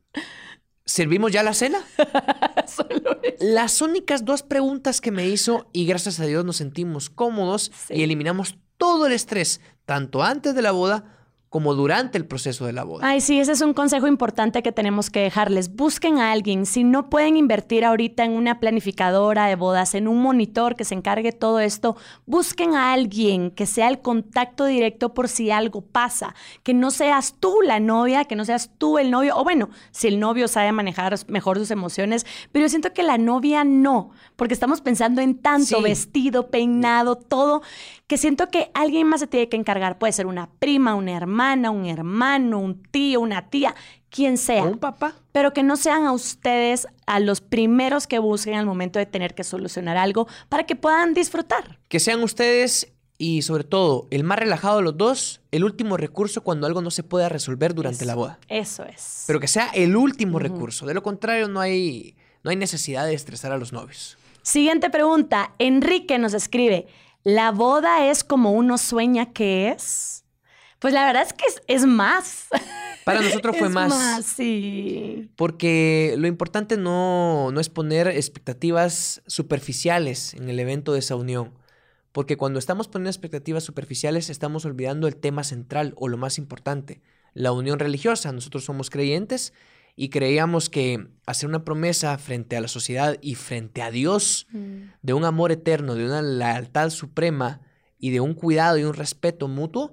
¿Servimos 0.84 1.32
ya 1.32 1.42
la 1.42 1.54
cena? 1.54 1.78
Solo. 2.66 3.20
Las 3.40 3.80
únicas 3.80 4.24
dos 4.24 4.42
preguntas 4.42 5.00
que 5.00 5.10
me 5.10 5.28
hizo 5.28 5.68
y 5.72 5.86
gracias 5.86 6.20
a 6.20 6.26
Dios 6.26 6.44
nos 6.44 6.56
sentimos 6.56 7.08
cómodos 7.08 7.70
Sí. 7.88 7.94
y 7.94 8.02
eliminamos 8.02 8.58
todo 8.78 9.06
el 9.06 9.12
estrés, 9.12 9.60
tanto 9.86 10.22
antes 10.22 10.54
de 10.54 10.62
la 10.62 10.72
boda 10.72 11.21
como 11.52 11.74
durante 11.74 12.16
el 12.16 12.24
proceso 12.24 12.64
de 12.64 12.72
la 12.72 12.82
boda. 12.82 13.06
Ay, 13.06 13.20
sí, 13.20 13.38
ese 13.38 13.52
es 13.52 13.60
un 13.60 13.74
consejo 13.74 14.06
importante 14.06 14.62
que 14.62 14.72
tenemos 14.72 15.10
que 15.10 15.20
dejarles. 15.20 15.76
Busquen 15.76 16.16
a 16.16 16.32
alguien. 16.32 16.64
Si 16.64 16.82
no 16.82 17.10
pueden 17.10 17.36
invertir 17.36 17.84
ahorita 17.84 18.24
en 18.24 18.32
una 18.32 18.58
planificadora 18.58 19.44
de 19.48 19.54
bodas, 19.54 19.94
en 19.94 20.08
un 20.08 20.22
monitor 20.22 20.76
que 20.76 20.86
se 20.86 20.94
encargue 20.94 21.30
todo 21.30 21.60
esto, 21.60 21.94
busquen 22.24 22.74
a 22.74 22.94
alguien 22.94 23.50
que 23.50 23.66
sea 23.66 23.88
el 23.88 24.00
contacto 24.00 24.64
directo 24.64 25.12
por 25.12 25.28
si 25.28 25.50
algo 25.50 25.82
pasa. 25.82 26.34
Que 26.62 26.72
no 26.72 26.90
seas 26.90 27.34
tú 27.38 27.56
la 27.62 27.80
novia, 27.80 28.24
que 28.24 28.34
no 28.34 28.46
seas 28.46 28.70
tú 28.78 28.96
el 28.96 29.10
novio. 29.10 29.36
O 29.36 29.44
bueno, 29.44 29.68
si 29.90 30.08
el 30.08 30.20
novio 30.20 30.48
sabe 30.48 30.72
manejar 30.72 31.14
mejor 31.26 31.58
sus 31.58 31.70
emociones, 31.70 32.24
pero 32.50 32.64
yo 32.64 32.70
siento 32.70 32.94
que 32.94 33.02
la 33.02 33.18
novia 33.18 33.62
no, 33.62 34.12
porque 34.42 34.54
estamos 34.54 34.80
pensando 34.80 35.20
en 35.20 35.38
tanto 35.38 35.80
vestido, 35.80 36.48
peinado, 36.48 37.14
todo, 37.14 37.62
que 38.08 38.18
siento 38.18 38.48
que 38.48 38.72
alguien 38.74 39.06
más 39.06 39.20
se 39.20 39.28
tiene 39.28 39.48
que 39.48 39.56
encargar. 39.56 40.00
Puede 40.00 40.12
ser 40.12 40.26
una 40.26 40.50
prima, 40.58 40.96
una 40.96 41.12
hermana, 41.12 41.70
un 41.70 41.86
hermano, 41.86 42.58
un 42.58 42.82
tío, 42.82 43.20
una 43.20 43.50
tía, 43.50 43.76
quien 44.10 44.38
sea. 44.38 44.64
un 44.64 44.78
papá. 44.78 45.14
Pero 45.30 45.52
que 45.52 45.62
no 45.62 45.76
sean 45.76 46.06
a 46.06 46.12
ustedes 46.12 46.88
a 47.06 47.20
los 47.20 47.40
primeros 47.40 48.08
que 48.08 48.18
busquen 48.18 48.56
al 48.56 48.66
momento 48.66 48.98
de 48.98 49.06
tener 49.06 49.36
que 49.36 49.44
solucionar 49.44 49.96
algo 49.96 50.26
para 50.48 50.66
que 50.66 50.74
puedan 50.74 51.14
disfrutar. 51.14 51.78
Que 51.86 52.00
sean 52.00 52.20
ustedes 52.24 52.92
y 53.18 53.42
sobre 53.42 53.62
todo 53.62 54.08
el 54.10 54.24
más 54.24 54.40
relajado 54.40 54.78
de 54.78 54.82
los 54.82 54.96
dos, 54.96 55.40
el 55.52 55.62
último 55.62 55.96
recurso 55.96 56.42
cuando 56.42 56.66
algo 56.66 56.82
no 56.82 56.90
se 56.90 57.04
pueda 57.04 57.28
resolver 57.28 57.74
durante 57.74 58.06
la 58.06 58.16
boda. 58.16 58.40
Eso 58.48 58.82
es. 58.86 59.22
Pero 59.28 59.38
que 59.38 59.46
sea 59.46 59.68
el 59.68 59.94
último 59.94 60.40
recurso. 60.40 60.84
De 60.84 60.94
lo 60.94 61.04
contrario, 61.04 61.46
no 61.46 61.60
hay, 61.60 62.16
no 62.42 62.50
hay 62.50 62.56
necesidad 62.56 63.06
de 63.06 63.14
estresar 63.14 63.52
a 63.52 63.56
los 63.56 63.72
novios. 63.72 64.18
Siguiente 64.42 64.90
pregunta. 64.90 65.52
Enrique 65.58 66.18
nos 66.18 66.34
escribe. 66.34 66.86
¿La 67.22 67.52
boda 67.52 68.08
es 68.08 68.24
como 68.24 68.52
uno 68.52 68.78
sueña 68.78 69.32
que 69.32 69.68
es? 69.68 70.24
Pues 70.80 70.92
la 70.92 71.06
verdad 71.06 71.22
es 71.22 71.32
que 71.32 71.44
es, 71.68 71.86
más. 71.86 72.46
Para 73.04 73.20
nosotros 73.20 73.56
fue 73.56 73.68
es 73.68 73.72
más. 73.72 73.88
más. 73.88 74.26
sí. 74.26 75.30
Porque 75.36 76.16
lo 76.18 76.26
importante 76.26 76.76
no, 76.76 77.50
no 77.52 77.60
es 77.60 77.68
poner 77.68 78.08
expectativas 78.08 79.22
superficiales 79.28 80.34
en 80.34 80.48
el 80.48 80.58
evento 80.58 80.92
de 80.92 80.98
esa 80.98 81.14
unión. 81.14 81.56
Porque 82.10 82.36
cuando 82.36 82.58
estamos 82.58 82.88
poniendo 82.88 83.10
expectativas 83.10 83.62
superficiales 83.62 84.28
estamos 84.28 84.64
olvidando 84.64 85.06
el 85.06 85.16
tema 85.16 85.44
central 85.44 85.94
o 85.96 86.08
lo 86.08 86.18
más 86.18 86.36
importante, 86.36 87.00
la 87.32 87.52
unión 87.52 87.78
religiosa. 87.78 88.32
Nosotros 88.32 88.64
somos 88.64 88.90
creyentes 88.90 89.52
y 89.94 90.08
creíamos 90.08 90.70
que 90.70 91.06
hacer 91.26 91.48
una 91.48 91.64
promesa 91.64 92.16
frente 92.18 92.56
a 92.56 92.60
la 92.60 92.68
sociedad 92.68 93.16
y 93.20 93.34
frente 93.34 93.82
a 93.82 93.90
Dios 93.90 94.46
Mm. 94.52 94.90
de 95.02 95.12
un 95.14 95.24
amor 95.24 95.52
eterno, 95.52 95.94
de 95.94 96.04
una 96.06 96.22
lealtad 96.22 96.90
suprema 96.90 97.60
y 97.98 98.10
de 98.10 98.20
un 98.20 98.34
cuidado 98.34 98.78
y 98.78 98.84
un 98.84 98.94
respeto 98.94 99.48
mutuo 99.48 99.92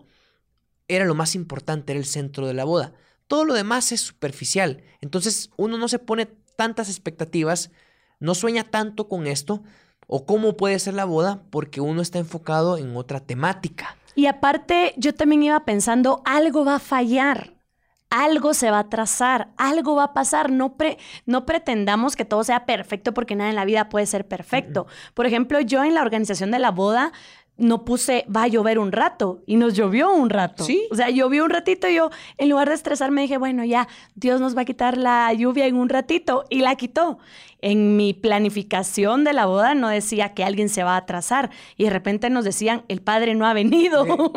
era 0.87 1.05
lo 1.05 1.13
más 1.15 1.35
importante, 1.35 1.91
era 1.91 1.99
el 1.99 2.05
centro 2.05 2.47
de 2.47 2.53
la 2.53 2.63
boda. 2.63 2.93
Todo 3.27 3.45
lo 3.45 3.53
demás 3.53 3.91
es 3.91 4.01
superficial. 4.01 4.81
Entonces 5.01 5.51
uno 5.55 5.77
no 5.77 5.87
se 5.87 5.99
pone 5.99 6.25
tantas 6.55 6.89
expectativas, 6.89 7.69
no 8.19 8.33
sueña 8.33 8.63
tanto 8.63 9.07
con 9.07 9.27
esto 9.27 9.61
o 10.07 10.25
cómo 10.25 10.57
puede 10.57 10.79
ser 10.79 10.95
la 10.95 11.05
boda 11.05 11.43
porque 11.51 11.79
uno 11.81 12.01
está 12.01 12.17
enfocado 12.17 12.77
en 12.77 12.95
otra 12.95 13.19
temática. 13.19 13.95
Y 14.15 14.25
aparte, 14.25 14.93
yo 14.97 15.13
también 15.13 15.43
iba 15.43 15.63
pensando, 15.65 16.21
algo 16.25 16.65
va 16.65 16.75
a 16.75 16.79
fallar. 16.79 17.53
Algo 18.11 18.55
se 18.55 18.71
va 18.71 18.79
a 18.79 18.89
trazar, 18.89 19.49
algo 19.57 19.95
va 19.95 20.05
a 20.05 20.13
pasar. 20.13 20.49
No, 20.51 20.77
pre- 20.77 20.97
no 21.27 21.45
pretendamos 21.45 22.15
que 22.15 22.25
todo 22.25 22.43
sea 22.43 22.65
perfecto 22.65 23.13
porque 23.13 23.35
nada 23.35 23.51
en 23.51 23.55
la 23.55 23.65
vida 23.65 23.87
puede 23.89 24.07
ser 24.07 24.27
perfecto. 24.27 24.87
Por 25.13 25.27
ejemplo, 25.27 25.59
yo 25.59 25.83
en 25.83 25.93
la 25.93 26.01
organización 26.01 26.49
de 26.49 26.57
la 26.57 26.71
boda 26.71 27.11
no 27.59 27.85
puse 27.85 28.25
va 28.33 28.43
a 28.43 28.47
llover 28.47 28.79
un 28.79 28.91
rato 28.91 29.43
y 29.45 29.57
nos 29.57 29.75
llovió 29.75 30.11
un 30.11 30.29
rato. 30.29 30.63
Sí. 30.63 30.87
O 30.91 30.95
sea, 30.95 31.09
llovió 31.09 31.43
un 31.43 31.49
ratito 31.49 31.87
y 31.87 31.95
yo 31.95 32.09
en 32.37 32.49
lugar 32.49 32.69
de 32.69 32.75
estresarme 32.75 33.21
dije, 33.21 33.37
bueno, 33.37 33.63
ya, 33.63 33.87
Dios 34.15 34.39
nos 34.41 34.57
va 34.57 34.61
a 34.61 34.65
quitar 34.65 34.97
la 34.97 35.31
lluvia 35.33 35.65
en 35.67 35.75
un 35.75 35.89
ratito 35.89 36.45
y 36.49 36.59
la 36.61 36.75
quitó. 36.75 37.19
En 37.61 37.97
mi 37.97 38.13
planificación 38.13 39.25
de 39.25 39.33
la 39.33 39.45
boda 39.45 39.75
no 39.75 39.89
decía 39.89 40.33
que 40.33 40.45
alguien 40.45 40.69
se 40.69 40.83
va 40.83 40.93
a 40.93 40.97
atrasar 40.97 41.49
y 41.75 41.83
de 41.83 41.89
repente 41.89 42.29
nos 42.29 42.45
decían, 42.45 42.85
el 42.87 43.01
padre 43.01 43.35
no 43.35 43.45
ha 43.45 43.53
venido. 43.53 44.05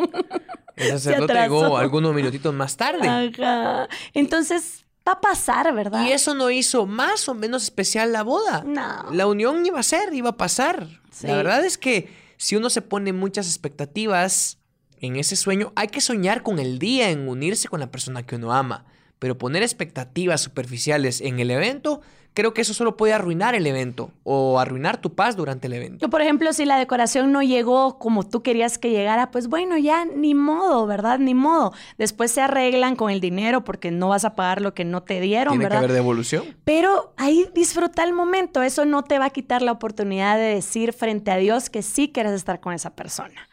El 0.75 0.87
sacerdote 0.87 1.33
llegó 1.35 1.77
algunos 1.77 2.15
minutitos 2.15 2.51
más 2.51 2.75
tarde. 2.75 3.07
Ajá. 3.07 3.87
Entonces, 4.15 4.85
va 5.07 5.13
a 5.13 5.21
pasar, 5.21 5.73
¿verdad? 5.73 6.05
Y 6.05 6.11
eso 6.11 6.33
no 6.33 6.49
hizo 6.49 6.85
más 6.85 7.29
o 7.29 7.35
menos 7.35 7.63
especial 7.63 8.11
la 8.11 8.23
boda. 8.23 8.63
No. 8.65 9.11
La 9.11 9.27
unión 9.27 9.63
iba 9.65 9.79
a 9.79 9.83
ser, 9.83 10.13
iba 10.13 10.31
a 10.31 10.37
pasar. 10.37 10.87
Sí. 11.11 11.27
La 11.27 11.35
verdad 11.35 11.63
es 11.63 11.77
que 11.77 12.22
si 12.43 12.57
uno 12.57 12.69
se 12.69 12.81
pone 12.81 13.13
muchas 13.13 13.47
expectativas 13.47 14.57
en 14.99 15.15
ese 15.15 15.37
sueño, 15.37 15.71
hay 15.77 15.87
que 15.87 16.01
soñar 16.01 16.43
con 16.43 16.59
el 16.59 16.77
día 16.77 17.09
en 17.09 17.29
unirse 17.29 17.69
con 17.69 17.79
la 17.79 17.89
persona 17.89 18.25
que 18.25 18.35
uno 18.35 18.51
ama. 18.51 18.83
Pero 19.17 19.37
poner 19.37 19.63
expectativas 19.63 20.41
superficiales 20.41 21.21
en 21.21 21.39
el 21.39 21.51
evento, 21.51 22.01
creo 22.33 22.53
que 22.53 22.61
eso 22.61 22.73
solo 22.73 22.97
puede 22.97 23.13
arruinar 23.13 23.55
el 23.55 23.65
evento 23.67 24.11
o 24.23 24.59
arruinar 24.59 24.97
tu 24.97 25.13
paz 25.13 25.35
durante 25.35 25.67
el 25.67 25.73
evento. 25.73 25.99
Yo, 25.99 26.09
por 26.09 26.21
ejemplo, 26.21 26.51
si 26.53 26.65
la 26.65 26.77
decoración 26.77 27.31
no 27.31 27.41
llegó 27.43 27.99
como 27.99 28.27
tú 28.27 28.41
querías 28.41 28.77
que 28.77 28.89
llegara, 28.89 29.31
pues 29.31 29.47
bueno, 29.47 29.77
ya 29.77 30.05
ni 30.05 30.33
modo, 30.35 30.85
¿verdad? 30.87 31.19
Ni 31.19 31.33
modo. 31.33 31.73
Después 31.97 32.31
se 32.31 32.41
arreglan 32.41 32.95
con 32.95 33.09
el 33.11 33.19
dinero 33.19 33.63
porque 33.63 33.91
no 33.91 34.09
vas 34.09 34.25
a 34.25 34.35
pagar 34.35 34.61
lo 34.61 34.73
que 34.73 34.85
no 34.85 35.03
te 35.03 35.21
dieron, 35.21 35.53
Tiene 35.53 35.63
que 35.63 35.65
¿verdad? 35.65 35.79
haber 35.79 35.91
devolución. 35.93 36.43
Pero 36.63 37.13
ahí 37.17 37.47
disfruta 37.53 38.03
el 38.03 38.13
momento. 38.13 38.61
Eso 38.61 38.85
no 38.85 39.03
te 39.03 39.19
va 39.19 39.25
a 39.25 39.29
quitar 39.29 39.61
la 39.61 39.71
oportunidad 39.71 40.37
de 40.37 40.55
decir 40.55 40.93
frente 40.93 41.31
a 41.31 41.37
Dios 41.37 41.69
que 41.69 41.81
sí 41.83 42.11
quieres 42.11 42.33
estar 42.33 42.59
con 42.59 42.73
esa 42.73 42.95
persona. 42.95 43.47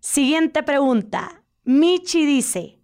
Siguiente 0.00 0.62
pregunta. 0.62 1.42
Michi 1.64 2.24
dice. 2.26 2.78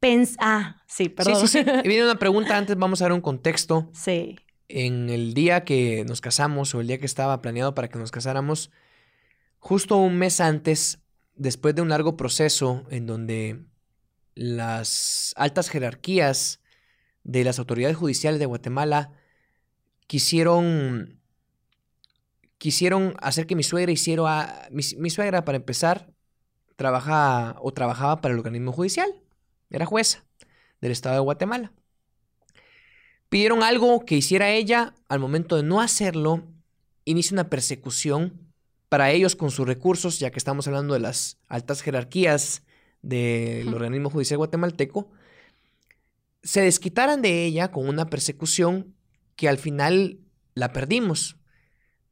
pens- 0.00 0.36
ah, 0.40 0.77
sí, 0.88 1.08
perdón. 1.08 1.46
Sí, 1.46 1.46
sí, 1.46 1.64
sí. 1.64 1.70
Y 1.84 1.88
viene 1.88 2.04
una 2.04 2.18
pregunta 2.18 2.56
antes, 2.58 2.76
vamos 2.76 3.00
a 3.00 3.04
dar 3.04 3.12
un 3.12 3.20
contexto. 3.20 3.88
Sí. 3.92 4.36
en 4.68 5.08
el 5.08 5.32
día 5.32 5.64
que 5.64 6.04
nos 6.06 6.20
casamos 6.20 6.74
o 6.74 6.80
el 6.80 6.88
día 6.88 6.98
que 6.98 7.06
estaba 7.06 7.40
planeado 7.40 7.74
para 7.74 7.88
que 7.88 7.98
nos 7.98 8.10
casáramos, 8.10 8.70
justo 9.58 9.96
un 9.96 10.18
mes 10.18 10.40
antes, 10.40 11.00
después 11.34 11.74
de 11.74 11.82
un 11.82 11.88
largo 11.88 12.16
proceso 12.16 12.84
en 12.90 13.06
donde 13.06 13.64
las 14.34 15.32
altas 15.36 15.68
jerarquías 15.70 16.60
de 17.24 17.44
las 17.44 17.58
autoridades 17.58 17.96
judiciales 17.96 18.40
de 18.40 18.46
Guatemala 18.46 19.12
quisieron 20.06 21.20
quisieron 22.58 23.14
hacer 23.20 23.46
que 23.46 23.54
mi 23.54 23.62
suegra 23.62 23.92
hiciera 23.92 24.68
mi, 24.70 24.82
mi 24.96 25.10
suegra 25.10 25.44
para 25.44 25.56
empezar 25.56 26.12
trabaja 26.76 27.56
o 27.60 27.72
trabajaba 27.72 28.20
para 28.20 28.32
el 28.34 28.38
organismo 28.38 28.72
judicial, 28.72 29.08
era 29.70 29.86
jueza 29.86 30.27
del 30.80 30.92
estado 30.92 31.16
de 31.16 31.20
Guatemala. 31.20 31.72
Pidieron 33.28 33.62
algo 33.62 34.04
que 34.04 34.16
hiciera 34.16 34.50
ella, 34.50 34.94
al 35.08 35.20
momento 35.20 35.56
de 35.56 35.62
no 35.62 35.80
hacerlo, 35.80 36.46
inicia 37.04 37.34
una 37.34 37.50
persecución 37.50 38.48
para 38.88 39.10
ellos 39.10 39.36
con 39.36 39.50
sus 39.50 39.66
recursos, 39.66 40.18
ya 40.18 40.30
que 40.30 40.38
estamos 40.38 40.66
hablando 40.66 40.94
de 40.94 41.00
las 41.00 41.38
altas 41.46 41.82
jerarquías 41.82 42.62
del 43.02 43.72
organismo 43.74 44.10
judicial 44.10 44.38
guatemalteco, 44.38 45.10
se 46.42 46.62
desquitaran 46.62 47.20
de 47.20 47.44
ella 47.44 47.70
con 47.70 47.88
una 47.88 48.06
persecución 48.06 48.94
que 49.36 49.48
al 49.48 49.58
final 49.58 50.20
la 50.54 50.72
perdimos. 50.72 51.36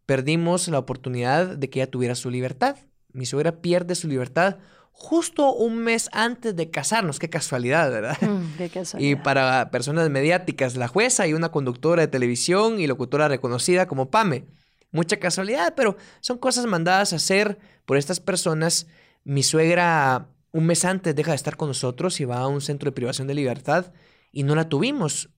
Perdimos 0.05 0.69
la 0.69 0.79
oportunidad 0.79 1.57
de 1.57 1.71
que 1.71 1.81
ella 1.81 1.91
tuviera 1.91 2.14
su 2.14 2.31
libertad. 2.31 2.77
Mi 3.12 3.25
suegra 3.27 3.61
pierde 3.62 3.95
su 3.95 4.09
libertad 4.09 4.59
justo 4.99 5.53
un 5.53 5.76
mes 5.78 6.09
antes 6.12 6.57
de 6.57 6.70
casarnos. 6.70 7.18
Qué 7.18 7.28
casualidad, 7.28 7.90
¿verdad? 7.90 8.16
Mm, 8.22 8.55
qué 8.59 8.64
Y 8.66 8.68
casualidad. 8.70 9.22
para 9.22 9.70
personas 9.70 10.09
mediáticas, 10.09 10.74
la 10.76 10.88
jueza 10.88 11.26
y 11.26 11.34
una 11.34 11.51
conductora 11.51 12.03
de 12.03 12.09
televisión 12.09 12.80
y 12.80 12.86
locutora 12.86 13.28
reconocida 13.28 13.86
como 13.86 14.11
Pame. 14.11 14.47
Mucha 14.92 15.18
casualidad, 15.18 15.74
pero 15.76 15.97
son 16.20 16.38
cosas 16.38 16.64
mandadas 16.64 17.12
a 17.12 17.16
hacer 17.16 17.59
por 17.84 17.99
estas 17.99 18.20
personas. 18.20 18.86
Mi 19.22 19.42
suegra 19.42 20.28
un 20.53 20.64
mes 20.64 20.84
antes 20.86 21.14
deja 21.14 21.32
de 21.32 21.36
estar 21.36 21.57
con 21.57 21.68
nosotros 21.68 22.18
y 22.20 22.24
va 22.24 22.38
a 22.38 22.47
un 22.49 22.62
centro 22.62 22.88
de 22.90 22.94
privación 22.94 23.26
de 23.28 23.34
libertad 23.34 23.92
y 24.32 24.44
no 24.44 24.55
la 24.55 24.68
tuvimos. 24.70 25.28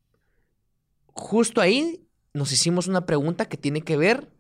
Justo 1.07 1.61
ahí 1.61 2.07
nos 2.33 2.53
hicimos 2.53 2.87
una 2.87 3.07
pregunta 3.07 3.47
que 3.47 3.57
tiene 3.57 3.83
que 3.83 3.97
ver 3.97 4.31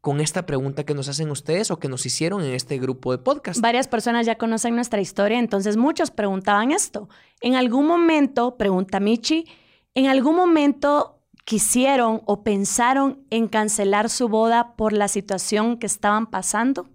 con 0.00 0.20
esta 0.20 0.46
pregunta 0.46 0.84
que 0.84 0.94
nos 0.94 1.08
hacen 1.08 1.30
ustedes 1.30 1.70
o 1.70 1.78
que 1.78 1.88
nos 1.88 2.06
hicieron 2.06 2.42
en 2.42 2.54
este 2.54 2.78
grupo 2.78 3.10
de 3.12 3.18
podcast. 3.18 3.60
Varias 3.60 3.88
personas 3.88 4.26
ya 4.26 4.38
conocen 4.38 4.74
nuestra 4.74 5.00
historia, 5.00 5.38
entonces 5.38 5.76
muchos 5.76 6.10
preguntaban 6.10 6.70
esto. 6.70 7.08
En 7.40 7.56
algún 7.56 7.86
momento, 7.86 8.56
pregunta 8.56 9.00
Michi, 9.00 9.46
¿en 9.94 10.06
algún 10.06 10.36
momento 10.36 11.20
quisieron 11.44 12.22
o 12.26 12.42
pensaron 12.42 13.24
en 13.30 13.48
cancelar 13.48 14.08
su 14.08 14.28
boda 14.28 14.76
por 14.76 14.92
la 14.92 15.08
situación 15.08 15.78
que 15.78 15.86
estaban 15.86 16.26
pasando? 16.26 16.88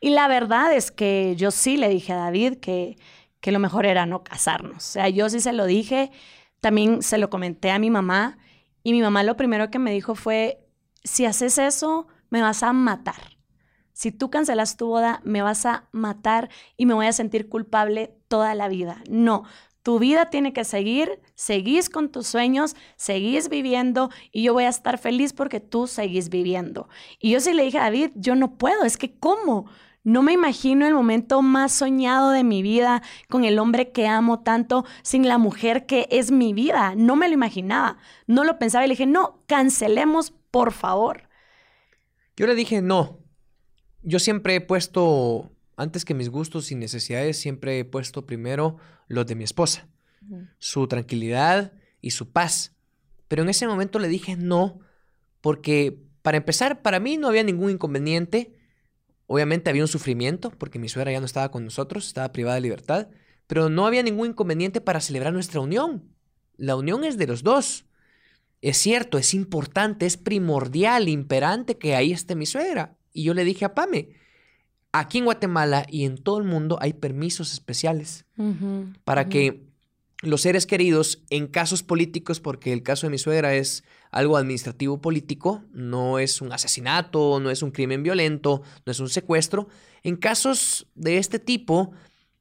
Y 0.00 0.10
la 0.10 0.28
verdad 0.28 0.72
es 0.72 0.90
que 0.90 1.34
yo 1.36 1.50
sí 1.50 1.76
le 1.76 1.90
dije 1.90 2.14
a 2.14 2.16
David 2.16 2.54
que, 2.54 2.96
que 3.40 3.52
lo 3.52 3.58
mejor 3.58 3.84
era 3.84 4.06
no 4.06 4.24
casarnos. 4.24 4.76
O 4.76 4.92
sea, 4.92 5.08
yo 5.10 5.28
sí 5.28 5.40
se 5.40 5.52
lo 5.52 5.66
dije, 5.66 6.10
también 6.60 7.02
se 7.02 7.18
lo 7.18 7.28
comenté 7.28 7.70
a 7.70 7.78
mi 7.78 7.90
mamá 7.90 8.38
y 8.82 8.92
mi 8.92 9.02
mamá 9.02 9.22
lo 9.24 9.36
primero 9.36 9.70
que 9.70 9.78
me 9.78 9.92
dijo 9.92 10.14
fue, 10.14 10.66
si 11.04 11.26
haces 11.26 11.58
eso, 11.58 12.06
me 12.30 12.42
vas 12.42 12.62
a 12.62 12.72
matar. 12.72 13.36
Si 13.92 14.12
tú 14.12 14.30
cancelas 14.30 14.76
tu 14.76 14.86
boda, 14.86 15.20
me 15.24 15.42
vas 15.42 15.66
a 15.66 15.88
matar 15.92 16.48
y 16.76 16.86
me 16.86 16.94
voy 16.94 17.06
a 17.06 17.12
sentir 17.12 17.48
culpable 17.48 18.16
toda 18.28 18.54
la 18.54 18.68
vida. 18.68 19.02
No, 19.10 19.44
tu 19.82 19.98
vida 19.98 20.30
tiene 20.30 20.52
que 20.52 20.64
seguir, 20.64 21.20
seguís 21.34 21.88
con 21.88 22.10
tus 22.10 22.26
sueños, 22.26 22.76
seguís 22.96 23.48
viviendo 23.48 24.10
y 24.30 24.42
yo 24.42 24.52
voy 24.52 24.64
a 24.64 24.68
estar 24.68 24.98
feliz 24.98 25.32
porque 25.32 25.60
tú 25.60 25.86
seguís 25.86 26.28
viviendo. 26.28 26.88
Y 27.18 27.30
yo 27.30 27.40
sí 27.40 27.52
le 27.52 27.64
dije 27.64 27.78
a 27.78 27.82
David, 27.82 28.10
yo 28.14 28.34
no 28.34 28.56
puedo, 28.56 28.84
es 28.84 28.96
que 28.96 29.18
¿cómo? 29.18 29.66
No 30.02 30.22
me 30.22 30.32
imagino 30.32 30.86
el 30.86 30.94
momento 30.94 31.42
más 31.42 31.72
soñado 31.72 32.30
de 32.30 32.44
mi 32.44 32.62
vida 32.62 33.02
con 33.28 33.44
el 33.44 33.58
hombre 33.58 33.90
que 33.90 34.06
amo 34.06 34.40
tanto, 34.40 34.84
sin 35.02 35.28
la 35.28 35.36
mujer 35.36 35.84
que 35.84 36.08
es 36.10 36.30
mi 36.30 36.54
vida. 36.54 36.94
No 36.96 37.16
me 37.16 37.28
lo 37.28 37.34
imaginaba, 37.34 37.98
no 38.26 38.44
lo 38.44 38.58
pensaba 38.58 38.84
y 38.84 38.88
le 38.88 38.92
dije, 38.92 39.06
no, 39.06 39.42
cancelemos, 39.46 40.32
por 40.50 40.72
favor. 40.72 41.29
Yo 42.40 42.46
le 42.46 42.54
dije, 42.54 42.80
no. 42.80 43.20
Yo 44.02 44.18
siempre 44.18 44.54
he 44.54 44.60
puesto, 44.62 45.52
antes 45.76 46.06
que 46.06 46.14
mis 46.14 46.30
gustos 46.30 46.72
y 46.72 46.74
necesidades, 46.74 47.38
siempre 47.38 47.78
he 47.78 47.84
puesto 47.84 48.24
primero 48.24 48.78
los 49.08 49.26
de 49.26 49.34
mi 49.34 49.44
esposa, 49.44 49.88
su 50.58 50.88
tranquilidad 50.88 51.74
y 52.00 52.12
su 52.12 52.30
paz. 52.30 52.74
Pero 53.28 53.42
en 53.42 53.50
ese 53.50 53.66
momento 53.66 53.98
le 53.98 54.08
dije 54.08 54.36
no, 54.36 54.80
porque 55.42 56.00
para 56.22 56.38
empezar, 56.38 56.80
para 56.80 56.98
mí 56.98 57.18
no 57.18 57.28
había 57.28 57.44
ningún 57.44 57.72
inconveniente 57.72 58.56
Obviamente 59.32 59.70
había 59.70 59.82
un 59.84 59.88
sufrimiento 59.88 60.50
porque 60.50 60.80
mi 60.80 60.88
suegra 60.88 61.12
ya 61.12 61.20
no 61.20 61.26
estaba 61.26 61.52
con 61.52 61.64
nosotros, 61.64 62.08
estaba 62.08 62.32
privada 62.32 62.56
de 62.56 62.62
libertad, 62.62 63.10
pero 63.46 63.68
no 63.68 63.86
había 63.86 64.02
ningún 64.02 64.30
inconveniente 64.30 64.80
para 64.80 65.00
celebrar 65.00 65.32
nuestra 65.32 65.60
unión. 65.60 66.16
La 66.56 66.74
unión 66.74 67.04
es 67.04 67.16
de 67.16 67.28
los 67.28 67.44
dos. 67.44 67.84
Es 68.60 68.76
cierto, 68.76 69.18
es 69.18 69.34
importante, 69.34 70.06
es 70.06 70.16
primordial, 70.16 71.08
imperante 71.08 71.78
que 71.78 71.94
ahí 71.94 72.12
esté 72.12 72.34
mi 72.34 72.46
suegra. 72.46 72.96
Y 73.12 73.24
yo 73.24 73.34
le 73.34 73.44
dije 73.44 73.64
a 73.64 73.74
Pame, 73.74 74.10
aquí 74.92 75.18
en 75.18 75.24
Guatemala 75.24 75.86
y 75.88 76.04
en 76.04 76.18
todo 76.18 76.38
el 76.38 76.44
mundo 76.44 76.78
hay 76.80 76.92
permisos 76.92 77.52
especiales 77.52 78.26
para 79.04 79.28
que 79.28 79.70
los 80.22 80.42
seres 80.42 80.66
queridos 80.66 81.22
en 81.30 81.46
casos 81.46 81.82
políticos, 81.82 82.40
porque 82.40 82.72
el 82.72 82.82
caso 82.82 83.06
de 83.06 83.10
mi 83.10 83.18
suegra 83.18 83.54
es 83.54 83.84
algo 84.10 84.36
administrativo 84.36 85.00
político, 85.00 85.64
no 85.72 86.18
es 86.18 86.42
un 86.42 86.52
asesinato, 86.52 87.40
no 87.40 87.50
es 87.50 87.62
un 87.62 87.70
crimen 87.70 88.02
violento, 88.02 88.62
no 88.84 88.92
es 88.92 89.00
un 89.00 89.08
secuestro, 89.08 89.68
en 90.02 90.16
casos 90.16 90.86
de 90.94 91.16
este 91.16 91.38
tipo 91.38 91.92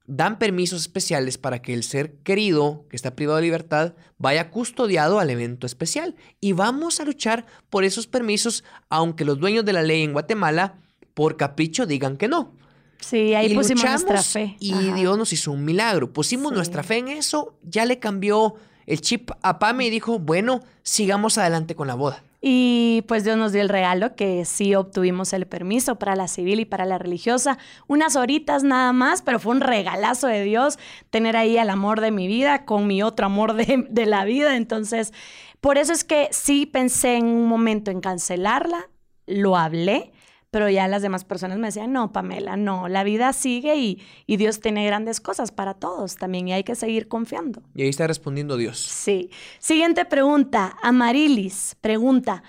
dan 0.10 0.39
permisos 0.39 0.82
especiales 0.82 1.38
para 1.38 1.62
que 1.62 1.72
el 1.72 1.84
ser 1.84 2.16
querido 2.24 2.86
que 2.89 2.95
está 2.95 3.16
privado 3.16 3.38
de 3.38 3.43
libertad 3.43 3.93
vaya 4.18 4.49
custodiado 4.49 5.20
al 5.20 5.30
evento 5.30 5.68
especial. 5.68 6.16
Y 6.41 6.53
vamos 6.53 6.99
a 6.99 7.05
luchar 7.05 7.45
por 7.70 7.84
esos 7.84 8.07
permisos, 8.07 8.64
aunque 8.89 9.24
los 9.24 9.39
dueños 9.39 9.66
de 9.66 9.74
la 9.74 9.84
ley 9.84 10.01
en 10.01 10.14
Guatemala, 10.14 10.80
por 11.14 11.38
capricho, 11.38 11.86
digan 11.86 12.18
que 12.18 12.28
no. 12.28 12.53
Sí, 12.99 13.36
ahí 13.36 13.53
pusimos 13.53 13.84
nuestra 13.84 14.24
fe. 14.24 14.57
Y 14.60 14.74
Dios 14.93 15.16
nos 15.16 15.32
hizo 15.32 15.51
un 15.51 15.64
milagro. 15.64 16.12
Pusimos 16.12 16.51
nuestra 16.53 16.82
fe 16.82 16.97
en 16.97 17.10
eso, 17.10 17.55
ya 17.62 17.86
le 17.86 17.99
cambió 17.99 18.55
el 18.88 19.01
chip 19.01 19.30
a 19.43 19.60
Pame 19.60 19.86
y 19.86 19.89
dijo, 19.91 20.18
bueno, 20.18 20.62
sigamos 20.82 21.38
adelante 21.38 21.76
con 21.76 21.88
la 21.88 21.93
boda. 21.93 22.24
Y 22.41 23.03
pues 23.07 23.25
Dios 23.25 23.37
nos 23.37 23.51
dio 23.51 23.61
el 23.61 23.69
regalo 23.69 24.15
que 24.15 24.45
sí 24.45 24.73
obtuvimos 24.73 25.33
el 25.33 25.45
permiso 25.45 25.99
para 25.99 26.15
la 26.15 26.29
civil 26.29 26.61
y 26.61 26.65
para 26.65 26.85
la 26.85 26.97
religiosa. 26.97 27.57
Unas 27.87 28.15
horitas 28.15 28.63
nada 28.63 28.93
más, 28.93 29.21
pero 29.21 29.39
fue 29.39 29.53
un 29.53 29.61
regalazo 29.61 30.27
de 30.27 30.43
Dios 30.43 30.79
tener 31.09 31.35
ahí 31.35 31.57
al 31.57 31.69
amor 31.69 31.99
de 31.99 32.11
mi 32.11 32.27
vida 32.27 32.65
con 32.65 32.87
mi 32.87 33.03
otro 33.03 33.25
amor 33.25 33.55
de, 33.55 33.85
de 33.89 34.05
la 34.05 34.23
vida. 34.23 34.55
Entonces, 34.55 35.13
por 35.59 35.77
eso 35.77 35.91
es 35.91 36.05
que 36.05 36.29
sí 36.31 36.65
pensé 36.65 37.17
en 37.17 37.25
un 37.25 37.47
momento 37.47 37.91
en 37.91 37.99
cancelarla, 37.99 38.89
lo 39.25 39.57
hablé 39.57 40.13
pero 40.52 40.70
ya 40.70 40.88
las 40.88 41.02
demás 41.02 41.26
personas 41.26 41.60
me 41.60 41.68
decían, 41.68 41.93
no, 41.93 42.12
Pamela, 42.12 42.58
no, 42.58 42.88
la 42.88 43.04
vida 43.04 43.34
sigue 43.34 43.76
y, 43.76 44.02
y, 44.26 44.38
Dios 44.38 44.60
tiene 44.60 44.86
grandes 44.86 45.22
cosas 45.22 45.52
para 45.52 45.76
todos 45.76 46.16
también 46.16 46.47
y 46.47 46.54
hay 46.54 46.64
que 46.64 46.76
seguir 46.76 47.08
confiando. 47.08 47.62
Y 47.76 47.84
ahí 47.84 47.89
está 47.89 48.08
respondiendo 48.08 48.58
Dios. 48.58 48.80
Sí. 48.80 49.30
Siguiente 49.60 50.06
pregunta, 50.06 50.78
Amarilis 50.82 51.76
pregunta, 51.82 52.43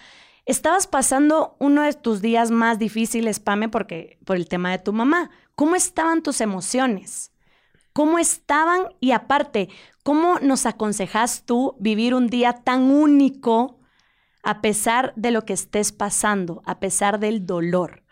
estabas 0.47 0.87
pasando 0.87 1.57
uno 1.59 1.83
de 1.83 1.93
tus 1.93 2.23
días 2.23 2.51
más 2.51 2.79
difíciles, 2.79 3.41
Pame, 3.41 3.69
porque, 3.69 4.19
por 4.25 4.37
el 4.37 4.49
tema 4.49 4.71
de 4.71 4.79
tu 4.79 4.93
mamá. 4.93 5.31
¿Cómo 5.55 5.77
estaban 5.77 6.23
tus 6.23 6.41
emociones? 6.41 7.33
¿Cómo 7.93 8.19
estaban? 8.19 8.89
Y 9.01 9.11
aparte, 9.11 9.69
¿cómo 10.03 10.39
nos 10.41 10.65
aconsejas 10.65 11.45
tú 11.45 11.77
vivir 11.79 12.15
un 12.15 12.29
día 12.29 12.55
tan 12.65 12.85
único? 12.91 13.80
A 14.43 14.61
pesar 14.61 15.13
de 15.17 15.31
lo 15.31 15.45
que 15.45 15.53
estés 15.53 15.93
pasando, 15.93 16.63
a 16.65 16.81
pesar 16.81 17.19
del 17.21 17.47
dolor. 17.47 18.03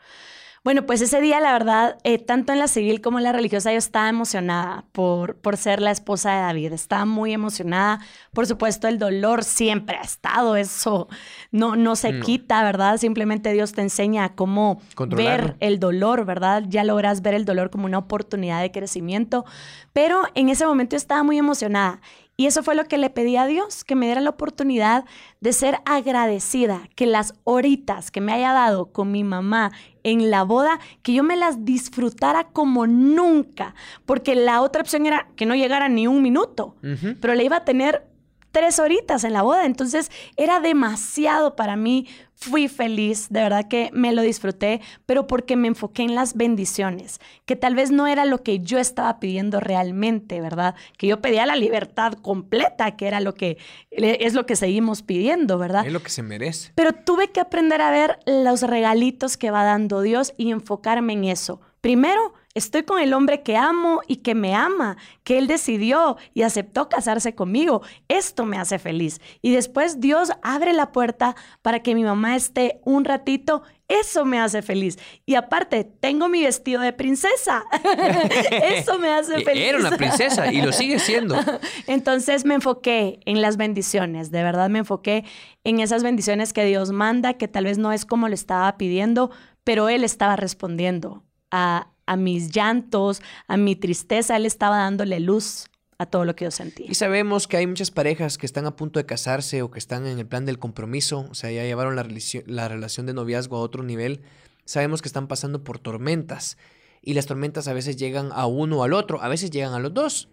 Bueno, 0.68 0.84
pues 0.84 1.00
ese 1.00 1.20
día, 1.22 1.40
la 1.40 1.52
verdad, 1.52 1.96
eh, 2.04 2.18
tanto 2.18 2.52
en 2.52 2.58
la 2.58 2.68
civil 2.68 3.00
como 3.00 3.18
en 3.18 3.24
la 3.24 3.32
religiosa, 3.32 3.72
yo 3.72 3.78
estaba 3.78 4.08
emocionada 4.08 4.84
por, 4.92 5.36
por 5.36 5.56
ser 5.56 5.80
la 5.80 5.92
esposa 5.92 6.32
de 6.32 6.40
David. 6.40 6.72
Estaba 6.74 7.06
muy 7.06 7.32
emocionada. 7.32 8.00
Por 8.34 8.46
supuesto, 8.46 8.86
el 8.88 8.98
dolor 8.98 9.44
siempre 9.44 9.96
ha 9.96 10.02
estado. 10.02 10.56
Eso 10.56 11.08
no, 11.52 11.76
no 11.76 11.96
se 11.96 12.20
quita, 12.20 12.62
¿verdad? 12.64 12.98
Simplemente 12.98 13.52
Dios 13.52 13.72
te 13.72 13.82
enseña 13.82 14.34
cómo 14.34 14.82
ver 15.08 15.56
el 15.60 15.78
dolor, 15.78 16.26
¿verdad? 16.26 16.64
Ya 16.68 16.84
logras 16.84 17.22
ver 17.22 17.34
el 17.34 17.44
dolor 17.44 17.70
como 17.70 17.86
una 17.86 17.98
oportunidad 17.98 18.60
de 18.60 18.72
crecimiento. 18.72 19.46
Pero 19.92 20.24
en 20.34 20.48
ese 20.48 20.66
momento 20.66 20.94
yo 20.94 20.98
estaba 20.98 21.22
muy 21.22 21.38
emocionada. 21.38 22.00
Y 22.40 22.46
eso 22.46 22.62
fue 22.62 22.76
lo 22.76 22.84
que 22.84 22.98
le 22.98 23.10
pedí 23.10 23.36
a 23.36 23.46
Dios, 23.46 23.82
que 23.82 23.96
me 23.96 24.06
diera 24.06 24.20
la 24.20 24.30
oportunidad 24.30 25.04
de 25.40 25.52
ser 25.52 25.80
agradecida, 25.84 26.88
que 26.94 27.04
las 27.04 27.34
horitas 27.42 28.12
que 28.12 28.20
me 28.20 28.32
haya 28.32 28.52
dado 28.52 28.92
con 28.92 29.10
mi 29.10 29.24
mamá 29.24 29.72
en 30.04 30.30
la 30.30 30.44
boda, 30.44 30.78
que 31.02 31.12
yo 31.12 31.24
me 31.24 31.34
las 31.34 31.64
disfrutara 31.64 32.44
como 32.44 32.86
nunca, 32.86 33.74
porque 34.06 34.36
la 34.36 34.62
otra 34.62 34.82
opción 34.82 35.04
era 35.04 35.26
que 35.34 35.46
no 35.46 35.56
llegara 35.56 35.88
ni 35.88 36.06
un 36.06 36.22
minuto, 36.22 36.76
pero 37.20 37.34
le 37.34 37.42
iba 37.42 37.56
a 37.56 37.64
tener 37.64 38.07
tres 38.50 38.78
horitas 38.78 39.24
en 39.24 39.32
la 39.32 39.42
boda, 39.42 39.66
entonces 39.66 40.10
era 40.36 40.60
demasiado 40.60 41.56
para 41.56 41.76
mí 41.76 42.06
fui 42.38 42.68
feliz, 42.68 43.28
de 43.30 43.40
verdad 43.40 43.66
que 43.66 43.90
me 43.92 44.12
lo 44.12 44.22
disfruté, 44.22 44.80
pero 45.06 45.26
porque 45.26 45.56
me 45.56 45.68
enfoqué 45.68 46.04
en 46.04 46.14
las 46.14 46.34
bendiciones, 46.34 47.18
que 47.46 47.56
tal 47.56 47.74
vez 47.74 47.90
no 47.90 48.06
era 48.06 48.24
lo 48.24 48.44
que 48.44 48.60
yo 48.60 48.78
estaba 48.78 49.18
pidiendo 49.18 49.58
realmente, 49.58 50.40
¿verdad? 50.40 50.76
Que 50.96 51.08
yo 51.08 51.20
pedía 51.20 51.46
la 51.46 51.56
libertad 51.56 52.12
completa, 52.12 52.96
que 52.96 53.08
era 53.08 53.20
lo 53.20 53.34
que 53.34 53.58
es 53.90 54.34
lo 54.34 54.46
que 54.46 54.54
seguimos 54.54 55.02
pidiendo, 55.02 55.58
¿verdad? 55.58 55.84
Es 55.84 55.92
lo 55.92 56.02
que 56.02 56.10
se 56.10 56.22
merece. 56.22 56.70
Pero 56.76 56.92
tuve 56.92 57.32
que 57.32 57.40
aprender 57.40 57.80
a 57.80 57.90
ver 57.90 58.20
los 58.24 58.62
regalitos 58.62 59.36
que 59.36 59.50
va 59.50 59.64
dando 59.64 60.00
Dios 60.00 60.32
y 60.36 60.52
enfocarme 60.52 61.14
en 61.14 61.24
eso. 61.24 61.60
Primero, 61.80 62.34
Estoy 62.58 62.82
con 62.82 62.98
el 62.98 63.14
hombre 63.14 63.44
que 63.44 63.56
amo 63.56 64.00
y 64.08 64.16
que 64.16 64.34
me 64.34 64.52
ama, 64.52 64.96
que 65.22 65.38
él 65.38 65.46
decidió 65.46 66.16
y 66.34 66.42
aceptó 66.42 66.88
casarse 66.88 67.36
conmigo. 67.36 67.82
Esto 68.08 68.46
me 68.46 68.58
hace 68.58 68.80
feliz. 68.80 69.20
Y 69.42 69.52
después 69.52 70.00
Dios 70.00 70.32
abre 70.42 70.72
la 70.72 70.90
puerta 70.90 71.36
para 71.62 71.84
que 71.84 71.94
mi 71.94 72.02
mamá 72.02 72.34
esté 72.34 72.80
un 72.84 73.04
ratito. 73.04 73.62
Eso 73.86 74.24
me 74.24 74.40
hace 74.40 74.60
feliz. 74.62 74.98
Y 75.24 75.36
aparte, 75.36 75.84
tengo 75.84 76.28
mi 76.28 76.42
vestido 76.42 76.80
de 76.82 76.92
princesa. 76.92 77.64
Eso 78.50 78.98
me 78.98 79.12
hace 79.12 79.40
feliz. 79.44 79.62
Era 79.62 79.78
una 79.78 79.96
princesa 79.96 80.52
y 80.52 80.60
lo 80.60 80.72
sigue 80.72 80.98
siendo. 80.98 81.36
Entonces 81.86 82.44
me 82.44 82.54
enfoqué 82.54 83.20
en 83.24 83.40
las 83.40 83.56
bendiciones. 83.56 84.32
De 84.32 84.42
verdad 84.42 84.68
me 84.68 84.80
enfoqué 84.80 85.24
en 85.62 85.78
esas 85.78 86.02
bendiciones 86.02 86.52
que 86.52 86.64
Dios 86.64 86.90
manda, 86.90 87.34
que 87.34 87.46
tal 87.46 87.66
vez 87.66 87.78
no 87.78 87.92
es 87.92 88.04
como 88.04 88.26
lo 88.26 88.34
estaba 88.34 88.76
pidiendo, 88.78 89.30
pero 89.62 89.88
Él 89.88 90.02
estaba 90.02 90.34
respondiendo 90.34 91.22
a, 91.52 91.92
a 92.08 92.16
mis 92.16 92.50
llantos, 92.50 93.22
a 93.46 93.56
mi 93.56 93.76
tristeza, 93.76 94.36
Él 94.36 94.46
estaba 94.46 94.78
dándole 94.78 95.20
luz 95.20 95.66
a 95.98 96.06
todo 96.06 96.24
lo 96.24 96.34
que 96.34 96.44
yo 96.44 96.50
sentía. 96.50 96.86
Y 96.88 96.94
sabemos 96.94 97.46
que 97.46 97.56
hay 97.56 97.66
muchas 97.66 97.90
parejas 97.90 98.38
que 98.38 98.46
están 98.46 98.66
a 98.66 98.76
punto 98.76 98.98
de 98.98 99.06
casarse 99.06 99.62
o 99.62 99.70
que 99.70 99.78
están 99.78 100.06
en 100.06 100.18
el 100.18 100.26
plan 100.26 100.46
del 100.46 100.58
compromiso, 100.58 101.26
o 101.30 101.34
sea, 101.34 101.50
ya 101.50 101.64
llevaron 101.64 101.96
la, 101.96 102.06
la 102.46 102.68
relación 102.68 103.06
de 103.06 103.14
noviazgo 103.14 103.56
a 103.56 103.60
otro 103.60 103.82
nivel. 103.82 104.22
Sabemos 104.64 105.02
que 105.02 105.08
están 105.08 105.28
pasando 105.28 105.64
por 105.64 105.78
tormentas 105.78 106.56
y 107.02 107.14
las 107.14 107.26
tormentas 107.26 107.68
a 107.68 107.72
veces 107.72 107.96
llegan 107.96 108.30
a 108.32 108.46
uno 108.46 108.78
o 108.78 108.84
al 108.84 108.92
otro, 108.92 109.22
a 109.22 109.28
veces 109.28 109.50
llegan 109.50 109.74
a 109.74 109.80
los 109.80 109.92
dos. 109.92 110.28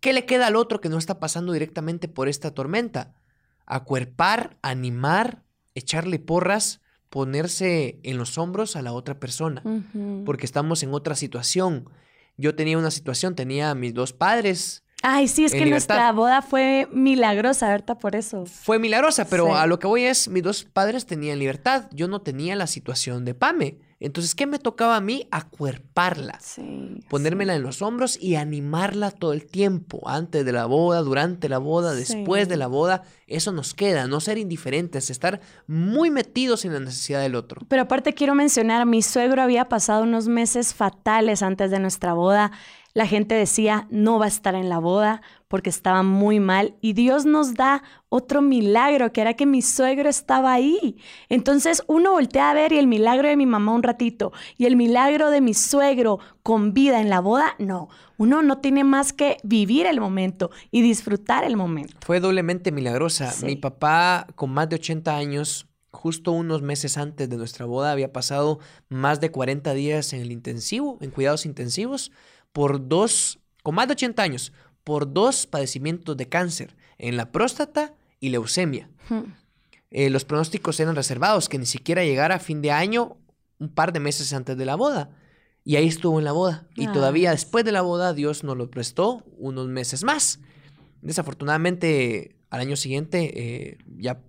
¿Qué 0.00 0.12
le 0.12 0.24
queda 0.24 0.46
al 0.46 0.56
otro 0.56 0.80
que 0.80 0.88
no 0.88 0.98
está 0.98 1.18
pasando 1.18 1.52
directamente 1.52 2.06
por 2.06 2.28
esta 2.28 2.52
tormenta? 2.52 3.14
Acuerpar, 3.66 4.58
animar, 4.62 5.42
echarle 5.74 6.18
porras 6.18 6.80
ponerse 7.10 7.98
en 8.04 8.16
los 8.16 8.38
hombros 8.38 8.76
a 8.76 8.82
la 8.82 8.92
otra 8.92 9.18
persona, 9.18 9.62
porque 10.24 10.46
estamos 10.46 10.82
en 10.82 10.94
otra 10.94 11.14
situación. 11.16 11.90
Yo 12.36 12.54
tenía 12.54 12.78
una 12.78 12.90
situación, 12.90 13.34
tenía 13.34 13.70
a 13.70 13.74
mis 13.74 13.92
dos 13.92 14.12
padres. 14.12 14.84
Ay, 15.02 15.28
sí, 15.28 15.44
es 15.44 15.52
que 15.52 15.66
nuestra 15.66 16.12
boda 16.12 16.40
fue 16.40 16.88
milagrosa, 16.92 17.68
¿verdad? 17.68 17.98
Por 17.98 18.16
eso. 18.16 18.46
Fue 18.46 18.78
milagrosa, 18.78 19.28
pero 19.28 19.56
a 19.56 19.66
lo 19.66 19.78
que 19.78 19.86
voy 19.86 20.04
es, 20.04 20.28
mis 20.28 20.42
dos 20.42 20.64
padres 20.64 21.04
tenían 21.04 21.38
libertad, 21.38 21.88
yo 21.92 22.06
no 22.06 22.22
tenía 22.22 22.54
la 22.54 22.66
situación 22.66 23.24
de 23.24 23.34
Pame. 23.34 23.78
Entonces, 24.00 24.34
¿qué 24.34 24.46
me 24.46 24.58
tocaba 24.58 24.96
a 24.96 25.00
mí? 25.02 25.28
Acuerparla. 25.30 26.38
Sí, 26.40 27.00
Ponérmela 27.10 27.54
en 27.54 27.62
los 27.62 27.82
hombros 27.82 28.18
y 28.20 28.36
animarla 28.36 29.10
todo 29.10 29.34
el 29.34 29.44
tiempo, 29.44 30.00
antes 30.08 30.44
de 30.44 30.52
la 30.52 30.64
boda, 30.64 31.02
durante 31.02 31.50
la 31.50 31.58
boda, 31.58 31.94
después 31.94 32.48
de 32.48 32.56
la 32.56 32.66
boda. 32.66 33.02
Eso 33.26 33.52
nos 33.52 33.74
queda, 33.74 34.06
no 34.06 34.20
ser 34.20 34.38
indiferentes, 34.38 35.10
estar 35.10 35.40
muy 35.66 36.10
metidos 36.10 36.64
en 36.64 36.72
la 36.72 36.80
necesidad 36.80 37.20
del 37.20 37.34
otro. 37.34 37.60
Pero 37.68 37.82
aparte 37.82 38.14
quiero 38.14 38.34
mencionar, 38.34 38.86
mi 38.86 39.02
suegro 39.02 39.42
había 39.42 39.68
pasado 39.68 40.02
unos 40.04 40.28
meses 40.28 40.72
fatales 40.72 41.42
antes 41.42 41.70
de 41.70 41.78
nuestra 41.78 42.14
boda. 42.14 42.52
La 42.94 43.06
gente 43.06 43.34
decía, 43.34 43.86
no 43.90 44.18
va 44.18 44.24
a 44.24 44.28
estar 44.28 44.54
en 44.54 44.70
la 44.70 44.78
boda 44.78 45.20
porque 45.50 45.68
estaba 45.68 46.04
muy 46.04 46.38
mal 46.38 46.76
y 46.80 46.92
Dios 46.92 47.26
nos 47.26 47.54
da 47.54 47.82
otro 48.08 48.40
milagro, 48.40 49.12
que 49.12 49.20
era 49.20 49.34
que 49.34 49.46
mi 49.46 49.62
suegro 49.62 50.08
estaba 50.08 50.52
ahí. 50.52 50.96
Entonces 51.28 51.82
uno 51.88 52.12
voltea 52.12 52.52
a 52.52 52.54
ver 52.54 52.72
y 52.72 52.78
el 52.78 52.86
milagro 52.86 53.28
de 53.28 53.36
mi 53.36 53.46
mamá 53.46 53.74
un 53.74 53.82
ratito 53.82 54.32
y 54.56 54.66
el 54.66 54.76
milagro 54.76 55.28
de 55.30 55.40
mi 55.40 55.52
suegro 55.52 56.20
con 56.44 56.72
vida 56.72 57.00
en 57.00 57.10
la 57.10 57.18
boda, 57.18 57.56
no. 57.58 57.88
Uno 58.16 58.42
no 58.42 58.58
tiene 58.58 58.84
más 58.84 59.12
que 59.12 59.38
vivir 59.42 59.86
el 59.86 60.00
momento 60.00 60.52
y 60.70 60.82
disfrutar 60.82 61.42
el 61.42 61.56
momento. 61.56 61.96
Fue 62.00 62.20
doblemente 62.20 62.70
milagrosa. 62.70 63.34
Mi 63.42 63.56
papá, 63.56 64.28
con 64.36 64.50
más 64.50 64.68
de 64.68 64.76
80 64.76 65.16
años, 65.16 65.66
justo 65.90 66.30
unos 66.30 66.62
meses 66.62 66.96
antes 66.96 67.28
de 67.28 67.36
nuestra 67.36 67.66
boda, 67.66 67.90
había 67.90 68.12
pasado 68.12 68.60
más 68.88 69.20
de 69.20 69.32
40 69.32 69.74
días 69.74 70.12
en 70.12 70.20
el 70.20 70.30
intensivo, 70.30 70.96
en 71.00 71.10
cuidados 71.10 71.44
intensivos 71.44 72.12
por 72.52 72.86
dos, 72.86 73.40
con 73.64 73.74
más 73.74 73.88
de 73.88 73.92
80 73.92 74.22
años, 74.22 74.52
por 74.84 75.12
dos 75.12 75.46
padecimientos 75.46 76.16
de 76.16 76.28
cáncer, 76.28 76.76
en 76.98 77.16
la 77.16 77.32
próstata 77.32 77.94
y 78.20 78.30
leucemia. 78.30 78.90
Eh, 79.90 80.10
los 80.10 80.24
pronósticos 80.24 80.78
eran 80.80 80.94
reservados, 80.94 81.48
que 81.48 81.58
ni 81.58 81.66
siquiera 81.66 82.04
llegara 82.04 82.36
a 82.36 82.40
fin 82.40 82.62
de 82.62 82.70
año, 82.70 83.16
un 83.58 83.68
par 83.68 83.92
de 83.92 84.00
meses 84.00 84.32
antes 84.32 84.56
de 84.56 84.64
la 84.64 84.76
boda. 84.76 85.10
Y 85.64 85.76
ahí 85.76 85.88
estuvo 85.88 86.18
en 86.18 86.24
la 86.24 86.32
boda. 86.32 86.66
Y 86.74 86.86
todavía 86.88 87.32
después 87.32 87.64
de 87.64 87.72
la 87.72 87.82
boda, 87.82 88.14
Dios 88.14 88.44
nos 88.44 88.56
lo 88.56 88.70
prestó 88.70 89.24
unos 89.36 89.68
meses 89.68 90.04
más. 90.04 90.40
Desafortunadamente, 91.02 92.36
al 92.48 92.60
año 92.60 92.76
siguiente, 92.76 93.32
eh, 93.36 93.78
ya 93.98 94.20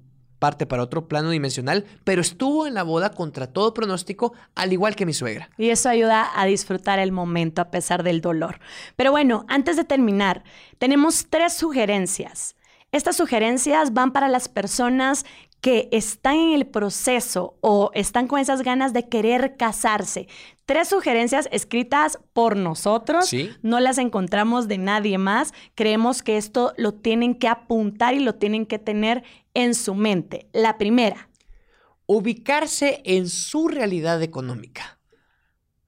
parte 0.41 0.65
para 0.65 0.81
otro 0.81 1.07
plano 1.07 1.29
dimensional, 1.29 1.85
pero 2.03 2.19
estuvo 2.19 2.65
en 2.65 2.73
la 2.73 2.81
boda 2.81 3.11
contra 3.11 3.45
todo 3.45 3.75
pronóstico, 3.75 4.33
al 4.55 4.73
igual 4.73 4.95
que 4.95 5.05
mi 5.05 5.13
suegra. 5.13 5.51
Y 5.55 5.69
eso 5.69 5.87
ayuda 5.87 6.31
a 6.35 6.45
disfrutar 6.45 6.97
el 6.97 7.11
momento 7.11 7.61
a 7.61 7.69
pesar 7.69 8.01
del 8.01 8.21
dolor. 8.21 8.59
Pero 8.95 9.11
bueno, 9.11 9.45
antes 9.47 9.77
de 9.77 9.83
terminar, 9.83 10.43
tenemos 10.79 11.27
tres 11.29 11.53
sugerencias. 11.53 12.55
Estas 12.91 13.17
sugerencias 13.17 13.93
van 13.93 14.11
para 14.13 14.27
las 14.29 14.49
personas 14.49 15.25
que 15.61 15.89
están 15.91 16.35
en 16.37 16.53
el 16.53 16.65
proceso 16.65 17.55
o 17.61 17.91
están 17.93 18.27
con 18.27 18.39
esas 18.39 18.63
ganas 18.63 18.93
de 18.93 19.07
querer 19.07 19.57
casarse. 19.57 20.27
Tres 20.65 20.87
sugerencias 20.87 21.47
escritas 21.51 22.17
por 22.33 22.57
nosotros, 22.57 23.27
¿Sí? 23.27 23.51
no 23.61 23.79
las 23.79 23.99
encontramos 23.99 24.67
de 24.67 24.79
nadie 24.79 25.19
más. 25.19 25.53
Creemos 25.75 26.23
que 26.23 26.37
esto 26.37 26.73
lo 26.77 26.93
tienen 26.93 27.35
que 27.35 27.47
apuntar 27.47 28.15
y 28.15 28.19
lo 28.19 28.33
tienen 28.35 28.65
que 28.65 28.79
tener 28.79 29.23
en 29.53 29.75
su 29.75 29.95
mente. 29.95 30.49
La 30.53 30.77
primera. 30.77 31.29
Ubicarse 32.05 33.01
en 33.05 33.29
su 33.29 33.67
realidad 33.67 34.21
económica. 34.21 34.99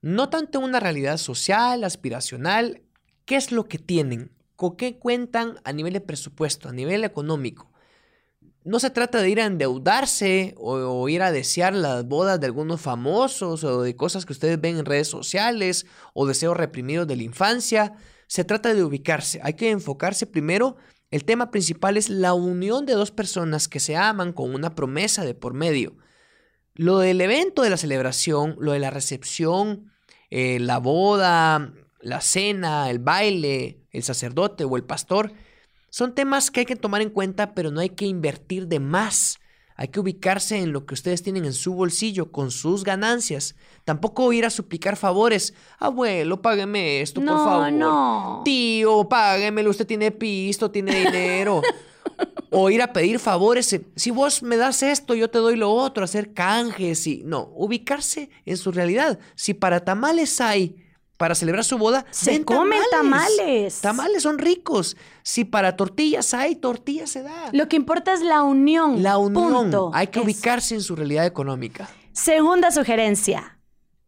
No 0.01 0.29
tanto 0.29 0.59
en 0.59 0.65
una 0.65 0.79
realidad 0.79 1.17
social, 1.17 1.83
aspiracional. 1.83 2.81
¿Qué 3.25 3.35
es 3.35 3.51
lo 3.51 3.65
que 3.65 3.79
tienen? 3.79 4.31
¿Con 4.55 4.75
qué 4.75 4.99
cuentan 4.99 5.59
a 5.63 5.73
nivel 5.73 5.93
de 5.93 6.01
presupuesto, 6.01 6.69
a 6.69 6.73
nivel 6.73 7.03
económico? 7.03 7.71
No 8.65 8.79
se 8.79 8.89
trata 8.89 9.21
de 9.21 9.29
ir 9.29 9.41
a 9.41 9.45
endeudarse 9.45 10.55
o, 10.57 10.75
o, 10.75 11.09
ir 11.09 11.21
a 11.21 11.31
desear 11.31 11.73
las 11.73 12.05
bodas 12.05 12.39
de 12.39 12.45
algunos 12.45 12.79
famosos 12.79 13.63
o 13.65 13.81
de 13.81 13.95
cosas 13.95 14.25
que 14.25 14.31
ustedes 14.31 14.59
ven 14.59 14.77
en 14.77 14.85
redes 14.85 15.09
sociales 15.09 15.85
o 16.13 16.25
deseos 16.25 16.55
reprimidos 16.55 17.07
de 17.07 17.17
la 17.17 17.23
infancia. 17.23 17.93
Se 18.27 18.43
trata 18.43 18.73
de 18.73 18.83
ubicarse. 18.83 19.41
Hay 19.43 19.55
que 19.55 19.69
enfocarse 19.69 20.25
primero. 20.25 20.77
El 21.13 21.25
tema 21.25 21.51
principal 21.51 21.95
es 21.95 22.09
la 22.09 22.33
unión 22.33 22.87
de 22.87 22.93
dos 22.93 23.11
personas 23.11 23.67
que 23.67 23.79
se 23.79 23.95
aman 23.95 24.33
con 24.33 24.55
una 24.55 24.73
promesa 24.73 25.23
de 25.23 25.35
por 25.35 25.53
medio. 25.53 25.95
Lo 26.73 26.97
del 26.97 27.21
evento 27.21 27.61
de 27.61 27.69
la 27.69 27.77
celebración, 27.77 28.55
lo 28.59 28.71
de 28.71 28.79
la 28.79 28.89
recepción, 28.89 29.91
eh, 30.31 30.57
la 30.59 30.79
boda, 30.79 31.71
la 32.01 32.19
cena, 32.19 32.89
el 32.89 32.97
baile, 32.97 33.85
el 33.91 34.01
sacerdote 34.01 34.63
o 34.63 34.75
el 34.75 34.85
pastor, 34.85 35.33
son 35.91 36.15
temas 36.15 36.49
que 36.49 36.61
hay 36.61 36.65
que 36.65 36.75
tomar 36.75 37.03
en 37.03 37.11
cuenta, 37.11 37.53
pero 37.53 37.69
no 37.69 37.79
hay 37.79 37.89
que 37.89 38.07
invertir 38.07 38.65
de 38.67 38.79
más. 38.79 39.37
Hay 39.75 39.87
que 39.87 39.99
ubicarse 39.99 40.59
en 40.59 40.71
lo 40.71 40.85
que 40.85 40.93
ustedes 40.93 41.23
tienen 41.23 41.45
en 41.45 41.53
su 41.53 41.73
bolsillo, 41.73 42.31
con 42.31 42.51
sus 42.51 42.83
ganancias. 42.83 43.55
Tampoco 43.85 44.31
ir 44.33 44.45
a 44.45 44.49
suplicar 44.49 44.95
favores. 44.97 45.53
Abuelo, 45.79 46.41
págueme 46.41 47.01
esto, 47.01 47.21
no, 47.21 47.33
por 47.33 47.45
favor. 47.45 47.71
No. 47.71 48.41
Tío, 48.45 49.07
páguemelo, 49.09 49.69
usted 49.69 49.87
tiene 49.87 50.11
pisto, 50.11 50.69
tiene 50.69 50.95
dinero. 51.05 51.61
o 52.51 52.69
ir 52.69 52.81
a 52.81 52.93
pedir 52.93 53.17
favores. 53.19 53.79
Si 53.95 54.11
vos 54.11 54.43
me 54.43 54.57
das 54.57 54.83
esto, 54.83 55.15
yo 55.15 55.29
te 55.29 55.39
doy 55.39 55.55
lo 55.55 55.71
otro, 55.71 56.03
hacer 56.03 56.33
canjes 56.33 57.07
y. 57.07 57.23
No, 57.23 57.51
ubicarse 57.55 58.29
en 58.45 58.57
su 58.57 58.71
realidad. 58.71 59.19
Si 59.35 59.53
para 59.53 59.83
tamales 59.83 60.39
hay 60.39 60.82
para 61.23 61.35
celebrar 61.35 61.63
su 61.63 61.77
boda, 61.77 62.05
se 62.11 62.43
comen 62.43 62.81
tamales. 62.91 63.37
tamales. 63.37 63.79
Tamales 63.79 64.23
son 64.23 64.39
ricos. 64.39 64.97
Si 65.21 65.45
para 65.45 65.77
tortillas 65.77 66.33
hay, 66.33 66.53
tortillas 66.57 67.11
se 67.11 67.23
da. 67.23 67.47
Lo 67.53 67.69
que 67.69 67.77
importa 67.77 68.11
es 68.11 68.19
la 68.21 68.43
unión. 68.43 69.01
La 69.01 69.17
unión. 69.17 69.53
Punto. 69.53 69.89
Hay 69.93 70.07
que 70.07 70.19
Eso. 70.19 70.25
ubicarse 70.25 70.75
en 70.75 70.81
su 70.81 70.97
realidad 70.97 71.25
económica. 71.25 71.89
Segunda 72.11 72.71
sugerencia. 72.71 73.52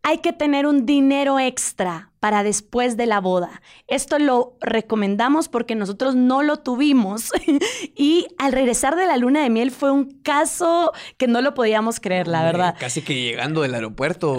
Hay 0.07 0.19
que 0.19 0.33
tener 0.33 0.67
un 0.67 0.85
dinero 0.85 1.39
extra 1.39 2.11
para 2.19 2.43
después 2.43 2.95
de 2.95 3.07
la 3.07 3.19
boda. 3.19 3.63
Esto 3.87 4.19
lo 4.19 4.55
recomendamos 4.61 5.49
porque 5.49 5.73
nosotros 5.73 6.13
no 6.13 6.43
lo 6.43 6.57
tuvimos 6.57 7.31
y 7.95 8.27
al 8.37 8.51
regresar 8.51 8.95
de 8.95 9.07
la 9.07 9.17
luna 9.17 9.41
de 9.41 9.49
miel 9.49 9.71
fue 9.71 9.91
un 9.91 10.21
caso 10.21 10.91
que 11.17 11.27
no 11.27 11.41
lo 11.41 11.55
podíamos 11.55 11.99
creer, 11.99 12.27
la 12.27 12.43
verdad. 12.43 12.75
Casi 12.79 13.01
que 13.01 13.19
llegando 13.19 13.63
del 13.63 13.73
aeropuerto. 13.73 14.37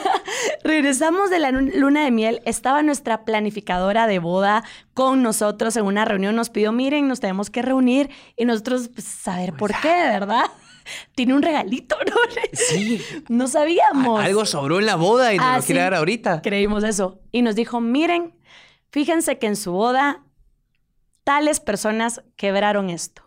Regresamos 0.64 1.28
de 1.28 1.40
la 1.40 1.50
luna 1.50 2.04
de 2.04 2.10
miel, 2.10 2.40
estaba 2.46 2.82
nuestra 2.82 3.26
planificadora 3.26 4.06
de 4.06 4.18
boda 4.18 4.64
con 4.94 5.22
nosotros 5.22 5.76
en 5.76 5.84
una 5.84 6.06
reunión, 6.06 6.36
nos 6.36 6.48
pidió, 6.48 6.72
miren, 6.72 7.06
nos 7.06 7.20
tenemos 7.20 7.50
que 7.50 7.60
reunir 7.60 8.08
y 8.34 8.46
nosotros, 8.46 8.88
pues, 8.88 9.04
saber 9.04 9.52
por 9.52 9.78
qué, 9.82 9.88
¿verdad? 9.88 10.46
Tiene 11.14 11.34
un 11.34 11.42
regalito, 11.42 11.96
¿no? 12.06 12.12
Sí. 12.52 13.00
No 13.28 13.48
sabíamos. 13.48 14.20
Algo 14.20 14.44
sobró 14.46 14.78
en 14.78 14.86
la 14.86 14.96
boda 14.96 15.32
y 15.34 15.38
nos 15.38 15.46
Ah, 15.46 15.56
lo 15.58 15.62
quiere 15.64 15.80
sí. 15.80 15.82
dar 15.84 15.94
ahorita. 15.94 16.42
Creímos 16.42 16.84
eso. 16.84 17.20
Y 17.32 17.42
nos 17.42 17.54
dijo, 17.54 17.80
miren, 17.80 18.34
fíjense 18.90 19.38
que 19.38 19.46
en 19.46 19.56
su 19.56 19.72
boda 19.72 20.22
tales 21.24 21.60
personas 21.60 22.22
quebraron 22.36 22.90
esto. 22.90 23.22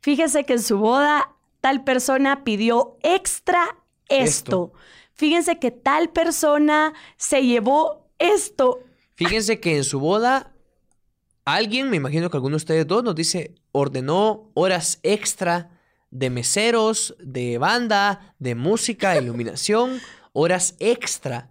Fíjense 0.00 0.44
que 0.44 0.54
en 0.54 0.62
su 0.62 0.78
boda 0.78 1.34
tal 1.60 1.84
persona 1.84 2.44
pidió 2.44 2.96
extra 3.02 3.64
esto. 4.08 4.24
Esto. 4.24 4.72
Fíjense 5.12 5.58
que 5.58 5.70
tal 5.70 6.10
persona 6.10 6.92
se 7.16 7.44
llevó 7.44 8.08
esto. 8.18 8.80
Fíjense 9.14 9.58
que 9.60 9.76
en 9.76 9.84
su 9.84 9.98
boda, 10.00 10.52
alguien, 11.44 11.90
me 11.90 11.96
imagino 11.96 12.30
que 12.30 12.36
alguno 12.36 12.52
de 12.52 12.58
ustedes 12.58 12.86
dos, 12.86 13.02
nos 13.02 13.14
dice, 13.16 13.54
ordenó 13.72 14.50
horas 14.54 15.00
extra 15.02 15.70
de 16.10 16.30
meseros, 16.30 17.14
de 17.20 17.58
banda, 17.58 18.34
de 18.38 18.54
música, 18.54 19.16
iluminación, 19.20 20.00
horas 20.32 20.74
extra. 20.78 21.50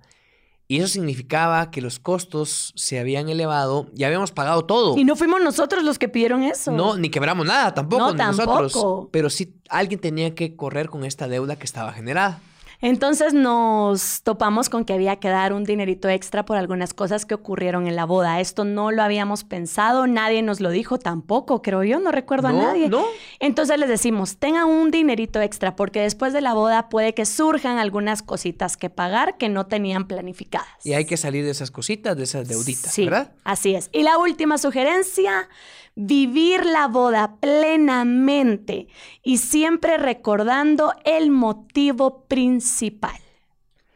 Y 0.70 0.80
eso 0.80 0.88
significaba 0.90 1.72
que 1.72 1.80
los 1.80 1.98
costos 1.98 2.74
se 2.76 3.00
habían 3.00 3.30
elevado 3.30 3.88
y 3.96 4.04
habíamos 4.04 4.34
pagado 4.34 4.66
todo. 4.66 4.98
Y 4.98 5.06
no 5.06 5.16
fuimos 5.16 5.42
nosotros 5.42 5.82
los 5.84 5.98
que 5.98 6.10
pidieron 6.10 6.44
eso. 6.44 6.72
No, 6.72 6.98
ni 6.98 7.10
quebramos 7.10 7.46
nada 7.46 7.74
tampoco, 7.74 8.02
No, 8.08 8.12
ni 8.12 8.18
nosotros. 8.18 8.74
tampoco. 8.74 9.10
Pero 9.12 9.30
sí, 9.30 9.56
alguien 9.70 10.02
tenía 10.02 10.36
que 10.36 10.58
correr 10.58 10.90
con 10.90 11.06
esta 11.06 11.30
deuda 11.30 11.56
que 11.56 11.64
estaba 11.64 11.94
generada. 11.94 12.42
Entonces 12.80 13.34
nos 13.34 14.22
topamos 14.22 14.70
con 14.70 14.86
que 14.86 14.94
había 14.94 15.16
que 15.16 15.30
dar 15.30 15.52
un 15.54 15.64
dinerito 15.64 16.10
extra 16.10 16.46
por 16.46 16.58
algunas 16.58 16.94
cosas 16.94 17.26
que 17.26 17.34
ocurrieron 17.34 17.88
en 17.88 17.96
la 17.96 18.06
boda. 18.06 18.40
Esto 18.40 18.66
no 18.66 18.92
lo 18.92 19.02
habíamos 19.02 19.44
pensado, 19.44 20.06
nadie 20.06 20.44
nos 20.44 20.60
lo 20.60 20.70
dijo 20.70 21.00
tampoco, 21.00 21.62
creo 21.64 21.84
yo, 21.84 22.00
no 22.00 22.12
recuerdo 22.12 22.50
No, 22.50 22.60
a 22.60 22.64
nadie. 22.68 22.88
no. 22.90 23.04
Entonces 23.40 23.80
les 23.80 23.90
decimos, 23.90 24.38
tengan 24.38 24.68
un 24.68 24.92
dinerito 24.92 25.42
extra 25.42 25.76
porque 25.76 26.02
después 26.02 26.34
de 26.34 26.42
la 26.42 26.54
boda 26.54 26.90
puede 26.90 27.14
que 27.16 27.26
surjan 27.26 27.80
algunas 27.80 28.22
cositas 28.22 28.78
que 28.78 28.90
pagar 28.92 29.38
que 29.38 29.50
no 29.50 29.66
tenían 29.66 30.08
planificadas. 30.08 30.68
Y 30.84 30.94
hay 30.94 31.06
que 31.06 31.18
salir 31.18 31.44
de 31.46 31.52
esas 31.52 31.72
cositas, 31.72 32.16
de 32.16 32.24
esas 32.26 32.48
deuditas, 32.48 32.94
Sí, 32.94 33.06
¿verdad? 33.06 33.32
así 33.44 33.74
es. 33.74 33.90
Y 33.92 34.04
la 34.04 34.18
última 34.20 34.58
sugerencia, 34.60 35.50
vivir 35.98 36.64
la 36.64 36.88
boda 36.88 37.38
plenamente 37.42 38.88
y 39.24 39.40
siempre 39.40 39.98
recordando 39.98 40.94
el 41.04 41.32
motivo 41.32 42.26
principal. 42.28 43.20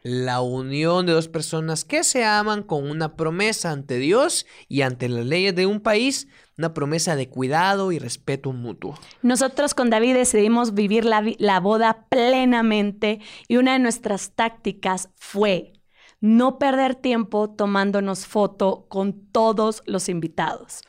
La 0.01 0.41
unión 0.41 1.05
de 1.05 1.13
dos 1.13 1.27
personas 1.27 1.85
que 1.85 2.03
se 2.03 2.25
aman 2.25 2.63
con 2.63 2.89
una 2.89 3.15
promesa 3.15 3.69
ante 3.69 3.99
Dios 3.99 4.47
y 4.67 4.81
ante 4.81 5.09
las 5.09 5.27
leyes 5.27 5.55
de 5.55 5.67
un 5.67 5.79
país, 5.79 6.27
una 6.57 6.73
promesa 6.73 7.15
de 7.15 7.29
cuidado 7.29 7.91
y 7.91 7.99
respeto 7.99 8.51
mutuo. 8.51 8.97
Nosotros 9.21 9.75
con 9.75 9.91
David 9.91 10.15
decidimos 10.15 10.73
vivir 10.73 11.05
la, 11.05 11.23
la 11.37 11.59
boda 11.59 12.07
plenamente 12.09 13.19
y 13.47 13.57
una 13.57 13.73
de 13.73 13.79
nuestras 13.79 14.31
tácticas 14.31 15.09
fue 15.17 15.73
no 16.19 16.57
perder 16.57 16.95
tiempo 16.95 17.51
tomándonos 17.51 18.25
foto 18.25 18.87
con 18.89 19.13
todos 19.31 19.83
los 19.85 20.09
invitados. 20.09 20.81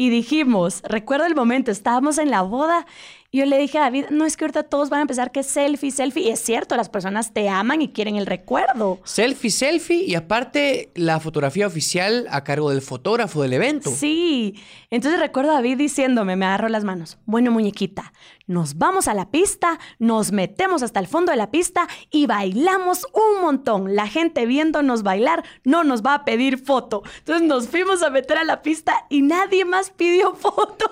Y 0.00 0.08
dijimos, 0.08 0.80
recuerdo 0.84 1.26
el 1.26 1.34
momento, 1.34 1.70
estábamos 1.70 2.16
en 2.16 2.30
la 2.30 2.40
boda 2.40 2.86
yo 3.32 3.46
le 3.46 3.58
dije 3.58 3.78
a 3.78 3.82
David, 3.82 4.06
no 4.10 4.24
es 4.24 4.36
que 4.36 4.44
ahorita 4.44 4.64
todos 4.64 4.90
van 4.90 4.98
a 4.98 5.02
empezar 5.02 5.30
que 5.30 5.42
selfie, 5.42 5.90
selfie. 5.92 6.24
Y 6.24 6.30
es 6.30 6.40
cierto, 6.40 6.76
las 6.76 6.88
personas 6.88 7.32
te 7.32 7.48
aman 7.48 7.80
y 7.80 7.88
quieren 7.88 8.16
el 8.16 8.26
recuerdo. 8.26 8.98
Selfie, 9.04 9.50
selfie 9.50 10.04
y 10.04 10.14
aparte 10.14 10.90
la 10.94 11.20
fotografía 11.20 11.66
oficial 11.66 12.26
a 12.30 12.42
cargo 12.42 12.70
del 12.70 12.82
fotógrafo 12.82 13.42
del 13.42 13.52
evento. 13.52 13.90
Sí. 13.90 14.56
Entonces 14.90 15.20
recuerdo 15.20 15.52
a 15.52 15.54
David 15.54 15.78
diciéndome, 15.78 16.34
me 16.34 16.46
agarro 16.46 16.68
las 16.68 16.82
manos, 16.82 17.18
bueno 17.24 17.52
muñequita, 17.52 18.12
nos 18.48 18.78
vamos 18.78 19.06
a 19.06 19.14
la 19.14 19.30
pista, 19.30 19.78
nos 20.00 20.32
metemos 20.32 20.82
hasta 20.82 20.98
el 20.98 21.06
fondo 21.06 21.30
de 21.30 21.36
la 21.36 21.52
pista 21.52 21.86
y 22.10 22.26
bailamos 22.26 23.06
un 23.12 23.42
montón. 23.42 23.94
La 23.94 24.08
gente 24.08 24.44
viéndonos 24.46 25.04
bailar 25.04 25.44
no 25.62 25.84
nos 25.84 26.02
va 26.02 26.14
a 26.14 26.24
pedir 26.24 26.58
foto. 26.58 27.04
Entonces 27.18 27.46
nos 27.46 27.68
fuimos 27.68 28.02
a 28.02 28.10
meter 28.10 28.38
a 28.38 28.44
la 28.44 28.62
pista 28.62 29.06
y 29.08 29.22
nadie 29.22 29.64
más 29.64 29.90
pidió 29.90 30.34
foto. 30.34 30.90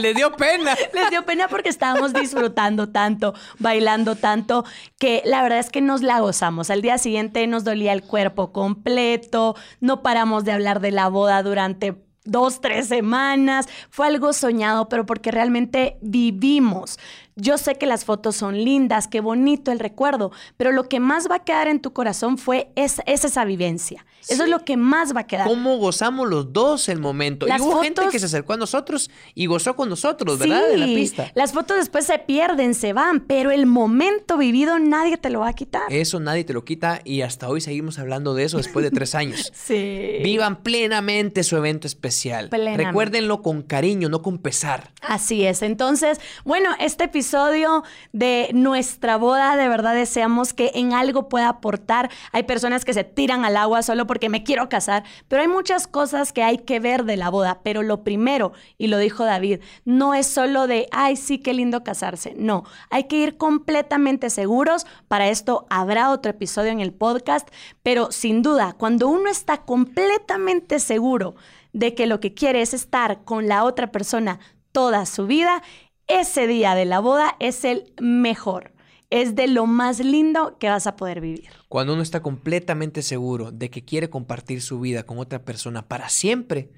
Le 0.00 0.14
dio 0.14 0.32
pena. 0.32 0.76
Les 0.92 1.10
dio 1.10 1.24
pena 1.24 1.48
porque 1.48 1.68
estábamos 1.68 2.12
disfrutando 2.12 2.90
tanto, 2.90 3.34
bailando 3.58 4.16
tanto, 4.16 4.64
que 4.98 5.22
la 5.24 5.42
verdad 5.42 5.58
es 5.58 5.70
que 5.70 5.80
nos 5.80 6.02
la 6.02 6.20
gozamos. 6.20 6.70
Al 6.70 6.82
día 6.82 6.98
siguiente 6.98 7.46
nos 7.46 7.64
dolía 7.64 7.92
el 7.92 8.02
cuerpo 8.02 8.52
completo, 8.52 9.56
no 9.80 10.02
paramos 10.02 10.44
de 10.44 10.52
hablar 10.52 10.80
de 10.80 10.90
la 10.90 11.08
boda 11.08 11.42
durante 11.42 11.94
dos, 12.24 12.60
tres 12.60 12.88
semanas. 12.88 13.68
Fue 13.90 14.06
algo 14.06 14.32
soñado, 14.32 14.88
pero 14.88 15.06
porque 15.06 15.30
realmente 15.30 15.98
vivimos. 16.00 16.98
Yo 17.36 17.58
sé 17.58 17.74
que 17.74 17.86
las 17.86 18.04
fotos 18.04 18.36
son 18.36 18.62
lindas, 18.62 19.08
qué 19.08 19.20
bonito 19.20 19.72
el 19.72 19.80
recuerdo, 19.80 20.30
pero 20.56 20.70
lo 20.70 20.88
que 20.88 21.00
más 21.00 21.28
va 21.28 21.36
a 21.36 21.44
quedar 21.44 21.66
en 21.66 21.80
tu 21.80 21.92
corazón 21.92 22.38
fue 22.38 22.70
es, 22.76 23.02
esa 23.06 23.44
vivencia. 23.44 24.06
Eso 24.28 24.44
es 24.44 24.48
lo 24.48 24.64
que 24.64 24.76
más 24.76 25.16
va 25.16 25.22
a 25.22 25.26
quedar. 25.26 25.48
¿Cómo 25.48 25.76
gozamos 25.78 26.28
los 26.28 26.52
dos 26.52 26.88
el 26.88 27.00
momento? 27.00 27.48
y 27.48 27.60
hubo 27.60 27.82
gente 27.82 28.02
que 28.12 28.20
se 28.20 28.26
acercó 28.26 28.52
a 28.52 28.56
nosotros 28.56 29.10
y 29.34 29.46
gozó 29.46 29.74
con 29.74 29.88
nosotros, 29.88 30.38
¿verdad? 30.38 30.70
en 30.70 30.80
la 30.80 30.86
pista. 30.86 31.32
Las 31.34 31.52
fotos 31.52 31.76
después 31.76 32.06
se 32.06 32.20
pierden, 32.20 32.74
se 32.74 32.92
van, 32.92 33.18
pero 33.20 33.50
el 33.50 33.66
momento 33.66 34.38
vivido 34.38 34.78
nadie 34.78 35.16
te 35.16 35.28
lo 35.28 35.40
va 35.40 35.48
a 35.48 35.52
quitar. 35.54 35.92
Eso 35.92 36.20
nadie 36.20 36.44
te 36.44 36.52
lo 36.52 36.64
quita 36.64 37.00
y 37.04 37.22
hasta 37.22 37.48
hoy 37.48 37.60
seguimos 37.60 37.98
hablando 37.98 38.34
de 38.34 38.44
eso 38.44 38.58
después 38.58 38.84
de 38.84 38.92
tres 38.92 39.14
años. 39.16 39.52
sí. 39.54 40.18
Vivan 40.22 40.62
plenamente 40.62 41.42
su 41.42 41.56
evento 41.56 41.88
especial. 41.88 42.48
Recuérdenlo 42.50 43.42
con 43.42 43.62
cariño, 43.62 44.08
no 44.08 44.22
con 44.22 44.38
pesar. 44.38 44.92
Así 45.02 45.44
es. 45.44 45.62
Entonces, 45.62 46.20
bueno, 46.44 46.70
este 46.78 47.04
episodio 47.04 47.23
episodio 47.24 47.84
de 48.12 48.50
nuestra 48.52 49.16
boda. 49.16 49.56
De 49.56 49.66
verdad 49.66 49.94
deseamos 49.94 50.52
que 50.52 50.72
en 50.74 50.92
algo 50.92 51.30
pueda 51.30 51.48
aportar. 51.48 52.10
Hay 52.32 52.42
personas 52.42 52.84
que 52.84 52.92
se 52.92 53.02
tiran 53.02 53.46
al 53.46 53.56
agua 53.56 53.82
solo 53.82 54.06
porque 54.06 54.28
me 54.28 54.44
quiero 54.44 54.68
casar, 54.68 55.04
pero 55.26 55.40
hay 55.40 55.48
muchas 55.48 55.86
cosas 55.86 56.34
que 56.34 56.42
hay 56.42 56.58
que 56.58 56.80
ver 56.80 57.04
de 57.04 57.16
la 57.16 57.30
boda. 57.30 57.60
Pero 57.64 57.82
lo 57.82 58.04
primero, 58.04 58.52
y 58.76 58.88
lo 58.88 58.98
dijo 58.98 59.24
David, 59.24 59.60
no 59.86 60.12
es 60.12 60.26
solo 60.26 60.66
de, 60.66 60.86
ay, 60.92 61.16
sí, 61.16 61.38
qué 61.38 61.54
lindo 61.54 61.82
casarse. 61.82 62.34
No, 62.36 62.64
hay 62.90 63.04
que 63.04 63.16
ir 63.16 63.38
completamente 63.38 64.28
seguros. 64.28 64.84
Para 65.08 65.30
esto 65.30 65.66
habrá 65.70 66.10
otro 66.10 66.30
episodio 66.30 66.72
en 66.72 66.80
el 66.80 66.92
podcast, 66.92 67.48
pero 67.82 68.12
sin 68.12 68.42
duda, 68.42 68.74
cuando 68.76 69.08
uno 69.08 69.30
está 69.30 69.62
completamente 69.62 70.78
seguro 70.78 71.36
de 71.72 71.94
que 71.94 72.06
lo 72.06 72.20
que 72.20 72.34
quiere 72.34 72.60
es 72.60 72.74
estar 72.74 73.24
con 73.24 73.48
la 73.48 73.64
otra 73.64 73.90
persona 73.90 74.40
toda 74.74 75.06
su 75.06 75.28
vida, 75.28 75.62
ese 76.06 76.46
día 76.46 76.74
de 76.74 76.84
la 76.84 77.00
boda 77.00 77.36
es 77.40 77.64
el 77.64 77.92
mejor. 78.00 78.72
Es 79.10 79.34
de 79.34 79.46
lo 79.46 79.66
más 79.66 80.00
lindo 80.00 80.58
que 80.58 80.68
vas 80.68 80.86
a 80.86 80.96
poder 80.96 81.20
vivir. 81.20 81.48
Cuando 81.68 81.92
uno 81.92 82.02
está 82.02 82.20
completamente 82.22 83.02
seguro 83.02 83.52
de 83.52 83.70
que 83.70 83.84
quiere 83.84 84.10
compartir 84.10 84.60
su 84.60 84.80
vida 84.80 85.04
con 85.04 85.18
otra 85.18 85.44
persona 85.44 85.86
para 85.86 86.08
siempre, 86.08 86.72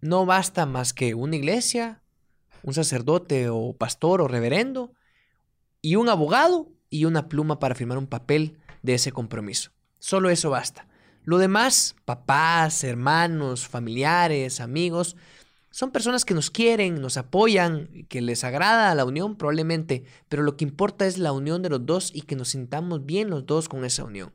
no 0.00 0.26
basta 0.26 0.66
más 0.66 0.92
que 0.92 1.14
una 1.14 1.36
iglesia, 1.36 2.02
un 2.62 2.74
sacerdote 2.74 3.48
o 3.48 3.74
pastor 3.76 4.20
o 4.20 4.28
reverendo 4.28 4.92
y 5.80 5.96
un 5.96 6.08
abogado 6.08 6.68
y 6.90 7.04
una 7.04 7.28
pluma 7.28 7.58
para 7.58 7.74
firmar 7.74 7.98
un 7.98 8.06
papel 8.06 8.58
de 8.82 8.94
ese 8.94 9.12
compromiso. 9.12 9.70
Solo 9.98 10.30
eso 10.30 10.50
basta. 10.50 10.88
Lo 11.22 11.38
demás, 11.38 11.96
papás, 12.04 12.84
hermanos, 12.84 13.66
familiares, 13.66 14.60
amigos, 14.60 15.16
son 15.76 15.90
personas 15.90 16.24
que 16.24 16.32
nos 16.32 16.50
quieren, 16.50 17.02
nos 17.02 17.18
apoyan, 17.18 18.06
que 18.08 18.22
les 18.22 18.44
agrada 18.44 18.94
la 18.94 19.04
unión 19.04 19.36
probablemente, 19.36 20.04
pero 20.30 20.42
lo 20.42 20.56
que 20.56 20.64
importa 20.64 21.04
es 21.04 21.18
la 21.18 21.32
unión 21.32 21.60
de 21.60 21.68
los 21.68 21.84
dos 21.84 22.10
y 22.14 22.22
que 22.22 22.34
nos 22.34 22.48
sintamos 22.48 23.04
bien 23.04 23.28
los 23.28 23.44
dos 23.44 23.68
con 23.68 23.84
esa 23.84 24.02
unión. 24.02 24.32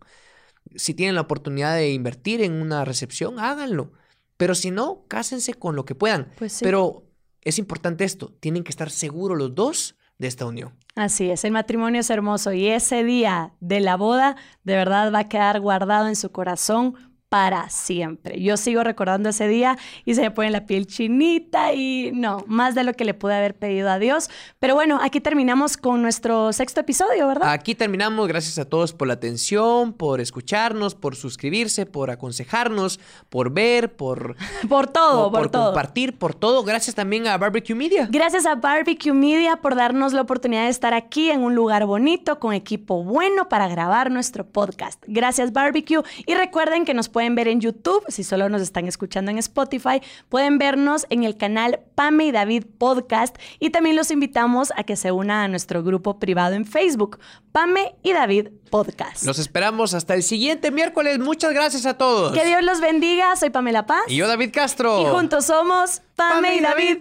Si 0.76 0.94
tienen 0.94 1.16
la 1.16 1.22
oportunidad 1.22 1.76
de 1.76 1.94
invertir 1.94 2.44
en 2.44 2.62
una 2.62 2.86
recepción, 2.86 3.40
háganlo. 3.40 3.92
Pero 4.38 4.54
si 4.54 4.70
no, 4.70 5.04
cásense 5.08 5.56
con 5.56 5.76
lo 5.76 5.84
que 5.84 5.96
puedan. 5.96 6.28
Pues 6.38 6.60
pero 6.62 7.08
es 7.42 7.58
importante 7.58 8.04
esto, 8.04 8.32
tienen 8.40 8.64
que 8.64 8.70
estar 8.70 8.92
seguros 8.92 9.36
los 9.36 9.56
dos 9.56 9.96
de 10.20 10.28
esta 10.28 10.46
unión. 10.46 10.76
Así 10.94 11.32
es, 11.32 11.44
el 11.44 11.54
matrimonio 11.54 12.02
es 12.02 12.12
hermoso 12.12 12.54
y 12.54 12.68
ese 12.68 13.04
día 13.04 13.56
de 13.60 13.80
la 13.80 13.98
boda 13.98 14.36
de 14.64 14.76
verdad 14.76 15.12
va 15.12 15.22
a 15.22 15.28
quedar 15.28 15.60
guardado 15.60 16.08
en 16.08 16.16
su 16.16 16.32
corazón 16.32 17.11
para 17.32 17.70
siempre. 17.70 18.42
Yo 18.42 18.58
sigo 18.58 18.84
recordando 18.84 19.30
ese 19.30 19.48
día 19.48 19.78
y 20.04 20.16
se 20.16 20.22
me 20.22 20.32
pone 20.32 20.50
la 20.52 20.66
piel 20.66 20.86
chinita 20.86 21.72
y 21.72 22.12
no, 22.14 22.44
más 22.46 22.76
de 22.76 22.84
lo 22.84 22.92
que 22.92 23.06
le 23.06 23.14
pude 23.14 23.34
haber 23.34 23.56
pedido 23.56 23.90
a 23.90 24.00
Dios. 24.00 24.30
Pero 24.60 24.76
bueno, 24.76 25.00
aquí 25.02 25.22
terminamos 25.22 25.78
con 25.78 26.02
nuestro 26.02 26.52
sexto 26.52 26.82
episodio, 26.82 27.30
¿verdad? 27.30 27.50
Aquí 27.50 27.74
terminamos. 27.74 28.28
Gracias 28.28 28.60
a 28.60 28.66
todos 28.66 28.92
por 28.92 29.08
la 29.08 29.14
atención, 29.14 29.94
por 29.94 30.20
escucharnos, 30.20 30.94
por 30.94 31.16
suscribirse, 31.16 31.86
por 31.86 32.12
aconsejarnos, 32.12 33.00
por 33.30 33.54
ver, 33.54 33.96
por... 33.96 34.36
por 34.68 34.88
todo, 34.88 35.32
por, 35.32 35.50
por 35.50 35.52
compartir, 35.52 36.20
por 36.20 36.36
todo. 36.36 36.66
Gracias 36.66 36.96
también 36.96 37.28
a 37.28 37.38
Barbecue 37.38 37.76
Media. 37.76 38.10
Gracias 38.12 38.46
a 38.46 38.56
Barbecue 38.56 39.14
Media 39.14 39.56
por 39.56 39.76
darnos 39.76 40.12
la 40.12 40.20
oportunidad 40.20 40.64
de 40.64 40.70
estar 40.70 40.94
aquí 40.94 41.30
en 41.30 41.44
un 41.44 41.56
lugar 41.56 41.86
bonito, 41.86 42.42
con 42.42 42.54
equipo 42.54 43.06
bueno 43.06 43.48
para 43.48 43.70
grabar 43.70 44.12
nuestro 44.12 44.46
podcast. 44.46 45.02
Gracias 45.08 45.54
Barbecue 45.54 46.04
y 46.26 46.36
recuerden 46.36 46.84
que 46.84 46.94
nos 46.94 47.08
pueden 47.08 47.21
pueden 47.22 47.36
ver 47.36 47.50
en 47.50 47.62
YouTube, 47.62 48.04
si 48.08 48.24
solo 48.24 48.50
nos 48.50 48.64
están 48.64 48.88
escuchando 48.88 49.30
en 49.30 49.38
Spotify, 49.38 50.02
pueden 50.28 50.58
vernos 50.58 51.06
en 51.12 51.24
el 51.24 51.38
canal 51.38 51.82
Pame 51.94 52.26
y 52.26 52.32
David 52.32 52.64
Podcast 52.80 53.38
y 53.60 53.70
también 53.70 53.96
los 53.96 54.10
invitamos 54.10 54.74
a 54.76 54.84
que 54.84 54.96
se 54.96 55.12
una 55.12 55.44
a 55.44 55.48
nuestro 55.48 55.84
grupo 55.84 56.18
privado 56.18 56.56
en 56.56 56.66
Facebook, 56.66 57.20
Pame 57.52 57.94
y 58.02 58.14
David 58.14 58.48
Podcast. 58.72 59.24
Los 59.24 59.38
esperamos 59.38 59.94
hasta 59.94 60.16
el 60.16 60.24
siguiente 60.24 60.72
miércoles. 60.72 61.20
Muchas 61.20 61.54
gracias 61.54 61.86
a 61.86 61.96
todos. 61.96 62.34
Que 62.34 62.44
Dios 62.44 62.64
los 62.64 62.82
bendiga. 62.82 63.36
Soy 63.36 63.52
Pamela 63.52 63.86
Paz. 63.86 64.02
Y 64.08 64.16
yo 64.16 64.28
David 64.28 64.50
Castro. 64.52 65.04
Y 65.04 65.06
juntos 65.06 65.46
somos 65.46 66.02
Pame, 66.16 66.56
y 66.56 66.60
David. 66.60 66.98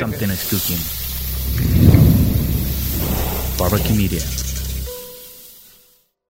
Something 0.00 0.30
is 0.30 0.48
cooking. 0.50 0.78
Barbecue 3.56 3.94
Media. 3.94 4.49